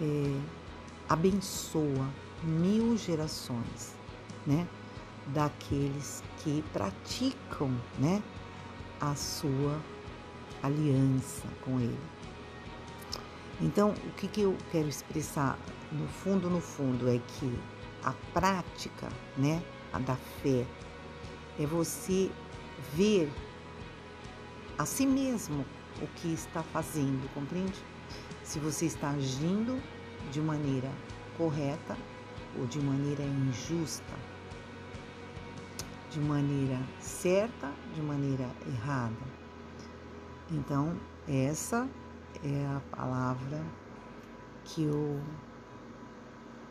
[0.00, 0.40] é,
[1.08, 2.08] abençoa
[2.42, 3.96] mil gerações,
[4.46, 4.66] né?
[5.28, 8.22] Daqueles que praticam, né?
[9.00, 9.80] A sua
[10.62, 11.98] aliança com Ele.
[13.60, 15.58] Então, o que, que eu quero expressar
[15.90, 17.58] no fundo, no fundo, é que
[18.04, 19.62] a prática, né,
[19.92, 20.64] a da fé,
[21.58, 22.30] é você
[22.94, 23.30] ver
[24.78, 25.66] a si mesmo
[26.00, 27.84] o que está fazendo, compreende?
[28.44, 29.82] Se você está agindo
[30.30, 30.90] de maneira
[31.36, 31.96] correta
[32.56, 34.14] ou de maneira injusta,
[36.10, 39.16] de maneira certa, de maneira errada.
[40.50, 40.96] Então,
[41.26, 41.88] essa
[42.42, 43.62] é a palavra
[44.64, 45.20] que eu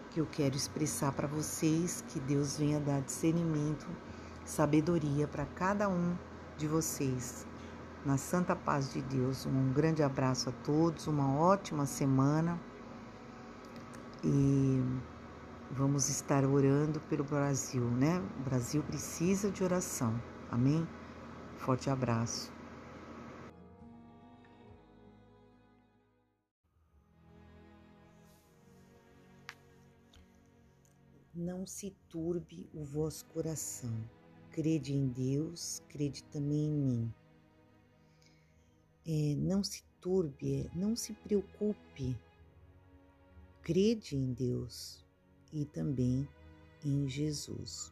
[0.10, 3.86] que eu quero expressar para vocês, que Deus venha dar discernimento,
[4.46, 6.16] sabedoria para cada um
[6.58, 7.46] de vocês.
[8.08, 12.58] Na santa paz de Deus, um grande abraço a todos, uma ótima semana
[14.24, 14.82] e
[15.72, 18.20] vamos estar orando pelo Brasil, né?
[18.40, 20.18] O Brasil precisa de oração.
[20.50, 20.88] Amém?
[21.58, 22.50] Forte abraço.
[31.36, 33.94] Não se turbe o vosso coração.
[34.50, 37.14] Crede em Deus, crede também em mim.
[39.08, 42.18] É, não se turbe, é, não se preocupe.
[43.62, 45.06] Crede em Deus,
[45.54, 46.28] e também
[46.84, 47.92] em Jesus.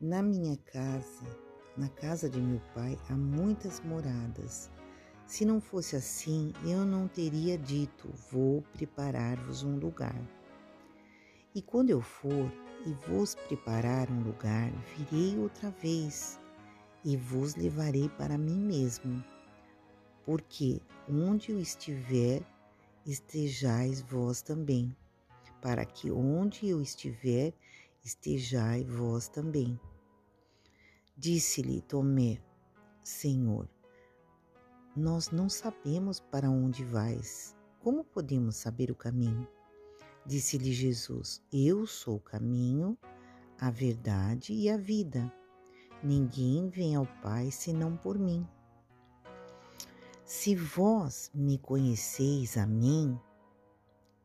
[0.00, 1.26] Na minha casa,
[1.76, 4.70] na casa de meu pai, há muitas moradas.
[5.26, 10.20] Se não fosse assim, eu não teria dito: Vou preparar-vos um lugar.
[11.54, 12.52] E quando eu for
[12.84, 16.38] e vos preparar um lugar, virei outra vez
[17.04, 19.22] e vos levarei para mim mesmo,
[20.24, 22.42] porque onde eu estiver,
[23.06, 24.96] estejais vós também
[25.64, 27.54] para que onde eu estiver,
[28.04, 29.80] estejai vós também.
[31.16, 32.38] Disse-lhe Tomé,
[33.02, 33.66] Senhor,
[34.94, 37.56] nós não sabemos para onde vais.
[37.80, 39.48] Como podemos saber o caminho?
[40.26, 42.98] Disse-lhe Jesus: Eu sou o caminho,
[43.58, 45.32] a verdade e a vida.
[46.02, 48.46] Ninguém vem ao Pai senão por mim.
[50.24, 53.20] Se vós me conheceis a mim,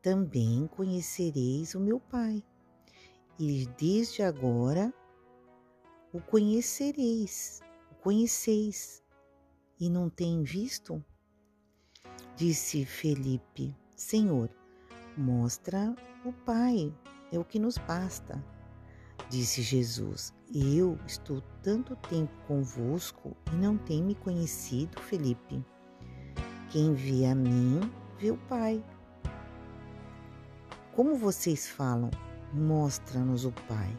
[0.00, 2.42] também conhecereis o meu Pai,
[3.38, 4.94] e desde agora
[6.10, 7.60] o conhecereis,
[7.90, 9.02] o conheceis,
[9.78, 11.04] e não tem visto?
[12.34, 14.48] Disse Felipe: Senhor,
[15.18, 15.94] mostra
[16.24, 16.94] o Pai,
[17.30, 18.42] é o que nos basta.
[19.28, 25.62] Disse Jesus: Eu estou tanto tempo convosco e não tem me conhecido, Felipe.
[26.70, 27.80] Quem vê a mim,
[28.16, 28.80] vê o Pai.
[30.94, 32.10] Como vocês falam,
[32.54, 33.98] mostra-nos o Pai.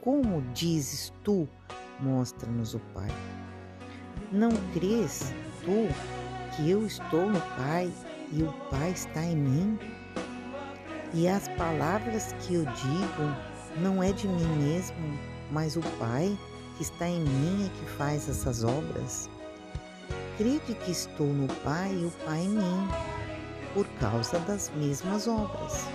[0.00, 1.48] Como dizes tu,
[2.00, 3.08] mostra-nos o Pai.
[4.32, 5.86] Não crês tu
[6.56, 7.88] que eu estou no Pai
[8.32, 9.78] e o Pai está em mim?
[11.12, 14.96] E as palavras que eu digo não é de mim mesmo,
[15.52, 16.36] mas o Pai
[16.76, 19.30] que está em mim é que faz essas obras.
[20.36, 22.88] Crede que estou no Pai e o Pai em mim,
[23.72, 25.86] por causa das mesmas obras.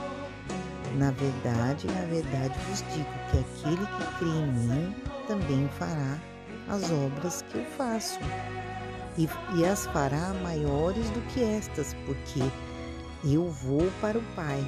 [0.98, 4.95] Na verdade, na verdade vos digo que aquele que crê em mim
[5.28, 6.18] também fará
[6.70, 8.18] as obras que eu faço,
[9.18, 12.40] e, e as fará maiores do que estas, porque
[13.26, 14.64] eu vou para o Pai.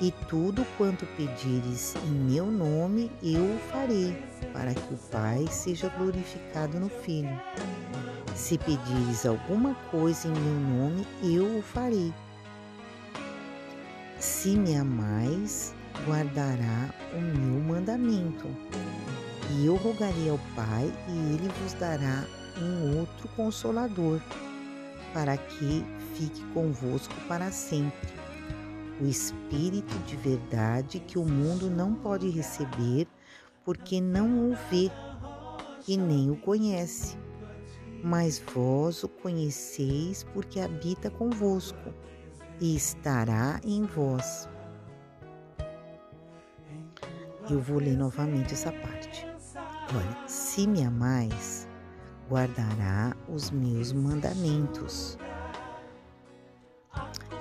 [0.00, 4.16] E tudo quanto pedires em meu nome, eu o farei,
[4.54, 7.38] para que o Pai seja glorificado no Filho.
[8.40, 12.12] Se pedires alguma coisa em meu nome, eu o farei.
[14.18, 15.74] Se me amais,
[16.06, 18.48] guardará o meu mandamento.
[19.52, 22.24] E eu rogarei ao Pai, e ele vos dará
[22.58, 24.20] um outro consolador,
[25.12, 25.84] para que
[26.14, 28.08] fique convosco para sempre
[29.02, 33.06] o Espírito de verdade que o mundo não pode receber
[33.66, 34.90] porque não o vê
[35.86, 37.16] e nem o conhece.
[38.02, 41.94] Mas vós o conheceis porque habita convosco
[42.60, 44.48] e estará em vós.
[47.50, 49.26] Eu vou ler novamente essa parte.
[49.94, 51.68] Olha, se me amais,
[52.28, 55.18] guardará os meus mandamentos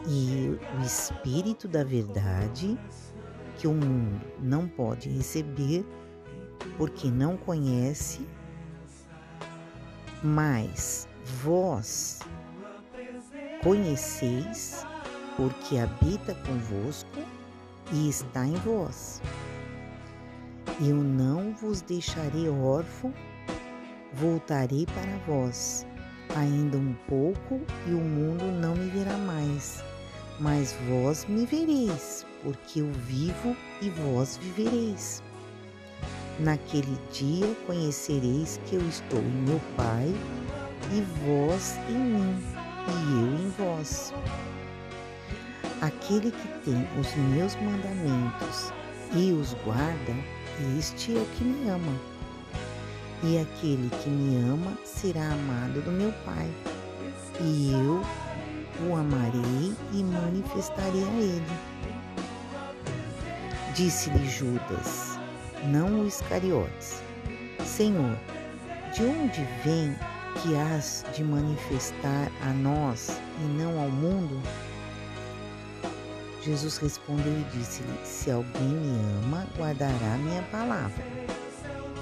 [0.07, 2.77] e o Espírito da Verdade,
[3.57, 5.86] que o mundo não pode receber
[6.77, 8.26] porque não conhece,
[10.23, 11.07] mas
[11.41, 12.19] vós
[13.63, 14.85] conheceis
[15.35, 17.19] porque habita convosco
[17.91, 19.21] e está em vós.
[20.81, 23.13] Eu não vos deixarei órfão,
[24.13, 25.85] voltarei para vós.
[26.35, 29.83] Ainda um pouco e o mundo não me verá mais
[30.39, 35.21] mas vós me vereis, porque eu vivo e vós vivereis.
[36.40, 40.16] Naquele dia conhecereis que eu estou em meu Pai,
[40.90, 42.44] e vós em mim,
[42.88, 44.14] e eu em vós.
[45.82, 48.72] Aquele que tem os meus mandamentos
[49.14, 50.16] e os guarda,
[50.78, 51.91] este é o que me ama.
[53.22, 56.49] E aquele que me ama será amado do meu Pai,
[57.41, 58.02] e eu
[58.88, 61.60] o amarei e manifestarei a ele.
[63.76, 65.18] Disse-lhe Judas,
[65.65, 67.02] não o Iscariotes,
[67.65, 68.18] Senhor,
[68.94, 69.95] de onde vem
[70.41, 74.41] que has de manifestar a nós e não ao mundo?
[76.41, 81.03] Jesus respondeu e disse-lhe: Se alguém me ama, guardará minha palavra,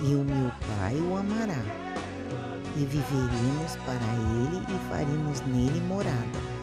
[0.02, 1.64] e o meu Pai o amará,
[2.76, 3.96] e viveremos para
[4.44, 6.58] ele e faremos nele morada.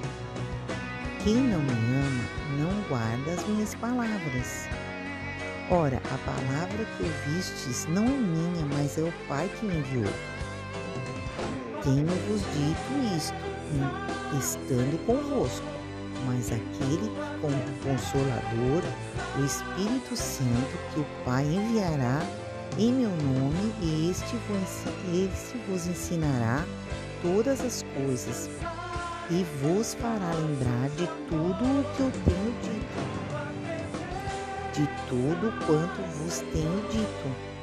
[1.24, 2.24] Quem não me ama
[2.58, 4.68] não guarda as minhas palavras.
[5.70, 10.12] Ora, a palavra que ouvistes não é minha, mas é o Pai que me enviou.
[11.82, 13.34] Tenho-vos dito isto,
[14.38, 15.66] estando convosco,
[16.26, 17.10] mas aquele
[17.40, 18.82] como Consolador,
[19.38, 22.20] o Espírito Santo, que o Pai enviará
[22.78, 23.72] em meu nome,
[24.48, 26.62] vos, este vos ensinará
[27.22, 28.50] todas as coisas
[29.30, 32.73] e vos fará lembrar de tudo o que eu tenho dito,
[34.74, 37.54] de tudo quanto vos tenho dito.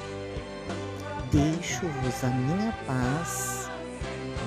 [1.30, 3.70] Deixo-vos a minha paz,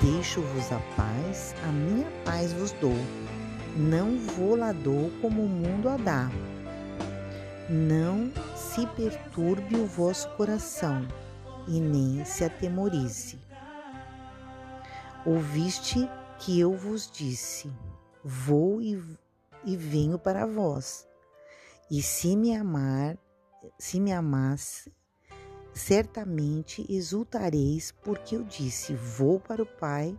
[0.03, 2.97] deixo-vos a paz, a minha paz vos dou.
[3.77, 6.31] Não vou lá dou como o mundo a dá.
[7.69, 11.07] Não se perturbe o vosso coração
[11.69, 13.39] e nem se atemorize.
[15.27, 16.09] Ouviste
[16.39, 17.70] que eu vos disse:
[18.23, 19.03] Vou e,
[19.65, 21.07] e venho para vós.
[21.96, 23.16] E se me amar,
[23.78, 24.92] se me amasse,
[25.72, 30.18] certamente exultareis, porque eu disse: Vou para o Pai,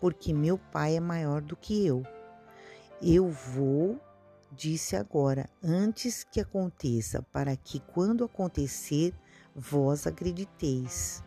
[0.00, 2.02] porque meu Pai é maior do que eu.
[3.02, 4.00] Eu vou,
[4.50, 9.14] disse agora, antes que aconteça, para que quando acontecer,
[9.54, 11.22] vós acrediteis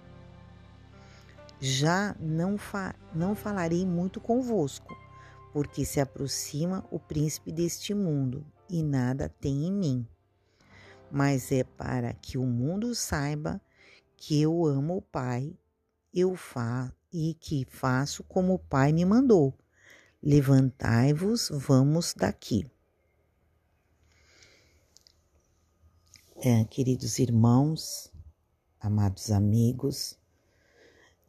[1.60, 4.98] já não, fa não falarei muito convosco,
[5.54, 10.08] porque se aproxima o príncipe deste mundo e nada tem em mim.
[11.12, 13.62] Mas é para que o mundo saiba
[14.16, 15.56] que eu amo o Pai,
[16.14, 19.58] eu fa e que faço como o Pai me mandou.
[20.22, 22.70] Levantai-vos, vamos daqui.
[26.38, 28.12] É, queridos irmãos,
[28.80, 30.18] amados amigos,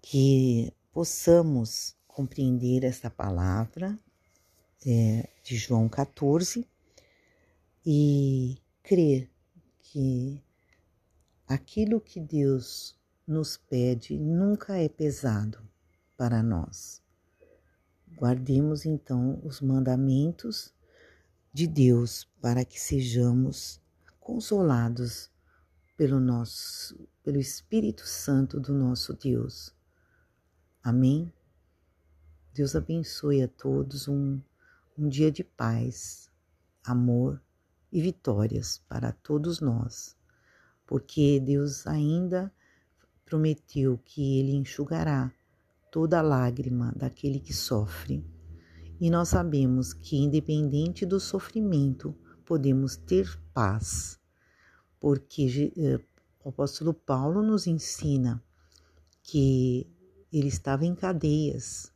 [0.03, 3.99] que possamos compreender esta palavra
[4.85, 6.67] é, de João 14
[7.85, 9.31] e crer
[9.81, 10.43] que
[11.47, 15.59] aquilo que Deus nos pede nunca é pesado
[16.17, 17.03] para nós.
[18.17, 20.75] Guardemos então os mandamentos
[21.53, 23.81] de Deus para que sejamos
[24.21, 25.31] consolados
[25.97, 29.75] pelo nosso pelo Espírito Santo do nosso Deus.
[30.83, 31.33] Amém?
[32.55, 34.41] Deus abençoe a todos um,
[34.97, 36.31] um dia de paz,
[36.83, 37.41] amor
[37.93, 40.17] e vitórias para todos nós,
[40.87, 42.53] porque Deus ainda
[43.25, 45.33] prometeu que Ele enxugará
[45.91, 48.25] toda lágrima daquele que sofre.
[49.01, 54.19] E nós sabemos que, independente do sofrimento, podemos ter paz,
[54.99, 56.01] porque eh,
[56.43, 58.43] o apóstolo Paulo nos ensina
[59.23, 59.87] que
[60.33, 61.93] ele estava em cadeias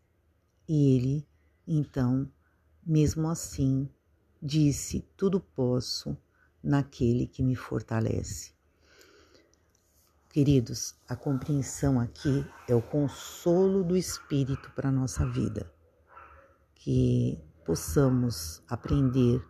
[0.68, 1.28] e ele,
[1.66, 2.30] então,
[2.84, 3.88] mesmo assim,
[4.42, 6.16] disse: Tudo posso
[6.62, 8.52] naquele que me fortalece.
[10.30, 15.70] Queridos, a compreensão aqui é o consolo do Espírito para a nossa vida.
[16.74, 19.46] Que possamos aprender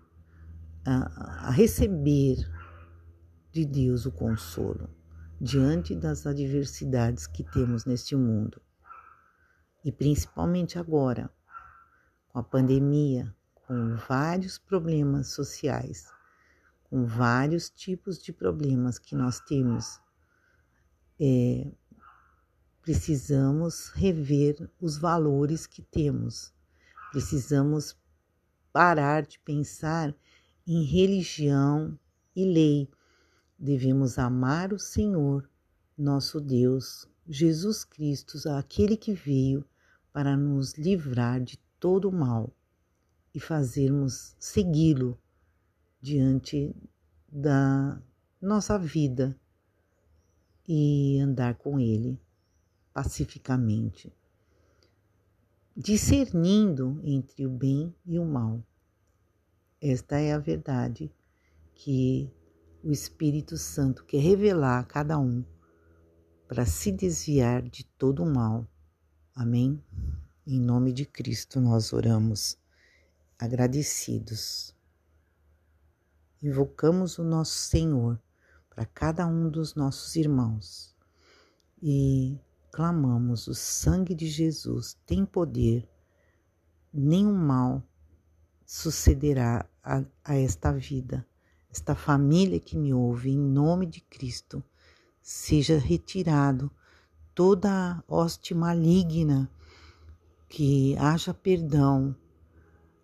[0.85, 2.36] a, a receber
[3.51, 4.90] de Deus o consolo
[5.40, 8.60] diante das adversidades que temos neste mundo.
[9.85, 11.31] E principalmente agora,
[12.28, 13.35] com a pandemia,
[13.66, 16.10] com vários problemas sociais,
[16.84, 20.01] com vários tipos de problemas que nós temos
[21.24, 21.70] é,
[22.82, 26.52] precisamos rever os valores que temos,
[27.12, 27.97] precisamos
[28.72, 30.12] parar de pensar
[30.66, 31.97] em religião
[32.34, 32.90] e lei.
[33.56, 35.48] Devemos amar o Senhor,
[35.97, 39.64] nosso Deus, Jesus Cristo, aquele que veio
[40.12, 42.52] para nos livrar de todo o mal
[43.34, 45.18] e fazermos segui-lo
[46.00, 46.74] diante
[47.28, 48.00] da
[48.40, 49.38] nossa vida
[50.66, 52.20] e andar com Ele
[52.92, 54.12] pacificamente,
[55.76, 58.62] discernindo entre o bem e o mal.
[59.80, 61.10] Esta é a verdade
[61.74, 62.30] que
[62.84, 65.44] o Espírito Santo quer revelar a cada um
[66.46, 68.66] para se desviar de todo o mal.
[69.34, 69.82] Amém?
[70.46, 72.59] Em nome de Cristo nós oramos,
[73.43, 74.73] agradecidos.
[76.40, 78.20] Invocamos o nosso Senhor
[78.70, 80.94] para cada um dos nossos irmãos
[81.82, 82.39] e
[82.70, 85.89] clamamos: o sangue de Jesus tem poder,
[86.94, 87.82] nenhum mal
[88.64, 91.27] sucederá a, a esta vida,
[91.69, 94.62] esta família que me ouve, em nome de Cristo,
[95.20, 96.70] seja retirado
[97.35, 99.51] toda hoste maligna,
[100.48, 102.14] que haja perdão,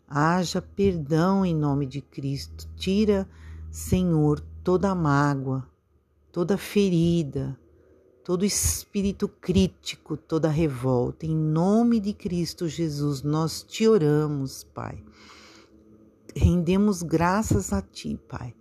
[0.08, 3.28] haja perdão em nome de Cristo, tira,
[3.70, 5.68] Senhor, toda mágoa,
[6.32, 7.58] toda ferida,
[8.24, 11.26] todo espírito crítico, toda revolta.
[11.26, 15.02] Em nome de Cristo Jesus, nós te oramos, Pai.
[16.34, 18.54] Rendemos graças a Ti, Pai,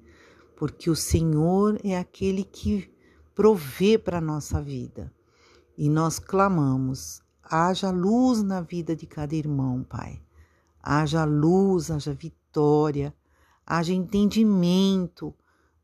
[0.55, 2.89] porque o Senhor é aquele que
[3.33, 5.13] provê para a nossa vida.
[5.77, 10.21] E nós clamamos: haja luz na vida de cada irmão, Pai.
[10.89, 13.13] Haja luz, haja vitória,
[13.65, 15.35] haja entendimento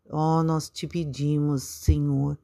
[0.10, 2.38] Ó, oh, nós te pedimos, Senhor,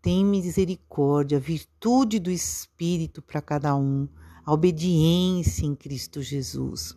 [0.00, 4.08] tem misericórdia, virtude do Espírito para cada um,
[4.44, 6.96] a obediência em Cristo Jesus.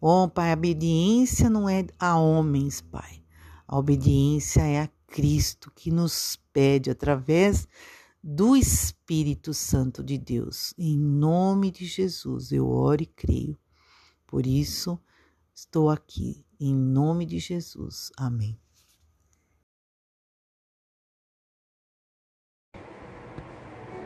[0.00, 3.22] Ó, oh, Pai, a obediência não é a homens, Pai.
[3.66, 7.66] A obediência é a Cristo que nos pede através
[8.22, 10.74] do Espírito Santo de Deus.
[10.76, 13.58] Em nome de Jesus, eu oro e creio.
[14.30, 14.96] Por isso,
[15.52, 16.46] estou aqui.
[16.60, 18.12] Em nome de Jesus.
[18.16, 18.56] Amém.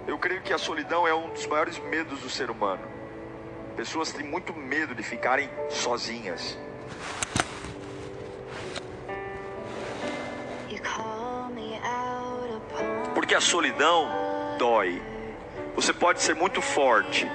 [0.07, 2.83] Eu creio que a solidão é um dos maiores medos do ser humano.
[3.77, 6.57] Pessoas têm muito medo de ficarem sozinhas.
[13.15, 14.09] Porque a solidão
[14.59, 15.03] dói.
[15.75, 17.27] Você pode ser muito forte,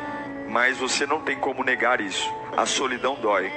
[0.49, 2.29] mas você não tem como negar isso.
[2.57, 3.51] A solidão dói.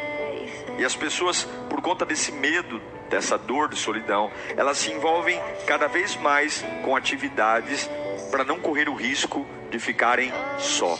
[0.78, 5.86] E as pessoas, por conta desse medo, dessa dor de solidão, elas se envolvem cada
[5.86, 7.88] vez mais com atividades
[8.30, 10.98] para não correr o risco de ficarem só.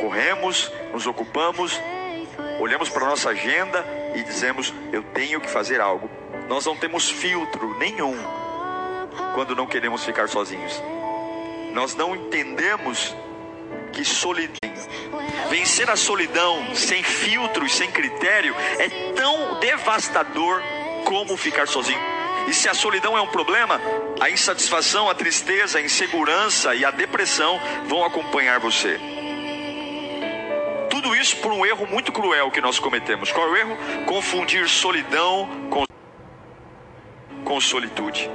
[0.00, 1.80] Corremos, nos ocupamos,
[2.58, 3.84] olhamos para nossa agenda
[4.14, 6.10] e dizemos: eu tenho que fazer algo.
[6.48, 8.16] Nós não temos filtro nenhum
[9.34, 10.82] quando não queremos ficar sozinhos.
[11.72, 13.14] Nós não entendemos
[13.92, 14.70] que solidão,
[15.50, 20.62] vencer a solidão sem filtros, sem critério, é tão devastador
[21.04, 22.00] como ficar sozinho.
[22.48, 23.80] E se a solidão é um problema,
[24.20, 28.98] a insatisfação, a tristeza, a insegurança e a depressão vão acompanhar você.
[30.90, 33.32] Tudo isso por um erro muito cruel que nós cometemos.
[33.32, 33.76] Qual é o erro?
[34.06, 35.84] Confundir solidão com,
[37.44, 38.30] com solitude.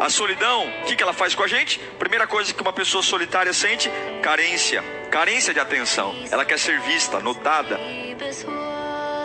[0.00, 1.78] A solidão, o que, que ela faz com a gente?
[1.98, 3.90] Primeira coisa que uma pessoa solitária sente:
[4.22, 4.82] carência.
[5.10, 6.14] Carência de atenção.
[6.30, 7.78] Ela quer ser vista, notada.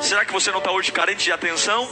[0.01, 1.87] Será que você não está hoje carente de atenção?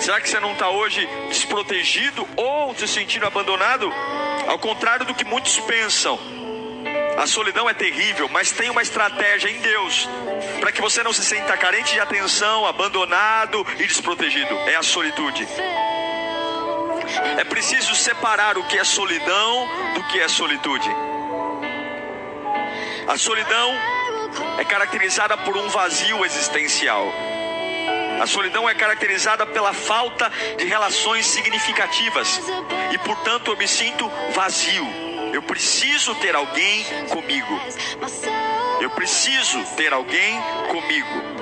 [0.00, 3.92] Será que você não está hoje desprotegido ou se sentindo abandonado?
[4.46, 6.18] Ao contrário do que muitos pensam,
[7.16, 10.08] a solidão é terrível, mas tem uma estratégia em Deus
[10.60, 14.54] para que você não se sinta carente de atenção, abandonado e desprotegido.
[14.66, 15.46] É a solitude.
[17.38, 20.88] É preciso separar o que é solidão do que é solitude.
[23.06, 23.74] A solidão
[24.58, 27.12] é caracterizada por um vazio existencial.
[28.20, 32.40] A solidão é caracterizada pela falta de relações significativas
[32.92, 34.86] e, portanto, eu me sinto vazio.
[35.32, 37.60] Eu preciso ter alguém comigo.
[38.80, 41.37] Eu preciso ter alguém comigo.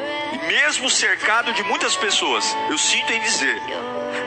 [0.46, 3.60] Mesmo cercado de muitas pessoas, eu sinto em dizer,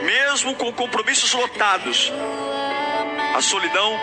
[0.04, 2.12] mesmo com compromissos lotados,
[3.36, 3.98] a solidão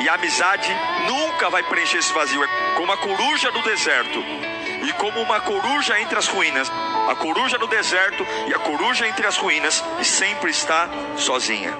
[0.00, 0.68] e a amizade
[1.06, 2.42] nunca vai preencher esse vazio.
[2.42, 4.18] É como a coruja do deserto
[4.86, 6.70] e como uma coruja entre as ruínas.
[7.08, 11.72] A coruja no deserto e a coruja entre as ruínas e sempre está sozinha.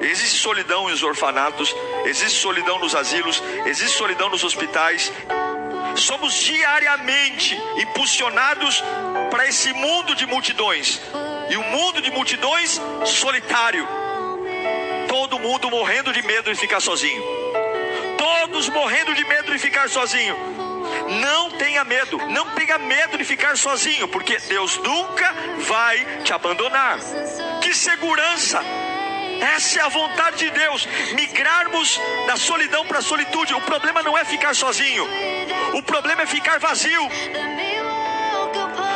[0.00, 1.74] Existe solidão nos orfanatos,
[2.04, 5.12] existe solidão nos asilos, existe solidão nos hospitais.
[5.96, 8.82] Somos diariamente impulsionados
[9.30, 11.00] para esse mundo de multidões.
[11.50, 13.86] E o um mundo de multidões solitário.
[15.08, 17.22] Todo mundo morrendo de medo de ficar sozinho.
[18.16, 20.36] Todos morrendo de medo de ficar sozinho.
[21.20, 25.34] Não tenha medo, não tenha medo de ficar sozinho, porque Deus nunca
[25.66, 26.98] vai te abandonar.
[27.62, 28.62] Que segurança!
[29.40, 33.54] Essa é a vontade de Deus, migrarmos da solidão para a solitude.
[33.54, 35.06] O problema não é ficar sozinho,
[35.74, 37.08] o problema é ficar vazio.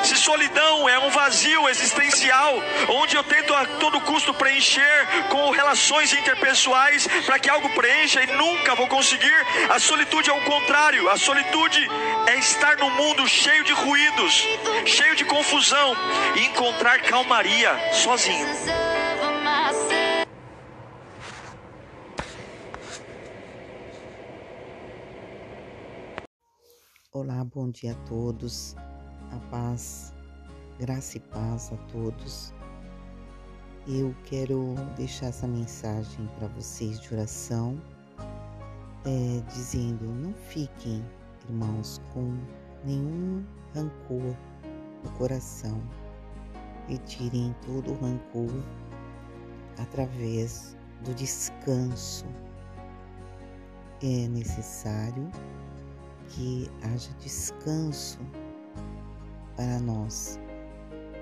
[0.05, 6.12] Se solidão é um vazio existencial, onde eu tento a todo custo preencher com relações
[6.12, 11.09] interpessoais para que algo preencha e nunca vou conseguir, a solitude é o contrário.
[11.09, 11.89] A solitude
[12.27, 14.44] é estar num mundo cheio de ruídos,
[14.86, 15.97] cheio de confusão
[16.35, 18.91] e encontrar calmaria sozinho.
[27.14, 28.74] Olá, bom dia a todos
[29.32, 30.14] a paz,
[30.78, 32.55] graça e paz a todos.
[33.86, 37.78] Eu quero deixar essa mensagem para vocês de oração,
[39.05, 41.05] é, dizendo: não fiquem,
[41.51, 42.34] irmãos, com
[42.82, 43.44] nenhum
[43.74, 44.34] rancor
[45.05, 45.82] no coração.
[46.89, 48.64] Retirem todo o rancor
[49.76, 52.24] através do descanso.
[54.02, 55.30] É necessário
[56.32, 58.18] que haja descanso
[59.56, 60.38] para nós,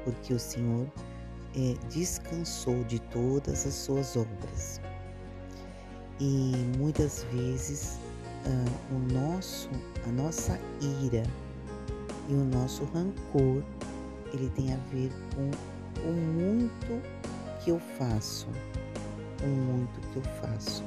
[0.05, 0.87] porque o Senhor
[1.57, 4.81] é, descansou de todas as suas obras.
[6.21, 7.99] E muitas vezes
[8.47, 9.69] ah, o nosso,
[10.07, 10.59] a nossa
[11.03, 11.23] ira
[12.29, 13.65] e o nosso rancor,
[14.33, 15.51] ele tem a ver com
[16.09, 17.03] o muito
[17.63, 18.47] que eu faço,
[19.43, 20.85] o muito que eu faço.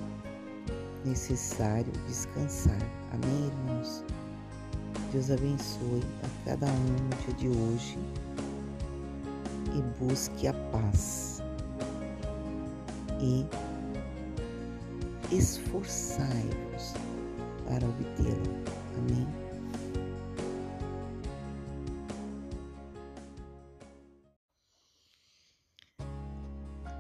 [1.04, 3.03] Necessário descansar.
[3.14, 4.04] Amém, irmãos?
[5.12, 8.00] Deus abençoe a cada um no dia de hoje
[9.76, 11.40] e busque a paz
[13.22, 13.46] e
[15.32, 16.94] esforçai-vos
[17.66, 18.74] para obtê-la.
[18.98, 19.28] Amém.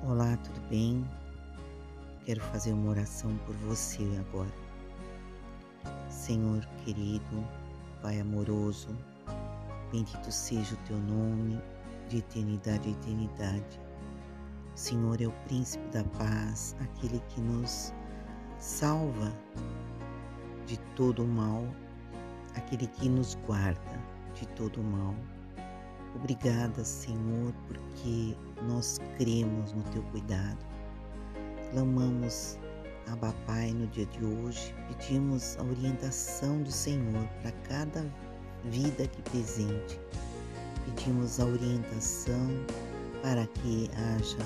[0.07, 1.03] Olá, tudo bem?
[2.25, 4.62] Quero fazer uma oração por você agora.
[6.09, 7.47] Senhor querido,
[8.01, 8.89] Pai amoroso,
[9.91, 11.61] bendito seja o teu nome
[12.09, 13.81] de eternidade a eternidade.
[14.75, 17.93] Senhor é o príncipe da paz, aquele que nos
[18.59, 19.31] salva
[20.65, 21.63] de todo o mal,
[22.55, 23.99] aquele que nos guarda
[24.33, 25.15] de todo o mal.
[26.15, 28.35] Obrigada, Senhor, porque
[28.67, 30.59] nós cremos no teu cuidado.
[31.71, 32.57] Clamamos
[33.11, 38.05] Abba Pai, no dia de hoje, pedimos a orientação do Senhor para cada
[38.65, 39.99] vida aqui presente.
[40.85, 42.49] Pedimos a orientação
[43.21, 44.37] para que haja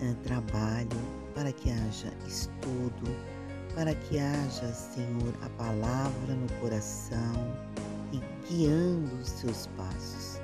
[0.00, 0.88] é, trabalho,
[1.34, 3.16] para que haja estudo,
[3.74, 7.32] para que haja, Senhor, a palavra no coração
[8.12, 10.40] e guiando os seus passos.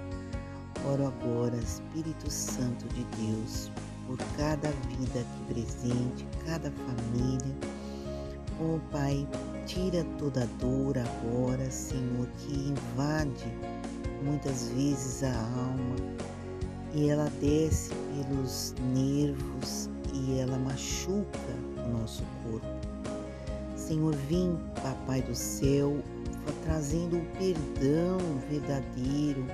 [0.86, 3.70] Oro agora, Espírito Santo de Deus,
[4.06, 7.56] por cada vida aqui presente, cada família.
[8.58, 9.28] Oh Pai,
[9.66, 13.52] tira toda dor agora, Senhor, que invade
[14.24, 15.96] muitas vezes a alma
[16.94, 21.54] e ela desce pelos nervos e ela machuca
[21.84, 22.66] o nosso corpo.
[23.76, 25.98] Senhor, vem, Papai do céu,
[26.64, 28.18] trazendo o perdão
[28.50, 29.46] verdadeiro,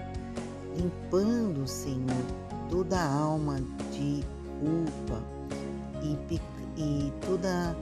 [0.76, 2.24] limpando, Senhor,
[2.70, 3.60] toda a alma
[3.90, 4.24] de
[4.60, 5.22] culpa
[6.02, 6.16] e,
[6.76, 7.76] e, toda,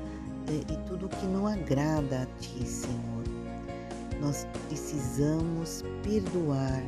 [0.48, 3.24] e tudo que não agrada a Ti, Senhor.
[4.20, 6.82] Nós precisamos perdoar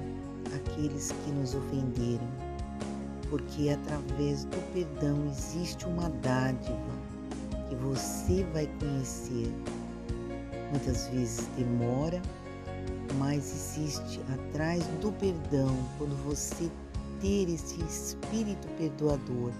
[0.54, 2.28] aqueles que nos ofenderam,
[3.28, 7.14] porque através do perdão existe uma dádiva
[7.68, 9.52] que você vai conhecer.
[10.70, 12.20] Muitas vezes demora,
[13.18, 16.70] mas existe atrás do perdão, quando você
[17.20, 19.52] ter esse espírito perdoador,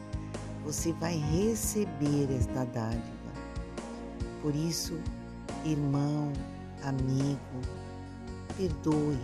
[0.65, 3.15] você vai receber esta dádiva.
[4.41, 4.99] Por isso,
[5.65, 6.33] irmão,
[6.83, 7.39] amigo,
[8.57, 9.19] perdoe,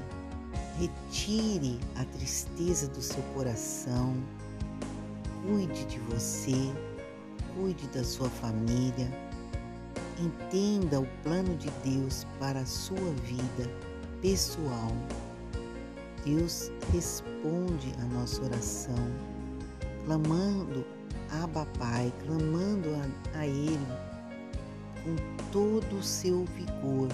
[0.78, 4.14] retire a tristeza do seu coração,
[5.46, 6.72] cuide de você,
[7.54, 9.10] cuide da sua família,
[10.18, 13.70] entenda o plano de Deus para a sua vida
[14.20, 14.92] pessoal.
[16.24, 19.08] Deus responde a nossa oração,
[20.04, 20.84] clamando
[21.42, 22.90] Abba Pai, clamando
[23.34, 23.78] a, a Ele
[25.02, 25.16] com
[25.50, 27.08] todo o seu vigor.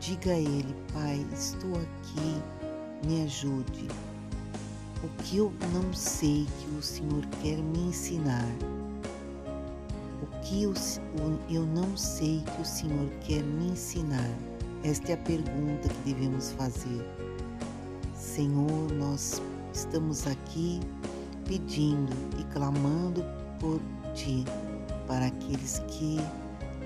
[0.00, 3.88] Diga a Ele, Pai, estou aqui, me ajude.
[5.02, 8.48] O que eu não sei que o Senhor quer me ensinar?
[10.22, 10.72] O que eu,
[11.50, 14.30] eu não sei que o Senhor quer me ensinar?
[14.82, 17.04] Esta é a pergunta que devemos fazer.
[18.16, 19.42] Senhor, nós
[19.74, 20.80] estamos aqui
[21.44, 23.24] pedindo e clamando
[23.58, 23.80] por
[24.14, 24.44] Ti
[25.06, 26.18] para aqueles que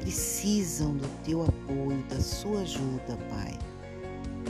[0.00, 3.58] precisam do Teu apoio, da Sua ajuda, Pai.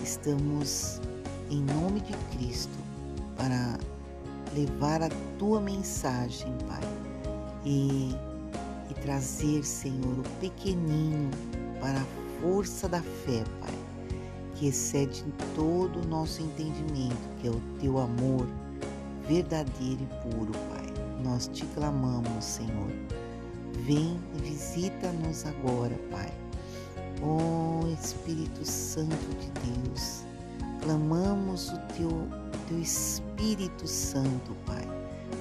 [0.02, 1.00] Estamos
[1.50, 2.78] em nome de Cristo
[3.36, 3.78] para
[4.54, 5.08] levar a
[5.38, 6.82] Tua mensagem, Pai,
[7.64, 8.14] e,
[8.90, 11.30] e trazer, Senhor, o pequenino
[11.80, 13.74] para a força da fé, Pai,
[14.54, 15.24] que excede
[15.54, 18.46] todo o nosso entendimento, que é o Teu amor
[19.28, 20.86] verdadeiro e puro, Pai.
[21.22, 22.90] Nós te clamamos, Senhor.
[23.84, 26.32] Vem e visita-nos agora, Pai.
[27.22, 29.50] Ó oh, Espírito Santo de
[29.82, 30.24] Deus,
[30.80, 32.28] clamamos o teu,
[32.68, 34.86] teu Espírito Santo, Pai,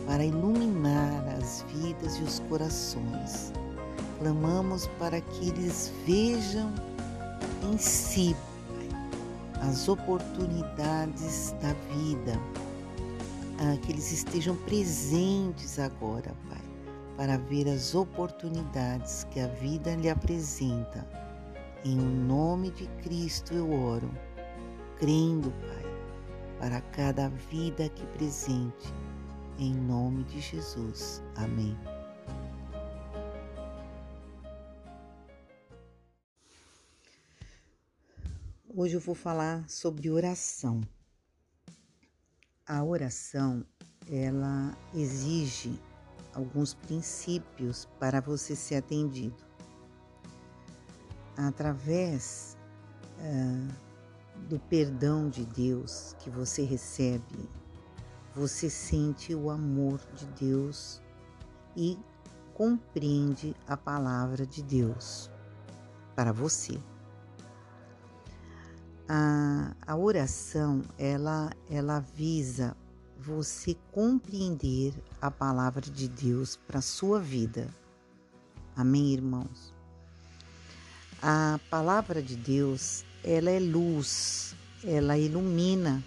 [0.06, 3.54] para iluminar as vidas e os corações.
[4.20, 6.74] Clamamos para que eles vejam
[7.72, 8.36] em si,
[8.70, 12.40] Pai, as oportunidades da vida
[13.60, 16.62] ah, que eles estejam presentes agora, Pai,
[17.16, 21.08] para ver as oportunidades que a vida lhe apresenta.
[21.84, 24.12] Em nome de Cristo eu oro,
[24.98, 25.86] crendo, Pai,
[26.60, 28.94] para cada vida aqui presente.
[29.58, 31.24] Em nome de Jesus.
[31.36, 31.76] Amém.
[38.76, 40.82] Hoje eu vou falar sobre oração
[42.68, 43.66] a oração
[44.10, 45.80] ela exige
[46.34, 49.36] alguns princípios para você ser atendido.
[51.38, 52.58] Através
[54.50, 57.50] do perdão de Deus que você recebe,
[58.36, 61.02] você sente o amor de Deus
[61.76, 61.98] e
[62.54, 65.32] compreende a palavra de Deus
[66.16, 66.80] para você.
[69.10, 72.76] A, a oração, ela, ela visa
[73.18, 77.70] você compreender a palavra de Deus para a sua vida.
[78.76, 79.74] Amém, irmãos?
[81.22, 86.04] A palavra de Deus, ela é luz, ela ilumina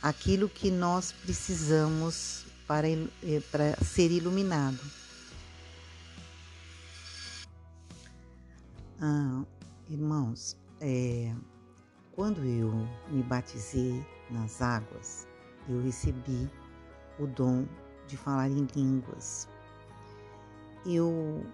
[0.00, 4.80] aquilo que nós precisamos para, eh, para ser iluminado.
[9.00, 9.44] Ah,
[9.90, 11.34] irmãos, é,
[12.14, 12.72] quando eu
[13.08, 15.26] me batizei nas águas,
[15.68, 16.48] eu recebi
[17.18, 17.66] o dom
[18.06, 19.48] de falar em línguas.
[20.86, 21.44] Eu,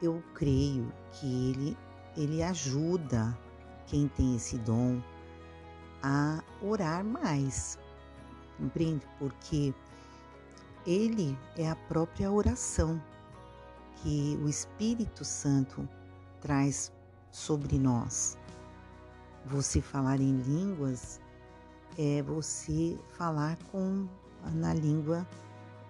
[0.00, 1.76] eu creio que ele,
[2.16, 3.36] ele ajuda
[3.86, 5.00] quem tem esse dom
[6.02, 7.78] a orar mais,
[8.58, 9.06] compreende?
[9.18, 9.74] Porque
[10.86, 13.02] ele é a própria oração
[13.96, 15.88] que o Espírito Santo
[16.40, 16.92] traz
[17.32, 18.38] sobre nós.
[19.46, 21.20] Você falar em línguas
[21.98, 24.08] é você falar com
[24.54, 25.26] na língua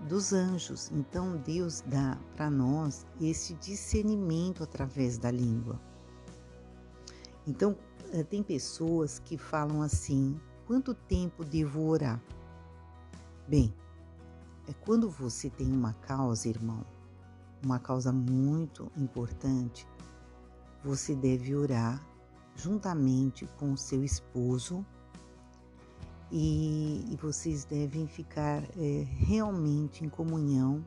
[0.01, 0.91] dos anjos.
[0.93, 5.81] Então Deus dá para nós esse discernimento através da língua.
[7.47, 7.77] Então
[8.13, 12.21] eh, tem pessoas que falam assim: quanto tempo devo orar?
[13.47, 13.73] Bem,
[14.67, 16.85] é quando você tem uma causa, irmão,
[17.63, 19.87] uma causa muito importante,
[20.83, 22.03] você deve orar
[22.57, 24.85] juntamente com o seu esposo
[26.31, 30.85] e, e vocês devem ficar é, realmente em comunhão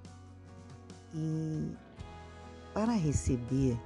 [1.13, 1.71] e
[2.73, 3.79] para receber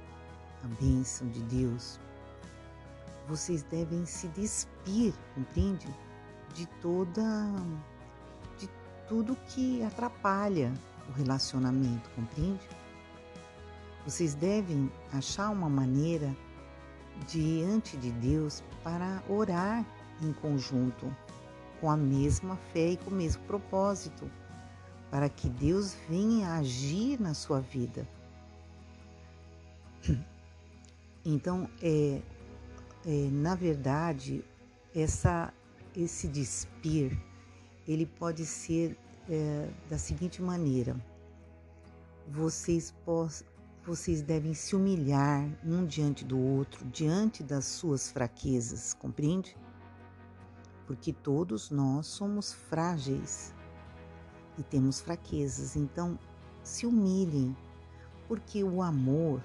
[0.62, 1.98] a bênção de Deus,
[3.28, 5.88] vocês devem se despir, compreende?
[6.54, 7.22] De toda
[8.58, 8.68] de
[9.08, 10.72] tudo que atrapalha
[11.08, 12.68] o relacionamento, compreende?
[14.04, 16.36] Vocês devem achar uma maneira
[17.26, 19.84] diante de Deus para orar
[20.20, 21.14] em conjunto,
[21.80, 24.30] com a mesma fé e com o mesmo propósito,
[25.10, 28.06] para que Deus venha agir na sua vida.
[31.24, 32.20] Então, é,
[33.06, 34.44] é, na verdade,
[34.92, 35.54] essa,
[35.96, 37.16] esse despir,
[37.86, 38.98] ele pode ser
[39.30, 40.96] é, da seguinte maneira:
[42.28, 42.92] vocês,
[43.84, 49.56] vocês devem se humilhar um diante do outro, diante das suas fraquezas, compreende?
[50.86, 53.52] Porque todos nós somos frágeis
[54.56, 56.16] e temos fraquezas, então
[56.62, 57.56] se humilhem,
[58.28, 59.42] porque o amor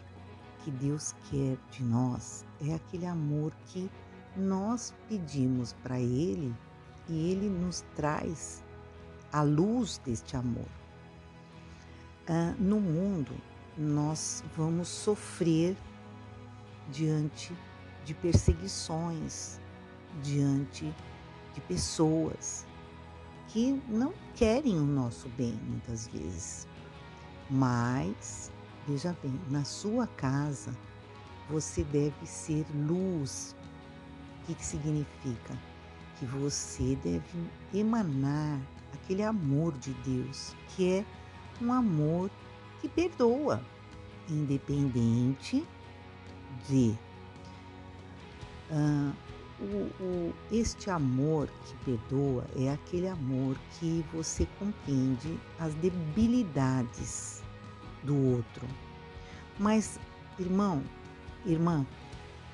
[0.63, 3.89] que Deus quer de nós é aquele amor que
[4.35, 6.55] nós pedimos para Ele
[7.09, 8.63] e Ele nos traz
[9.31, 10.67] a luz deste amor.
[12.27, 13.33] Ah, no mundo,
[13.77, 15.75] nós vamos sofrer
[16.89, 17.55] diante
[18.03, 19.59] de perseguições,
[20.23, 20.93] diante
[21.53, 22.65] de pessoas
[23.47, 26.67] que não querem o nosso bem muitas vezes.
[27.49, 28.51] Mas,
[28.87, 30.71] veja bem, na sua casa
[31.49, 33.55] você deve ser luz.
[34.41, 35.57] O que, que significa?
[36.19, 38.59] Que você deve emanar
[38.93, 41.05] aquele amor de Deus, que é
[41.61, 42.29] um amor
[42.81, 43.61] que perdoa,
[44.29, 45.65] independente
[46.67, 46.95] de.
[48.69, 49.13] Uh,
[49.59, 57.41] o, o, este amor que perdoa é aquele amor que você compreende as debilidades
[58.03, 58.67] do outro.
[59.57, 59.99] Mas,
[60.37, 60.83] irmão,
[61.43, 61.85] irmã,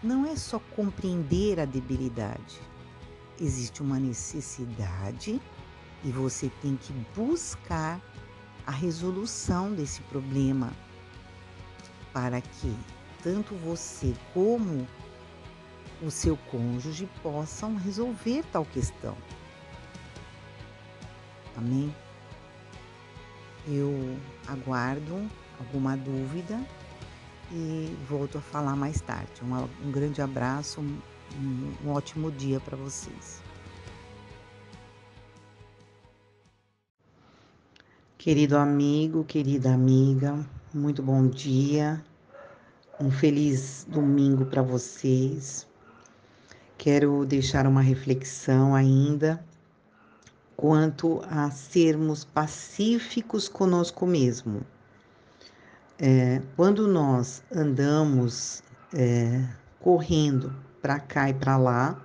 [0.02, 2.62] não é só compreender a debilidade.
[3.40, 5.42] Existe uma necessidade
[6.04, 8.02] e você tem que buscar
[8.66, 10.72] a resolução desse problema
[12.14, 12.76] para que
[13.22, 14.88] tanto você como
[16.02, 19.18] o seu cônjuge possam resolver tal questão.
[21.56, 21.94] Amém?
[23.68, 24.18] Eu
[24.48, 25.30] aguardo
[25.60, 26.60] alguma dúvida
[27.52, 29.32] e volto a falar mais tarde.
[29.44, 31.00] Um, um grande abraço, um,
[31.86, 33.43] um ótimo dia para vocês.
[38.24, 42.02] Querido amigo, querida amiga, muito bom dia,
[42.98, 45.68] um feliz domingo para vocês.
[46.78, 49.44] Quero deixar uma reflexão ainda
[50.56, 54.62] quanto a sermos pacíficos conosco mesmo.
[56.00, 58.64] É, quando nós andamos
[58.94, 59.46] é,
[59.82, 62.02] correndo para cá e para lá,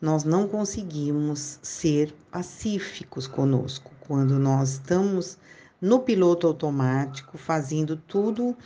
[0.00, 5.36] nós não conseguimos ser pacíficos conosco quando nós estamos
[5.80, 8.56] no piloto automático, fazendo tudo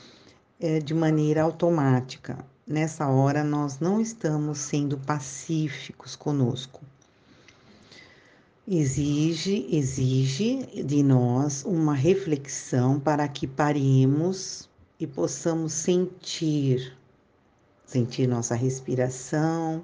[0.61, 2.39] é, de maneira automática.
[2.67, 6.83] Nessa hora, nós não estamos sendo pacíficos conosco.
[8.69, 14.69] Exige, exige de nós uma reflexão para que paremos
[15.01, 16.97] e possamos sentir,
[17.85, 19.83] sentir nossa respiração,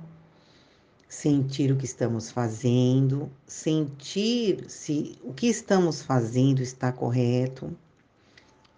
[1.17, 7.75] sentir o que estamos fazendo, sentir se o que estamos fazendo está correto.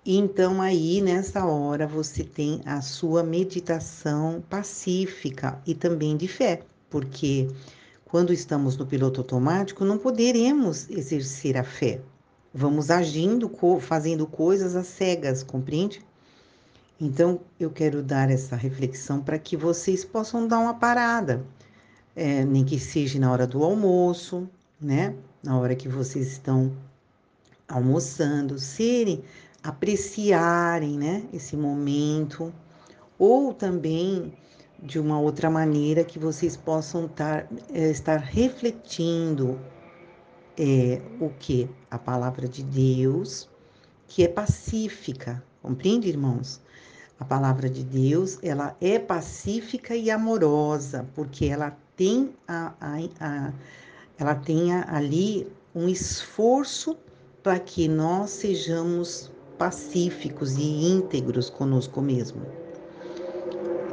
[0.05, 6.62] E então aí nessa hora você tem a sua meditação pacífica e também de fé,
[6.89, 7.51] porque
[8.05, 12.01] quando estamos no piloto automático não poderemos exercer a fé.
[12.55, 13.51] Vamos agindo,
[13.81, 16.01] fazendo coisas às cegas, compreende?
[17.01, 21.44] Então eu quero dar essa reflexão para que vocês possam dar uma parada
[22.18, 24.50] é, nem que seja na hora do almoço,
[24.80, 25.14] né?
[25.40, 26.76] Na hora que vocês estão
[27.68, 29.22] almoçando, serem,
[29.62, 31.22] apreciarem, né?
[31.32, 32.52] Esse momento,
[33.16, 34.36] ou também
[34.82, 39.60] de uma outra maneira que vocês possam tar, é, estar refletindo
[40.58, 41.70] é, o que?
[41.88, 43.48] A palavra de Deus,
[44.08, 46.60] que é pacífica, compreende, irmãos?
[47.20, 53.52] A palavra de Deus, ela é pacífica e amorosa, porque ela tem, a, a, a
[54.16, 56.96] ela tenha ali um esforço
[57.42, 62.42] para que nós sejamos pacíficos e íntegros conosco mesmo.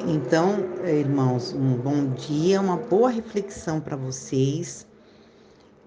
[0.07, 4.85] Então, irmãos, um bom dia, uma boa reflexão para vocês,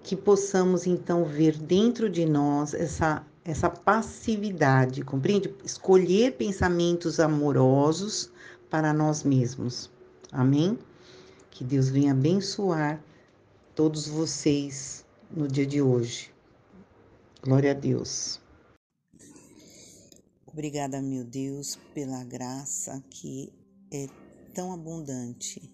[0.03, 5.55] que possamos então ver dentro de nós essa essa passividade, compreende?
[5.63, 8.31] Escolher pensamentos amorosos
[8.69, 9.89] para nós mesmos.
[10.31, 10.77] Amém?
[11.51, 13.03] Que Deus venha abençoar
[13.75, 16.31] todos vocês no dia de hoje.
[17.41, 18.39] Glória a Deus.
[20.45, 23.53] Obrigada, meu Deus, pela graça que
[23.91, 24.07] é
[24.53, 25.71] tão abundante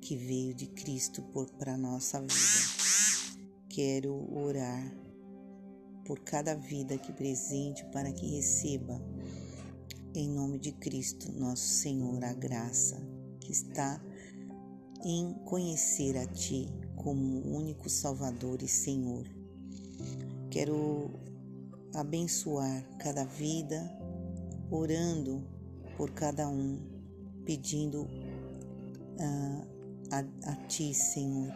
[0.00, 1.22] que veio de Cristo
[1.58, 3.58] para nossa vida.
[3.68, 4.90] Quero orar
[6.06, 8.98] por cada vida aqui presente para que receba,
[10.14, 12.96] em nome de Cristo, nosso Senhor, a graça
[13.38, 14.00] que está
[15.04, 19.26] em conhecer a Ti como único Salvador e Senhor.
[20.50, 21.10] Quero
[21.94, 23.90] abençoar cada vida,
[24.70, 25.42] orando
[25.96, 26.78] por cada um,
[27.44, 29.66] pedindo uh,
[30.10, 31.52] a, a Ti, Senhor.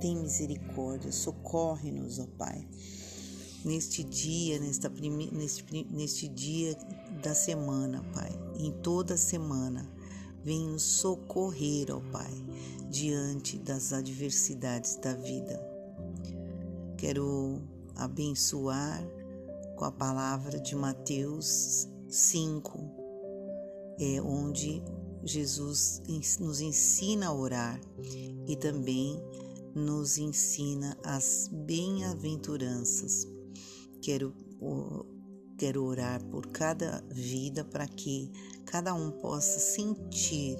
[0.00, 2.66] Tem misericórdia, socorre-nos, ó Pai
[3.66, 6.78] neste dia, nesta neste, neste dia
[7.20, 9.90] da semana, Pai, em toda a semana.
[10.46, 12.32] Vem nos socorrer, ó Pai,
[12.88, 15.60] diante das adversidades da vida.
[16.96, 17.60] Quero
[17.96, 19.04] abençoar
[19.74, 22.78] com a palavra de Mateus 5,
[23.98, 24.84] é onde
[25.24, 26.00] Jesus
[26.38, 27.80] nos ensina a orar
[28.46, 29.20] e também
[29.74, 33.26] nos ensina as bem-aventuranças.
[34.00, 34.32] Quero,
[35.56, 38.30] quero orar por cada vida para que
[38.64, 40.58] cada um possa sentir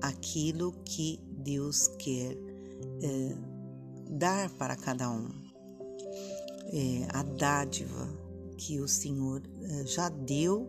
[0.00, 2.36] aquilo que Deus quer
[3.02, 3.36] é,
[4.10, 5.28] dar para cada um.
[6.70, 8.08] É, a dádiva
[8.56, 10.68] que o Senhor é, já deu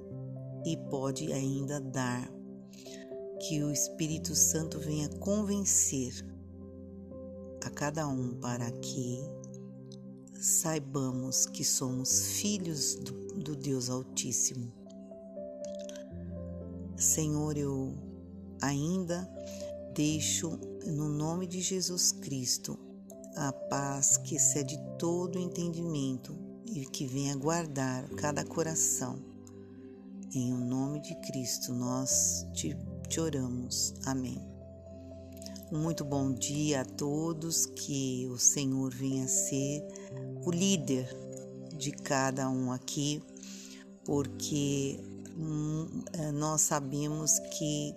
[0.65, 2.29] e pode ainda dar.
[3.47, 6.13] Que o Espírito Santo venha convencer
[7.63, 9.19] a cada um para que
[10.33, 14.71] saibamos que somos filhos do, do Deus Altíssimo.
[16.95, 17.95] Senhor, eu
[18.61, 19.29] ainda
[19.93, 22.77] deixo no nome de Jesus Cristo
[23.35, 26.35] a paz que excede todo entendimento
[26.65, 29.19] e que venha guardar cada coração.
[30.33, 32.75] Em o nome de Cristo nós te,
[33.07, 33.93] te oramos.
[34.05, 34.37] Amém.
[35.71, 39.87] Um muito bom dia a todos, que o Senhor venha ser
[40.43, 41.07] o líder
[41.79, 43.23] de cada um aqui,
[44.03, 44.99] porque
[45.37, 47.95] hum, é, nós sabemos que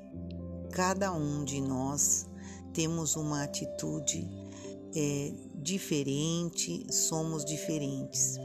[0.70, 2.26] cada um de nós
[2.72, 4.26] temos uma atitude
[4.94, 8.38] é, diferente, somos diferentes.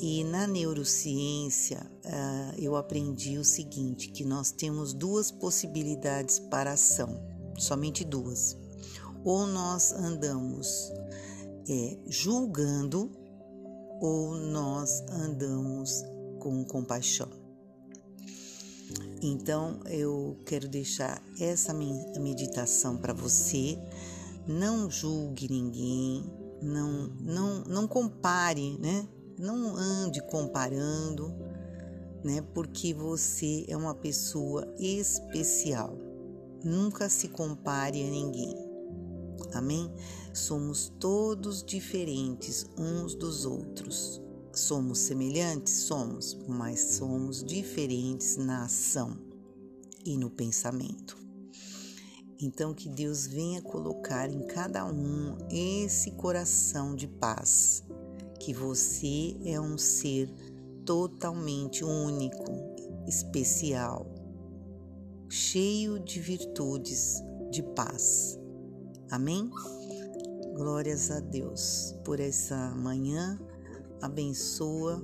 [0.00, 7.20] E na neurociência uh, eu aprendi o seguinte: que nós temos duas possibilidades para ação,
[7.56, 8.56] somente duas.
[9.24, 10.92] Ou nós andamos
[11.68, 13.10] é, julgando
[14.00, 16.02] ou nós andamos
[16.38, 17.28] com compaixão.
[19.20, 23.78] Então eu quero deixar essa meditação para você.
[24.46, 26.24] Não julgue ninguém,
[26.62, 29.06] não, não, não compare, né?
[29.38, 31.32] Não ande comparando,
[32.24, 32.42] né?
[32.54, 35.96] Porque você é uma pessoa especial.
[36.64, 38.67] Nunca se compare a ninguém.
[39.52, 39.92] Amém?
[40.32, 44.20] Somos todos diferentes uns dos outros.
[44.52, 45.74] Somos semelhantes?
[45.74, 49.16] Somos, mas somos diferentes na ação
[50.04, 51.16] e no pensamento.
[52.40, 57.82] Então, que Deus venha colocar em cada um esse coração de paz,
[58.38, 60.32] que você é um ser
[60.84, 62.52] totalmente único,
[63.08, 64.06] especial,
[65.28, 68.37] cheio de virtudes de paz.
[69.10, 69.50] Amém?
[70.54, 73.40] Glórias a Deus por essa manhã.
[74.02, 75.02] Abençoa,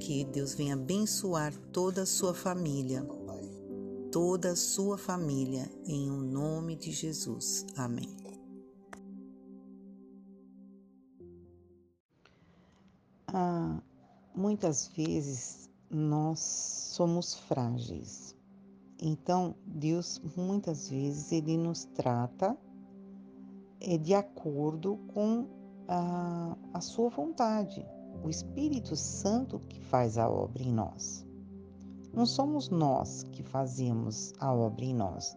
[0.00, 3.06] que Deus venha abençoar toda a sua família,
[4.10, 7.64] toda a sua família, em o um nome de Jesus.
[7.76, 8.16] Amém.
[13.28, 13.80] Ah,
[14.34, 18.34] muitas vezes nós somos frágeis.
[19.00, 22.58] Então, Deus muitas vezes ele nos trata
[23.80, 25.46] é de acordo com
[25.86, 27.84] a, a sua vontade.
[28.22, 31.26] O Espírito Santo que faz a obra em nós.
[32.12, 35.36] Não somos nós que fazemos a obra em nós,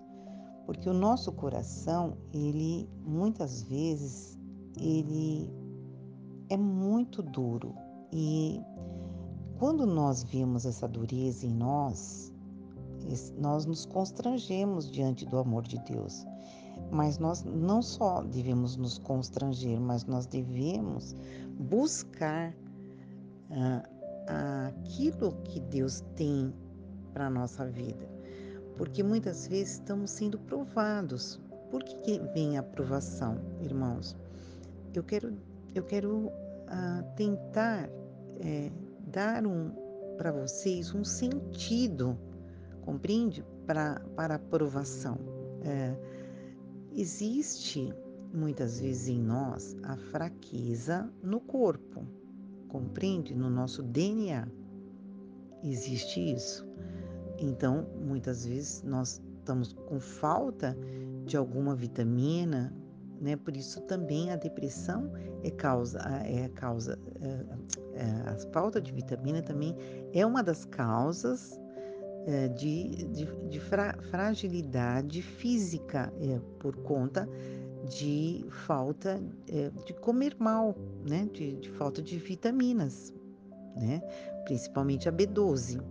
[0.65, 4.37] porque o nosso coração, ele muitas vezes
[4.79, 5.51] ele
[6.49, 7.75] é muito duro
[8.11, 8.61] e
[9.59, 12.33] quando nós vemos essa dureza em nós,
[13.37, 16.25] nós nos constrangemos diante do amor de Deus.
[16.89, 21.15] Mas nós não só devemos nos constranger, mas nós devemos
[21.57, 22.53] buscar
[24.67, 26.53] aquilo que Deus tem
[27.13, 28.09] para a nossa vida.
[28.77, 31.39] Porque muitas vezes estamos sendo provados.
[31.69, 34.15] Por que vem a provação, irmãos?
[34.93, 35.37] Eu quero,
[35.73, 36.31] eu quero
[37.15, 37.89] tentar
[38.39, 38.71] é,
[39.07, 39.71] dar um
[40.17, 42.17] para vocês um sentido,
[42.81, 43.43] compreende?
[43.65, 45.17] Para a provação.
[45.63, 46.20] É,
[46.95, 47.93] existe
[48.33, 52.05] muitas vezes em nós a fraqueza no corpo,
[52.67, 53.35] compreende?
[53.35, 54.47] No nosso DNA
[55.63, 56.67] existe isso.
[57.37, 60.77] Então, muitas vezes nós estamos com falta
[61.25, 62.73] de alguma vitamina,
[63.19, 63.35] né?
[63.35, 65.11] Por isso também a depressão
[65.43, 67.45] é causa, é causa, é,
[67.93, 69.75] é, a falta de vitamina também
[70.13, 71.60] é uma das causas
[72.49, 77.27] de, de, de fra, fragilidade física é, por conta
[77.89, 80.75] de falta é, de comer mal,
[81.07, 81.27] né?
[81.33, 83.13] De, de falta de vitaminas,
[83.75, 84.01] né?
[84.45, 85.81] Principalmente a B12.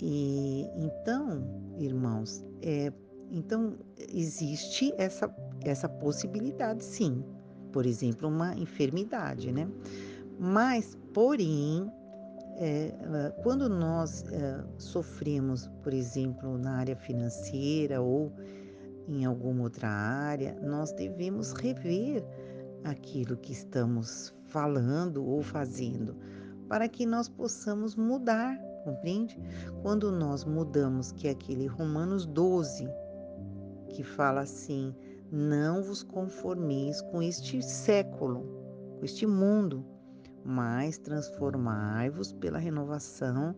[0.00, 1.44] E então,
[1.78, 2.92] irmãos, é,
[3.30, 3.78] então
[4.12, 5.32] existe essa,
[5.64, 7.24] essa possibilidade, sim.
[7.72, 9.68] Por exemplo, uma enfermidade, né?
[10.38, 11.90] Mas, porém,
[12.56, 18.32] é, quando nós é, sofremos, por exemplo, na área financeira ou
[19.08, 22.24] em alguma outra área, nós devemos rever
[22.84, 26.16] aquilo que estamos falando ou fazendo,
[26.68, 29.38] para que nós possamos mudar compreende?
[29.80, 32.88] Quando nós mudamos, que é aquele Romanos 12,
[33.88, 34.94] que fala assim:
[35.30, 38.44] não vos conformeis com este século,
[38.98, 39.84] com este mundo,
[40.44, 43.54] mas transformai-vos pela renovação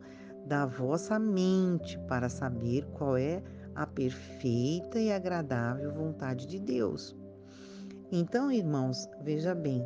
[0.46, 3.42] da vossa mente, para saber qual é
[3.74, 7.16] a perfeita e agradável vontade de Deus.
[8.12, 9.84] Então, irmãos, veja bem,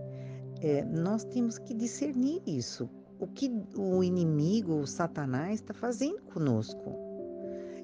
[0.61, 2.89] é, nós temos que discernir isso
[3.19, 6.95] o que o inimigo, o Satanás, está fazendo conosco.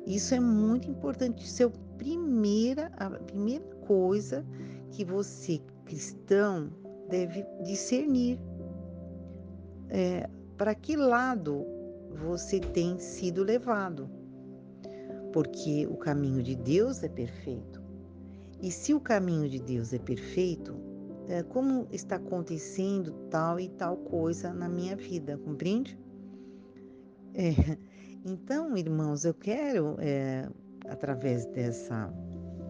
[0.06, 1.44] Isso é muito importante.
[1.44, 4.44] Isso é a primeira, a primeira coisa
[4.92, 6.70] que você, cristão,
[7.08, 8.38] deve discernir.
[9.96, 11.64] É, para que lado
[12.10, 14.10] você tem sido levado?
[15.32, 17.80] Porque o caminho de Deus é perfeito.
[18.60, 20.74] E se o caminho de Deus é perfeito,
[21.28, 25.96] é, como está acontecendo tal e tal coisa na minha vida, compreende?
[27.32, 27.78] É,
[28.26, 30.48] então, irmãos, eu quero, é,
[30.88, 32.12] através dessa,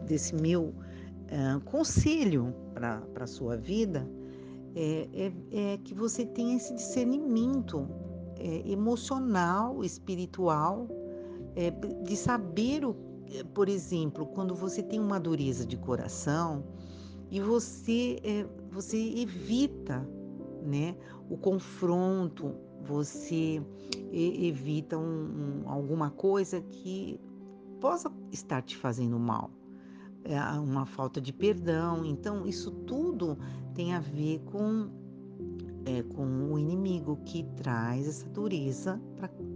[0.05, 0.75] desse meu
[1.29, 4.07] é, conselho para a sua vida,
[4.75, 7.89] é, é, é, que você tenha esse discernimento
[8.67, 10.89] emocional, espiritual,
[12.03, 12.95] de saber, o,
[13.55, 16.65] por exemplo, quando você tem uma dureza de coração,
[17.31, 20.07] e você, é, você evita
[20.63, 20.97] né,
[21.29, 23.63] o confronto, você
[24.13, 27.19] evita um, um, alguma coisa que
[27.81, 29.51] possa estar te fazendo mal,
[30.25, 32.05] é uma falta de perdão.
[32.05, 33.37] Então, isso tudo
[33.75, 34.89] tem a ver com,
[35.85, 39.01] é, com o inimigo que traz essa dureza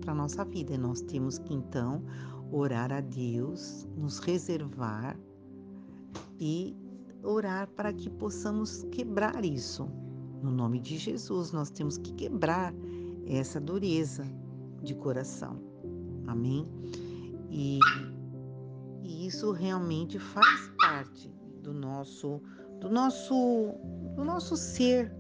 [0.00, 0.74] para a nossa vida.
[0.74, 2.02] E nós temos que, então,
[2.50, 5.18] orar a Deus, nos reservar
[6.38, 6.76] e
[7.22, 9.88] orar para que possamos quebrar isso.
[10.42, 12.72] No nome de Jesus, nós temos que quebrar
[13.26, 14.24] essa dureza
[14.82, 15.60] de coração.
[16.26, 16.66] Amém?
[17.50, 17.78] E,
[19.02, 21.32] e isso realmente faz parte
[21.62, 22.40] do nosso,
[22.80, 23.74] do nosso,
[24.14, 25.12] do nosso ser.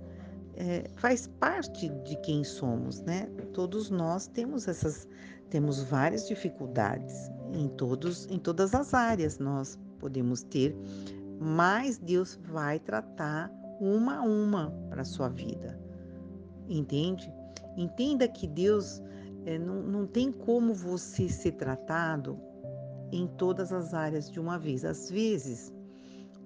[0.60, 3.26] É, faz parte de quem somos, né?
[3.52, 5.06] Todos nós temos essas,
[5.50, 9.38] temos várias dificuldades em todos, em todas as áreas.
[9.38, 10.76] Nós podemos ter
[11.40, 15.78] mais Deus vai tratar uma a uma para sua vida.
[16.68, 17.32] Entende?
[17.76, 19.00] Entenda que Deus
[19.46, 22.38] é, não, não tem como você ser tratado
[23.12, 24.84] em todas as áreas de uma vez.
[24.84, 25.72] Às vezes,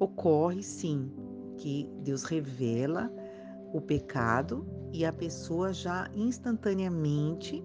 [0.02, 1.10] ocorre sim
[1.56, 3.10] que Deus revela
[3.72, 7.64] o pecado e a pessoa já instantaneamente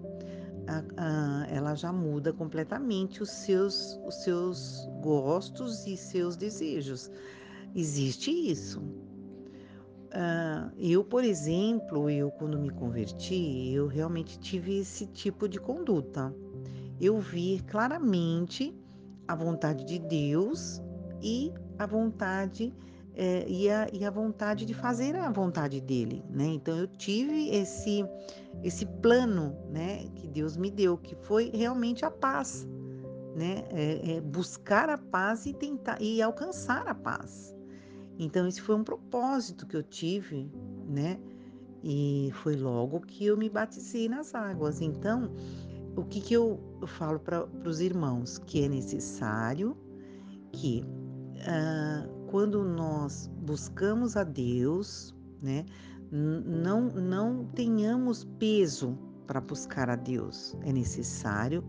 [1.50, 7.10] ela já muda completamente os seus, os seus gostos e seus desejos.
[7.74, 8.80] Existe isso.
[10.08, 16.34] Uh, eu, por exemplo, eu quando me converti, eu realmente tive esse tipo de conduta.
[17.00, 18.74] Eu vi claramente
[19.26, 20.82] a vontade de Deus
[21.22, 22.74] e a vontade
[23.14, 26.46] é, e, a, e a vontade de fazer a vontade dele, né?
[26.46, 28.04] Então eu tive esse
[28.62, 32.66] esse plano, né, que Deus me deu, que foi realmente a paz,
[33.34, 33.64] né?
[33.70, 37.54] É, é buscar a paz e tentar e alcançar a paz.
[38.18, 40.50] Então esse foi um propósito que eu tive,
[40.88, 41.18] né?
[41.82, 44.80] E foi logo que eu me batizei nas águas.
[44.80, 45.32] Então,
[45.96, 48.38] o que, que eu, eu falo para os irmãos?
[48.38, 49.76] Que é necessário
[50.52, 50.84] que
[51.42, 55.64] uh, quando nós buscamos a Deus, né,
[56.10, 60.56] não, não tenhamos peso para buscar a Deus.
[60.62, 61.64] É necessário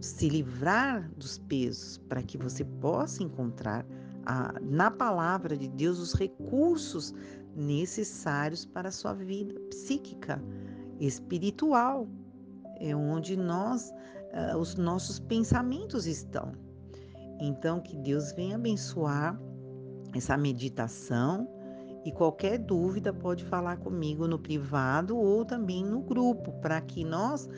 [0.00, 3.86] se livrar dos pesos para que você possa encontrar
[4.26, 7.14] a, na palavra de Deus os recursos
[7.54, 10.42] necessários para a sua vida psíquica,
[10.98, 12.08] espiritual,
[12.80, 13.92] é onde nós,
[14.52, 16.52] uh, os nossos pensamentos estão.
[17.40, 19.38] Então, que Deus venha abençoar
[20.14, 21.48] essa meditação
[22.04, 27.48] e qualquer dúvida pode falar comigo no privado ou também no grupo, para que nós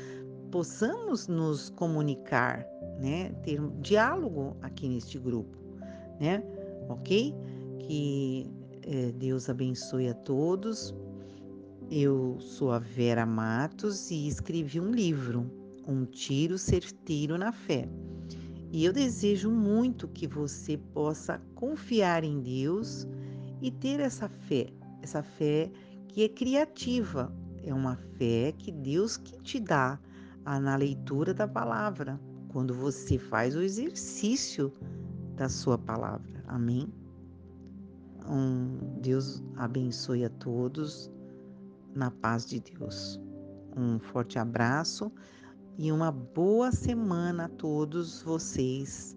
[0.50, 2.64] possamos nos comunicar,
[3.00, 3.30] né?
[3.42, 5.58] Ter um diálogo aqui neste grupo,
[6.20, 6.42] né?
[6.88, 7.34] Ok?
[7.80, 8.50] Que
[8.82, 10.94] é, Deus abençoe a todos.
[11.90, 15.50] Eu sou a Vera Matos e escrevi um livro,
[15.86, 17.88] Um Tiro Certeiro na Fé.
[18.72, 23.06] E eu desejo muito que você possa confiar em Deus
[23.60, 24.68] e ter essa fé,
[25.02, 25.70] essa fé
[26.08, 27.32] que é criativa,
[27.62, 29.98] é uma fé que Deus que te dá
[30.44, 34.72] na leitura da palavra, quando você faz o exercício
[35.34, 36.42] da sua palavra.
[36.46, 36.88] Amém?
[38.28, 41.10] Um Deus abençoe a todos
[41.94, 43.20] na paz de Deus.
[43.76, 45.12] Um forte abraço
[45.78, 49.16] e uma boa semana a todos vocês.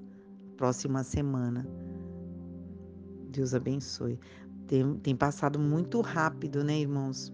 [0.57, 1.65] Próxima semana.
[3.29, 4.19] Deus abençoe.
[4.67, 7.33] Tem, tem passado muito rápido, né, irmãos?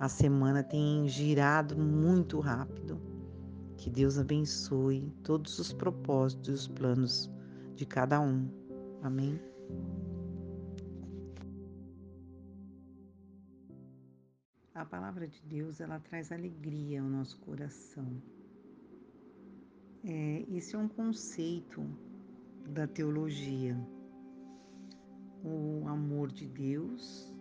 [0.00, 2.98] A semana tem girado muito rápido.
[3.76, 7.30] Que Deus abençoe todos os propósitos e os planos
[7.74, 8.48] de cada um.
[9.02, 9.38] Amém?
[14.74, 18.20] A palavra de Deus, ela traz alegria ao nosso coração.
[20.06, 21.82] É, esse é um conceito
[22.68, 23.74] da teologia.
[25.42, 27.34] O amor de Deus,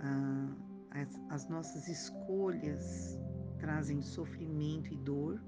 [0.00, 0.56] a,
[0.90, 3.16] as, as nossas escolhas
[3.58, 5.40] trazem sofrimento e dor.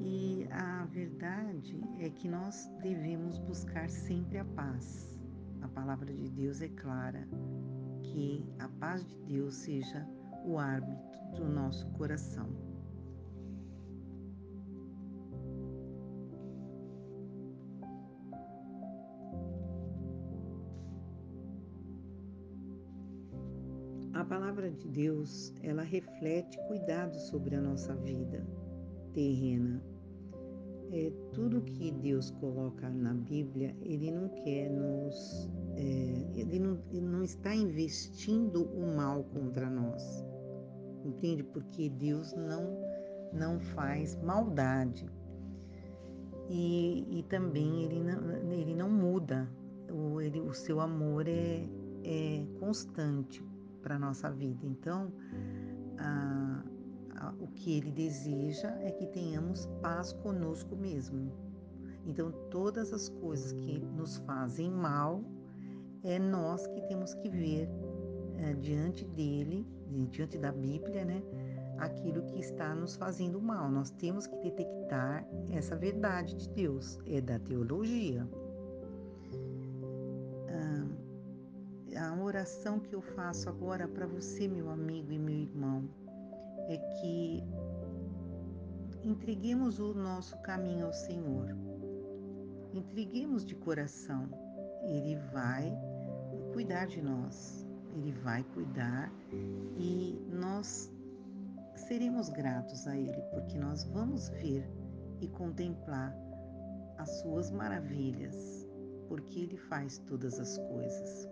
[0.00, 5.18] E a verdade é que nós devemos buscar sempre a paz.
[5.60, 7.28] A palavra de Deus é clara
[8.00, 10.06] que a paz de Deus seja
[10.44, 12.67] o árbitro do nosso coração.
[24.28, 28.46] Palavra de Deus, ela reflete cuidado sobre a nossa vida
[29.14, 29.82] terrena.
[30.92, 35.48] É, tudo que Deus coloca na Bíblia, Ele não quer nos.
[35.76, 40.24] É, ele, não, ele não está investindo o mal contra nós.
[41.04, 41.42] Entende?
[41.42, 42.82] Porque Deus não,
[43.32, 45.08] não faz maldade.
[46.48, 49.48] E, e também ele não, ele não muda.
[49.92, 51.68] O, ele, o seu amor é,
[52.02, 53.42] é constante
[53.88, 54.66] para a nossa vida.
[54.66, 55.10] Então,
[55.96, 56.62] a,
[57.16, 61.32] a, o que ele deseja é que tenhamos paz conosco mesmo.
[62.06, 65.24] Então, todas as coisas que nos fazem mal,
[66.04, 67.66] é nós que temos que ver
[68.36, 69.66] é, diante dele,
[70.10, 71.22] diante da Bíblia, né?
[71.78, 73.70] Aquilo que está nos fazendo mal.
[73.70, 78.28] Nós temos que detectar essa verdade de Deus, é da teologia.
[81.98, 85.88] A oração que eu faço agora para você, meu amigo e meu irmão,
[86.68, 87.42] é que
[89.02, 91.56] entreguemos o nosso caminho ao Senhor.
[92.72, 94.28] Entreguemos de coração.
[94.82, 95.76] Ele vai
[96.52, 97.66] cuidar de nós.
[97.96, 99.12] Ele vai cuidar
[99.76, 100.92] e nós
[101.74, 104.70] seremos gratos a Ele, porque nós vamos ver
[105.20, 106.14] e contemplar
[106.96, 108.68] as suas maravilhas,
[109.08, 111.28] porque Ele faz todas as coisas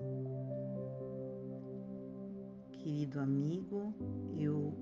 [2.86, 3.92] querido amigo,
[4.38, 4.72] eu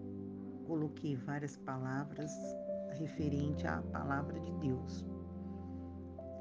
[0.67, 2.31] coloquei várias palavras
[2.99, 5.07] referente à palavra de Deus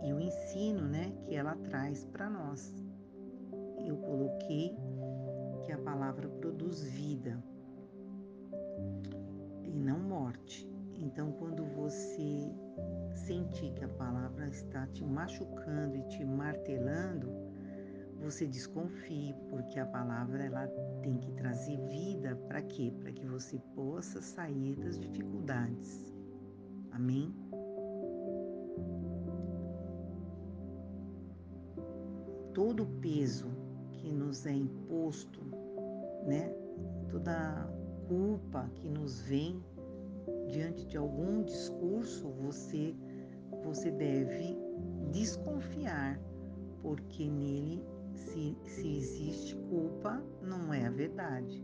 [0.03, 2.76] e o ensino, né, que ela traz para nós.
[3.88, 4.76] Eu coloquei
[5.64, 7.41] que a palavra produz vida
[9.64, 10.69] e não morte.
[10.95, 12.53] Então, quando você
[13.14, 17.31] sentir que a palavra está te machucando e te martelando,
[18.19, 20.68] você desconfie, porque a palavra ela
[21.03, 22.91] tem que trazer vida para quê?
[22.99, 26.13] Para que você possa sair das dificuldades.
[26.91, 27.35] Amém?
[32.53, 33.49] Todo o peso
[33.91, 35.41] que nos é imposto,
[36.25, 36.49] né?
[37.09, 37.69] Toda
[38.07, 39.61] culpa que nos vem
[40.49, 42.95] diante de algum discurso, você
[43.63, 44.57] você deve
[45.11, 46.19] desconfiar,
[46.81, 47.84] porque nele
[48.14, 51.64] se, se existe culpa, não é a verdade.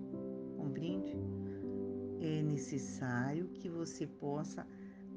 [0.57, 1.17] Compreende?
[2.21, 4.65] É necessário que você possa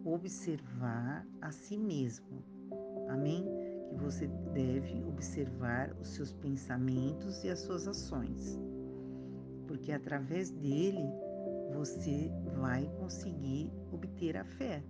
[0.05, 2.43] observar a si mesmo.
[3.09, 3.45] Amém?
[3.89, 8.59] Que você deve observar os seus pensamentos e as suas ações.
[9.67, 11.09] Porque através dele
[11.73, 12.31] você
[12.61, 14.83] vai conseguir obter a fé.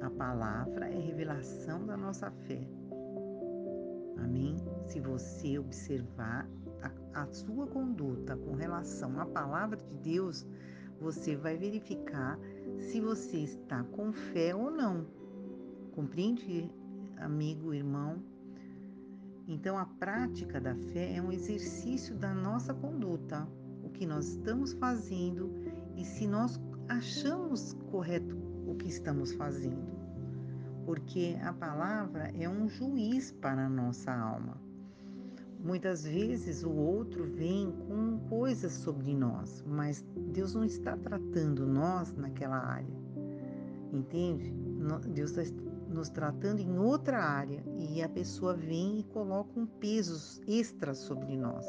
[0.00, 2.66] A palavra é revelação da nossa fé.
[4.18, 4.56] Amém?
[4.86, 6.48] Se você observar
[6.82, 10.46] a, a sua conduta com relação à palavra de Deus,
[11.00, 12.38] você vai verificar
[12.78, 15.06] se você está com fé ou não.
[15.94, 16.70] Compreende,
[17.16, 18.22] amigo, irmão?
[19.48, 23.46] Então, a prática da fé é um exercício da nossa conduta,
[23.82, 25.52] o que nós estamos fazendo
[25.96, 28.36] e se nós achamos correto
[28.66, 30.02] o que estamos fazendo
[30.84, 34.60] porque a palavra é um juiz para a nossa alma.
[35.62, 42.12] Muitas vezes o outro vem com coisas sobre nós, mas Deus não está tratando nós
[42.14, 42.96] naquela área,
[43.92, 44.52] entende?
[45.14, 50.40] Deus está nos tratando em outra área e a pessoa vem e coloca um peso
[50.48, 51.66] extra sobre nós.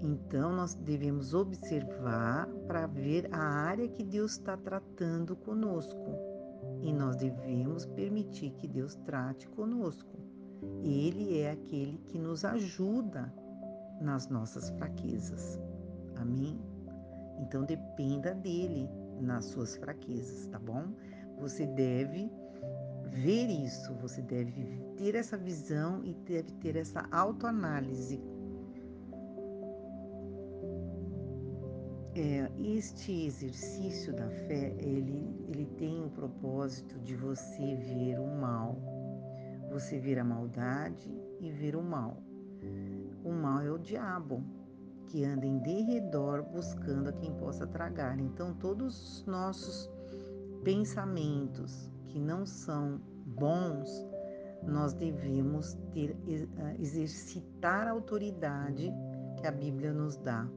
[0.00, 6.14] Então, nós devemos observar para ver a área que Deus está tratando conosco
[6.80, 10.17] e nós devemos permitir que Deus trate conosco.
[10.82, 13.32] Ele é aquele que nos ajuda
[14.00, 15.58] nas nossas fraquezas.
[16.16, 16.60] Amém?
[17.40, 18.88] Então dependa dele
[19.20, 20.84] nas suas fraquezas, tá bom?
[21.40, 22.30] Você deve
[23.10, 28.20] ver isso, você deve ter essa visão e deve ter essa autoanálise
[32.20, 38.76] É, este exercício da fé, ele, ele tem o propósito de você ver o mal,
[39.68, 42.22] você ver a maldade e ver o mal.
[43.24, 44.42] O mal é o diabo,
[45.06, 48.18] que anda em derredor buscando a quem possa tragar.
[48.18, 49.90] Então, todos os nossos
[50.64, 53.88] pensamentos que não são bons,
[54.62, 56.16] nós devemos ter,
[56.78, 58.92] exercitar a autoridade
[59.38, 60.48] que a Bíblia nos dá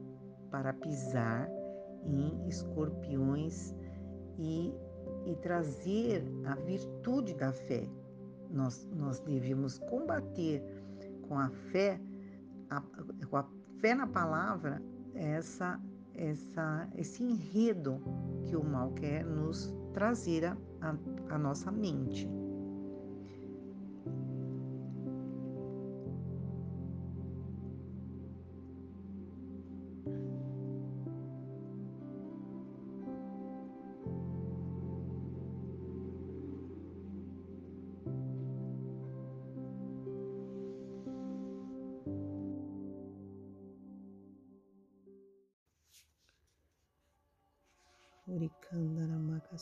[0.50, 1.48] para pisar
[2.04, 3.74] em escorpiões
[4.38, 4.74] e,
[5.24, 7.88] e trazer a virtude da fé.
[8.52, 10.62] Nós, nós devemos combater
[11.28, 12.00] com a fé,
[12.70, 12.80] a,
[13.28, 13.46] com a
[13.80, 14.82] fé na palavra,
[15.14, 15.80] essa,
[16.14, 18.00] essa, esse enredo
[18.44, 20.44] que o mal quer nos trazer
[21.28, 22.28] à nossa mente.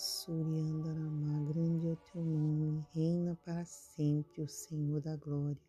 [0.00, 5.60] Andarama, grande é o teu nome, reina para sempre o Senhor da glória.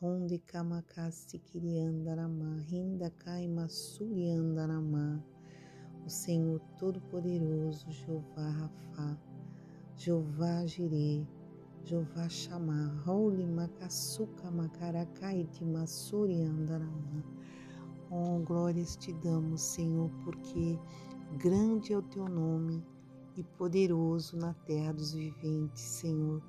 [0.00, 5.24] Ronde Kamakasi Kiriandarama, Rinda Kaimasuri Andarama,
[6.04, 9.16] o Senhor Todo-Poderoso, Jeová Rafa,
[9.94, 11.24] Jeová Jireh,
[11.84, 17.22] Jeová Shama, Holy Makasuka Makarakaiti Masuri Andarama.
[18.10, 20.76] Oh, glórias te damos, Senhor, porque
[21.36, 22.82] Grande é o teu nome
[23.38, 26.42] e poderoso na terra dos viventes, Senhor.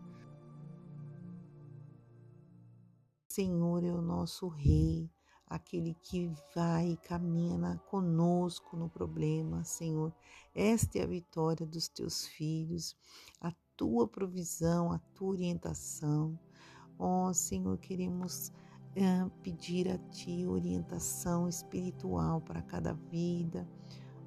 [3.32, 5.08] Senhor é o nosso Rei,
[5.46, 10.12] aquele que vai e caminha conosco no problema, Senhor.
[10.56, 12.98] Esta é a vitória dos teus filhos,
[13.40, 16.40] a tua provisão, a tua orientação.
[16.98, 18.52] Ó oh, Senhor, queremos
[18.96, 23.68] é, pedir a Ti orientação espiritual para cada vida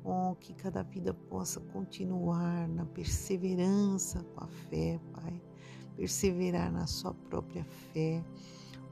[0.05, 5.41] Oh, que cada vida possa continuar na perseverança com a fé, Pai.
[5.97, 8.25] Perseverar na sua própria fé.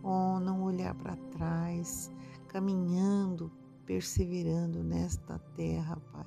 [0.02, 2.10] Oh, não olhar para trás,
[2.48, 3.50] caminhando,
[3.84, 6.26] perseverando nesta terra, Pai.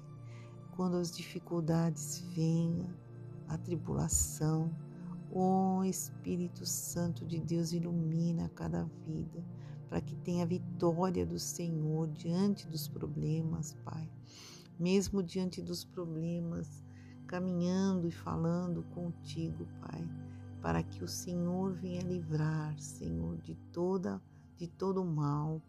[0.76, 2.94] Quando as dificuldades venham,
[3.48, 4.70] a tribulação,
[5.32, 9.44] oh, Espírito Santo de Deus, ilumina cada vida
[9.94, 14.10] para que tenha vitória do Senhor diante dos problemas, Pai.
[14.80, 16.84] Mesmo diante dos problemas,
[17.28, 20.08] caminhando e falando contigo, Pai,
[20.62, 24.22] para que o Senhor venha livrar, Senhor, de toda
[24.58, 25.62] de todo o mal.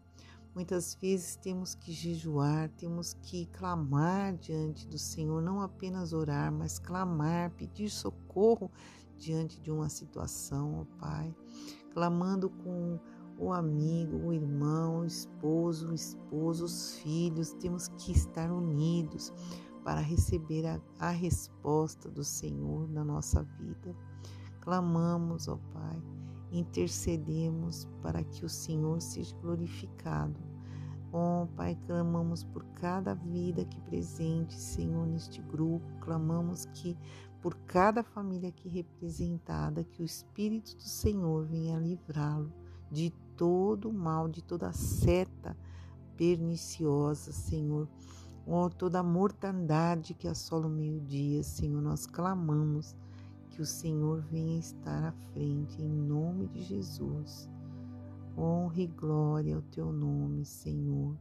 [0.53, 6.79] Muitas vezes temos que jejuar, temos que clamar diante do Senhor, não apenas orar, mas
[6.79, 8.71] clamar, pedir socorro
[9.17, 11.35] diante de uma situação, ó Pai,
[11.91, 12.97] clamando com
[13.37, 19.33] o amigo, o irmão, o esposo, o esposo, os filhos, temos que estar unidos
[19.83, 23.95] para receber a, a resposta do Senhor na nossa vida.
[24.61, 26.01] Clamamos, ó Pai,
[26.51, 30.39] intercedemos para que o Senhor seja glorificado.
[31.11, 35.85] Ó Pai, clamamos por cada vida aqui presente, Senhor, neste grupo.
[35.99, 36.97] Clamamos que
[37.41, 42.51] por cada família aqui representada, que o Espírito do Senhor venha livrá-lo
[42.91, 45.57] de todo o mal, de toda seta
[46.17, 47.87] perniciosa, Senhor.
[48.47, 52.95] Ó, toda a mortandade que assola o meio-dia, Senhor, nós clamamos
[53.49, 57.49] que o Senhor venha estar à frente, em nome de Jesus.
[58.37, 61.17] Honra e glória ao teu nome, Senhor.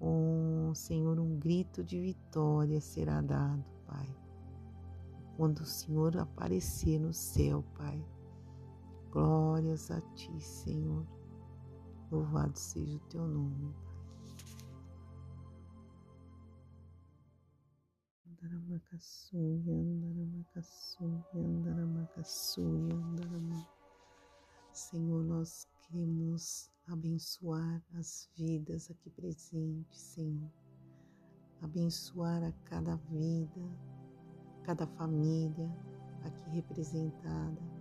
[0.00, 4.24] Oh, Senhor, um grito de vitória será dado, Pai
[5.36, 8.02] quando o Senhor aparecer no céu, Pai.
[9.14, 11.06] Glórias a Ti, Senhor.
[12.10, 13.94] Louvado seja o Teu nome, Pai.
[18.26, 23.68] Andaramacassuia, andaramacassuia, andaramacassuia, andaramacassuia.
[24.72, 30.50] Senhor, nós queremos abençoar as vidas aqui presentes, Senhor.
[31.62, 33.62] Abençoar a cada vida,
[34.64, 35.70] cada família
[36.24, 37.73] aqui representada.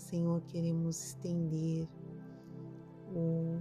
[0.00, 1.86] Senhor, queremos estender
[3.14, 3.60] o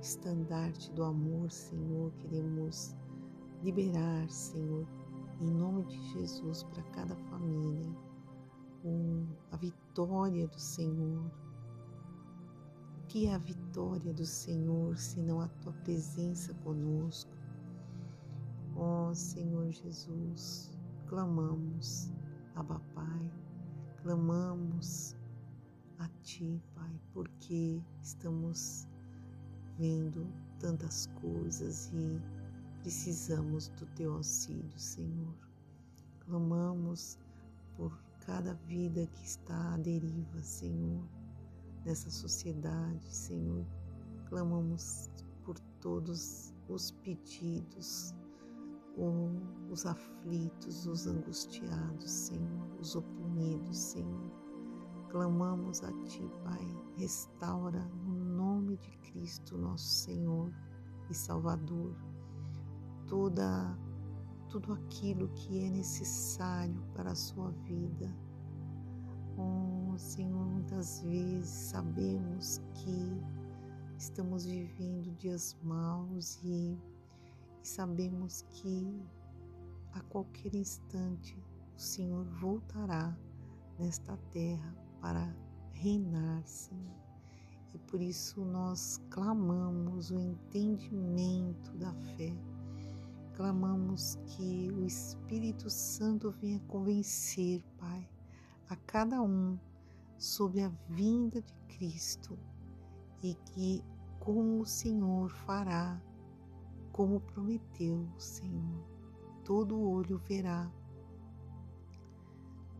[0.00, 2.94] estandarte do amor, Senhor, queremos
[3.64, 4.86] liberar, Senhor,
[5.40, 7.92] em nome de Jesus, para cada família,
[9.50, 11.30] a vitória do Senhor.
[13.08, 17.32] Que é a vitória do Senhor, senão a tua presença conosco?
[18.76, 20.70] Ó oh, Senhor Jesus,
[21.06, 22.12] clamamos,
[22.54, 23.32] Abba Pai,
[24.02, 25.15] clamamos
[25.98, 28.86] a Ti, Pai, porque estamos
[29.78, 30.26] vendo
[30.58, 32.20] tantas coisas e
[32.80, 35.34] precisamos do Teu auxílio, Senhor.
[36.20, 37.18] Clamamos
[37.76, 41.04] por cada vida que está à deriva, Senhor,
[41.84, 43.64] nessa sociedade, Senhor.
[44.28, 45.08] Clamamos
[45.44, 48.14] por todos os pedidos
[49.70, 54.32] os aflitos, os angustiados, Senhor, os oprimidos, Senhor.
[55.08, 60.52] Clamamos a Ti, Pai, restaura no nome de Cristo, nosso Senhor
[61.08, 61.94] e Salvador,
[63.06, 63.78] toda
[64.48, 68.14] tudo aquilo que é necessário para a sua vida.
[69.36, 73.22] Oh, Senhor, muitas vezes sabemos que
[73.98, 76.78] estamos vivendo dias maus e
[77.66, 79.04] e sabemos que
[79.92, 81.36] a qualquer instante
[81.76, 83.18] o Senhor voltará
[83.76, 84.72] nesta terra
[85.06, 85.32] para
[85.72, 86.96] reinar, Senhor.
[87.72, 92.36] E por isso nós clamamos o entendimento da fé.
[93.34, 98.10] Clamamos que o Espírito Santo venha convencer, Pai,
[98.68, 99.56] a cada um
[100.18, 102.36] sobre a vinda de Cristo
[103.22, 103.84] e que
[104.18, 106.02] como o Senhor fará
[106.90, 108.84] como prometeu Senhor.
[109.44, 110.68] Todo olho verá.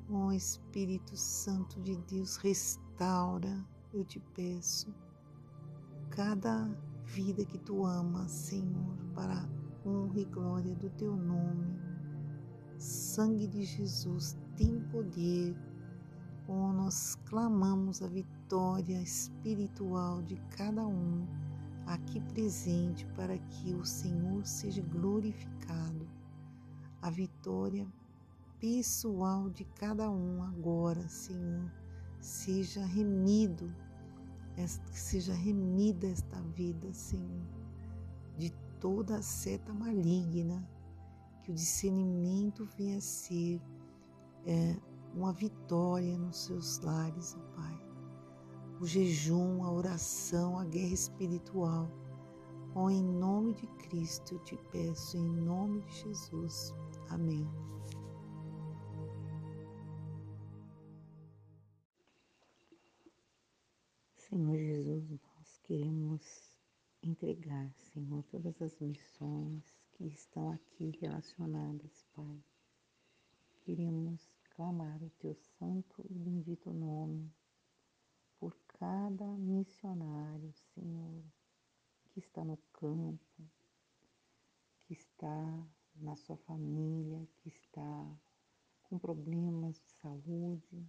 [0.09, 4.95] Ó oh, Espírito Santo de Deus, restaura, eu te peço,
[6.11, 6.69] cada
[7.05, 9.49] vida que tu amas, Senhor, para
[9.85, 11.77] honra e glória do teu nome.
[12.79, 15.57] Sangue de Jesus tem poder.
[16.47, 21.27] Oh, nós clamamos a vitória espiritual de cada um
[21.85, 26.07] aqui presente para que o Senhor seja glorificado.
[27.03, 27.87] A vitória
[28.61, 31.71] pessoal de cada um agora, Senhor,
[32.21, 33.73] seja remido,
[34.93, 37.47] seja remida esta vida, Senhor,
[38.37, 40.69] de toda a seta maligna,
[41.43, 43.61] que o discernimento venha a ser
[44.45, 44.77] é,
[45.15, 47.87] uma vitória nos seus lares, ó Pai
[48.81, 51.91] o jejum, a oração, a guerra espiritual.
[52.75, 56.75] Oh, em nome de Cristo eu te peço, em nome de Jesus.
[57.09, 57.49] Amém.
[65.67, 66.23] Queremos
[67.03, 72.45] entregar, Senhor, todas as missões que estão aqui relacionadas, Pai.
[73.65, 77.33] Queremos clamar o teu santo e bendito nome
[78.39, 81.25] por cada missionário, Senhor,
[82.11, 83.51] que está no campo,
[84.83, 85.67] que está
[85.97, 88.21] na sua família, que está
[88.83, 90.87] com problemas de saúde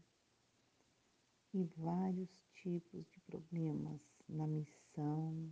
[1.58, 5.52] e vários tipos de problemas na missão,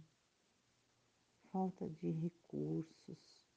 [1.51, 3.50] falta de recursos,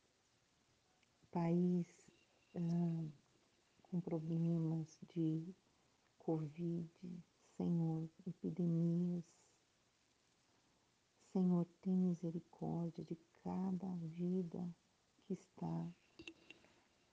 [1.30, 1.86] país
[2.54, 3.04] ah,
[3.82, 5.54] com problemas de
[6.18, 6.90] Covid,
[7.54, 9.26] Senhor, epidemias.
[11.30, 14.74] Senhor, tem misericórdia de cada vida
[15.18, 15.92] que está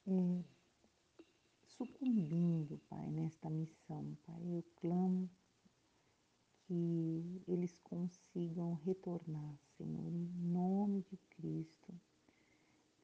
[0.08, 0.55] é,
[1.78, 4.42] sucumbindo, Pai, nesta missão, Pai.
[4.46, 5.30] Eu clamo
[6.68, 11.94] que eles consigam retornar, Senhor, em nome de Cristo.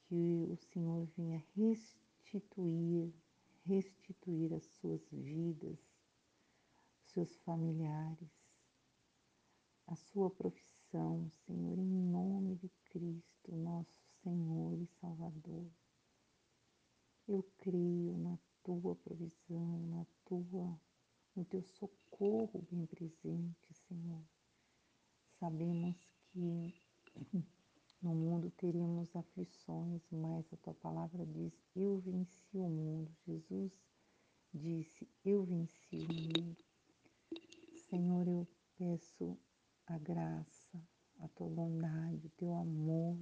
[0.08, 3.14] Que o Senhor venha restituir,
[3.66, 5.80] restituir as suas vidas,
[7.06, 8.30] seus familiares,
[9.88, 15.70] a sua profissão, Senhor, em nome de Cristo, nosso Senhor e Salvador.
[17.28, 20.80] Eu creio na tua provisão, na tua,
[21.36, 24.24] no teu socorro bem presente, Senhor.
[25.40, 26.74] Sabemos que
[28.02, 33.12] no mundo teremos aflições, mas a tua palavra diz: Eu venci o mundo.
[33.26, 33.72] Jesus
[34.54, 36.58] disse: Eu venci o mundo.
[37.90, 39.38] Senhor, eu peço
[39.86, 40.82] a graça,
[41.20, 43.18] a tua bondade, o teu amor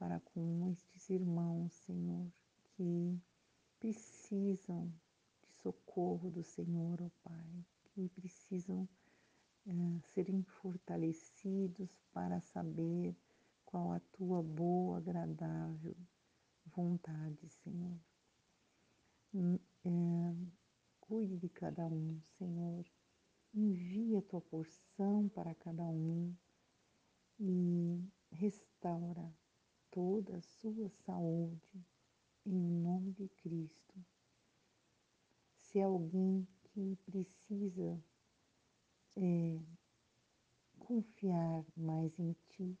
[0.00, 2.32] para com estes irmãos, Senhor,
[2.72, 3.20] que
[3.80, 4.92] precisam
[5.42, 8.86] de socorro do Senhor, ó oh Pai, que precisam
[9.66, 13.16] é, serem fortalecidos para saber
[13.64, 15.96] qual a tua boa, agradável
[16.66, 17.98] vontade, Senhor.
[19.84, 20.34] É,
[21.00, 22.84] cuide de cada um, Senhor.
[23.54, 26.34] Envia a tua porção para cada um
[27.38, 29.32] e restaura
[29.90, 31.89] toda a sua saúde
[32.52, 34.04] em nome de Cristo.
[35.60, 38.02] Se é alguém que precisa
[39.16, 39.60] é,
[40.78, 42.76] confiar mais em Ti,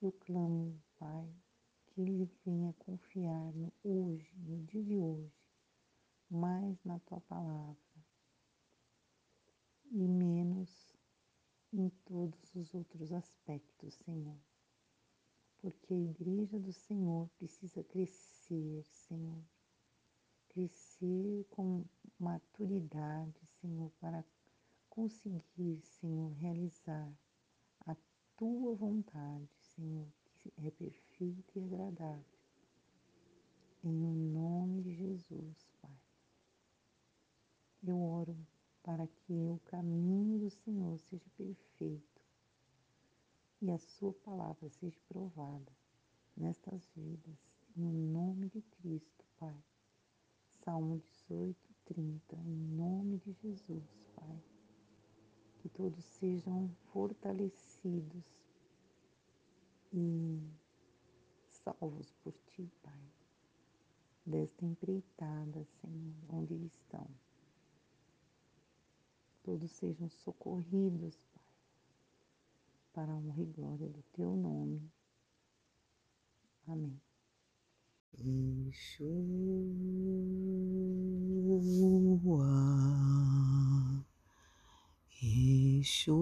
[0.00, 1.28] eu clamo, Pai,
[1.86, 5.34] que ele venha confiar no hoje, no dia de hoje,
[6.30, 7.76] mais na Tua palavra
[9.90, 10.96] e menos
[11.72, 14.38] em todos os outros aspectos, Senhor
[15.58, 18.35] porque a igreja do Senhor precisa crescer,
[18.84, 19.42] Senhor.
[20.48, 21.84] Crescer com
[22.18, 24.24] maturidade, Senhor, para
[24.88, 27.12] conseguir, Senhor, realizar
[27.80, 27.94] a
[28.36, 32.24] tua vontade, Senhor, que é perfeita e agradável.
[33.84, 35.98] Em nome de Jesus, Pai.
[37.82, 38.36] Eu oro
[38.82, 42.22] para que o caminho do Senhor seja perfeito
[43.60, 45.72] e a Sua palavra seja provada
[46.36, 49.62] nestas vidas, no nome de Cristo, Pai.
[50.64, 54.42] Salmo 18, 30, em nome de Jesus, Pai.
[55.58, 58.24] Que todos sejam fortalecidos
[59.92, 60.40] e
[61.50, 63.12] salvos por Ti, Pai,
[64.24, 67.06] desta empreitada, Senhor, onde estão.
[69.42, 71.16] Todos sejam socorridos,
[72.92, 74.90] para a honra e glória do teu nome.
[76.66, 77.05] Amém.
[78.18, 79.12] Yeshua,
[85.22, 86.16] Yeshua,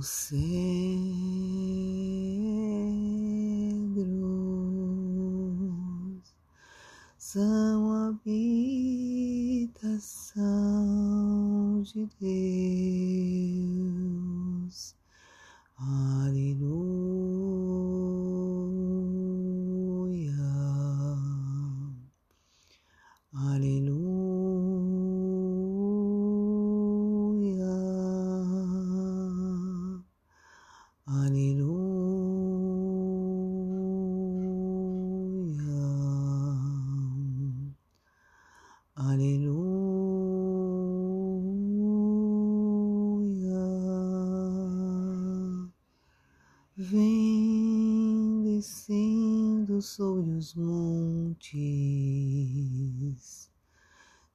[0.00, 0.40] os cedros,
[7.18, 8.32] são habitação
[11.82, 12.40] de Deus.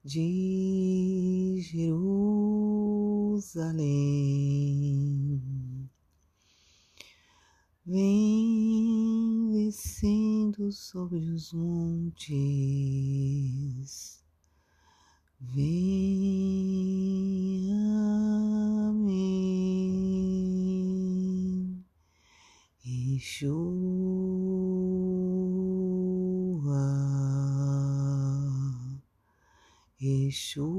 [0.05, 2.29] De Jerusalém.
[7.83, 12.35] Vem descendo sobre os montes.
[30.35, 30.74] Yeshua,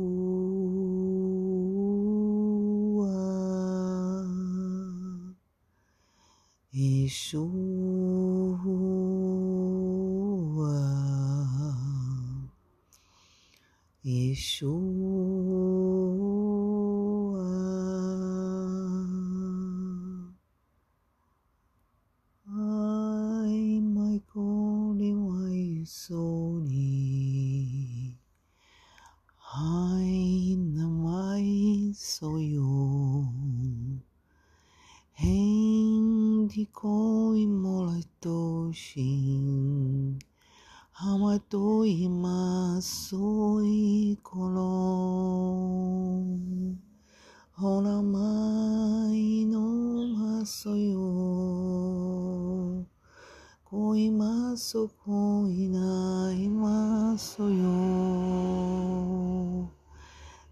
[54.77, 57.47] そこいないますよ。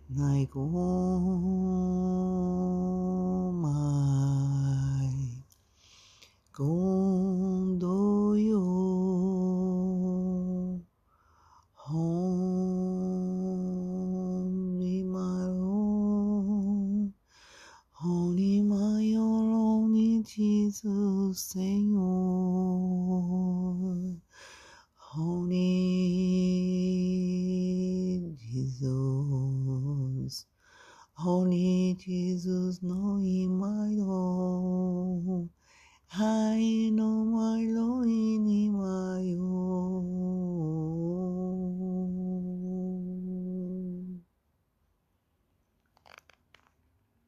[0.09, 0.65] ないご
[3.53, 3.69] ま
[5.05, 5.09] い。
[6.57, 8.61] ごんどよ。
[11.75, 11.93] ほ
[14.79, 17.13] にまろ
[17.93, 20.89] ほにまよろにちず
[21.35, 21.94] せよ。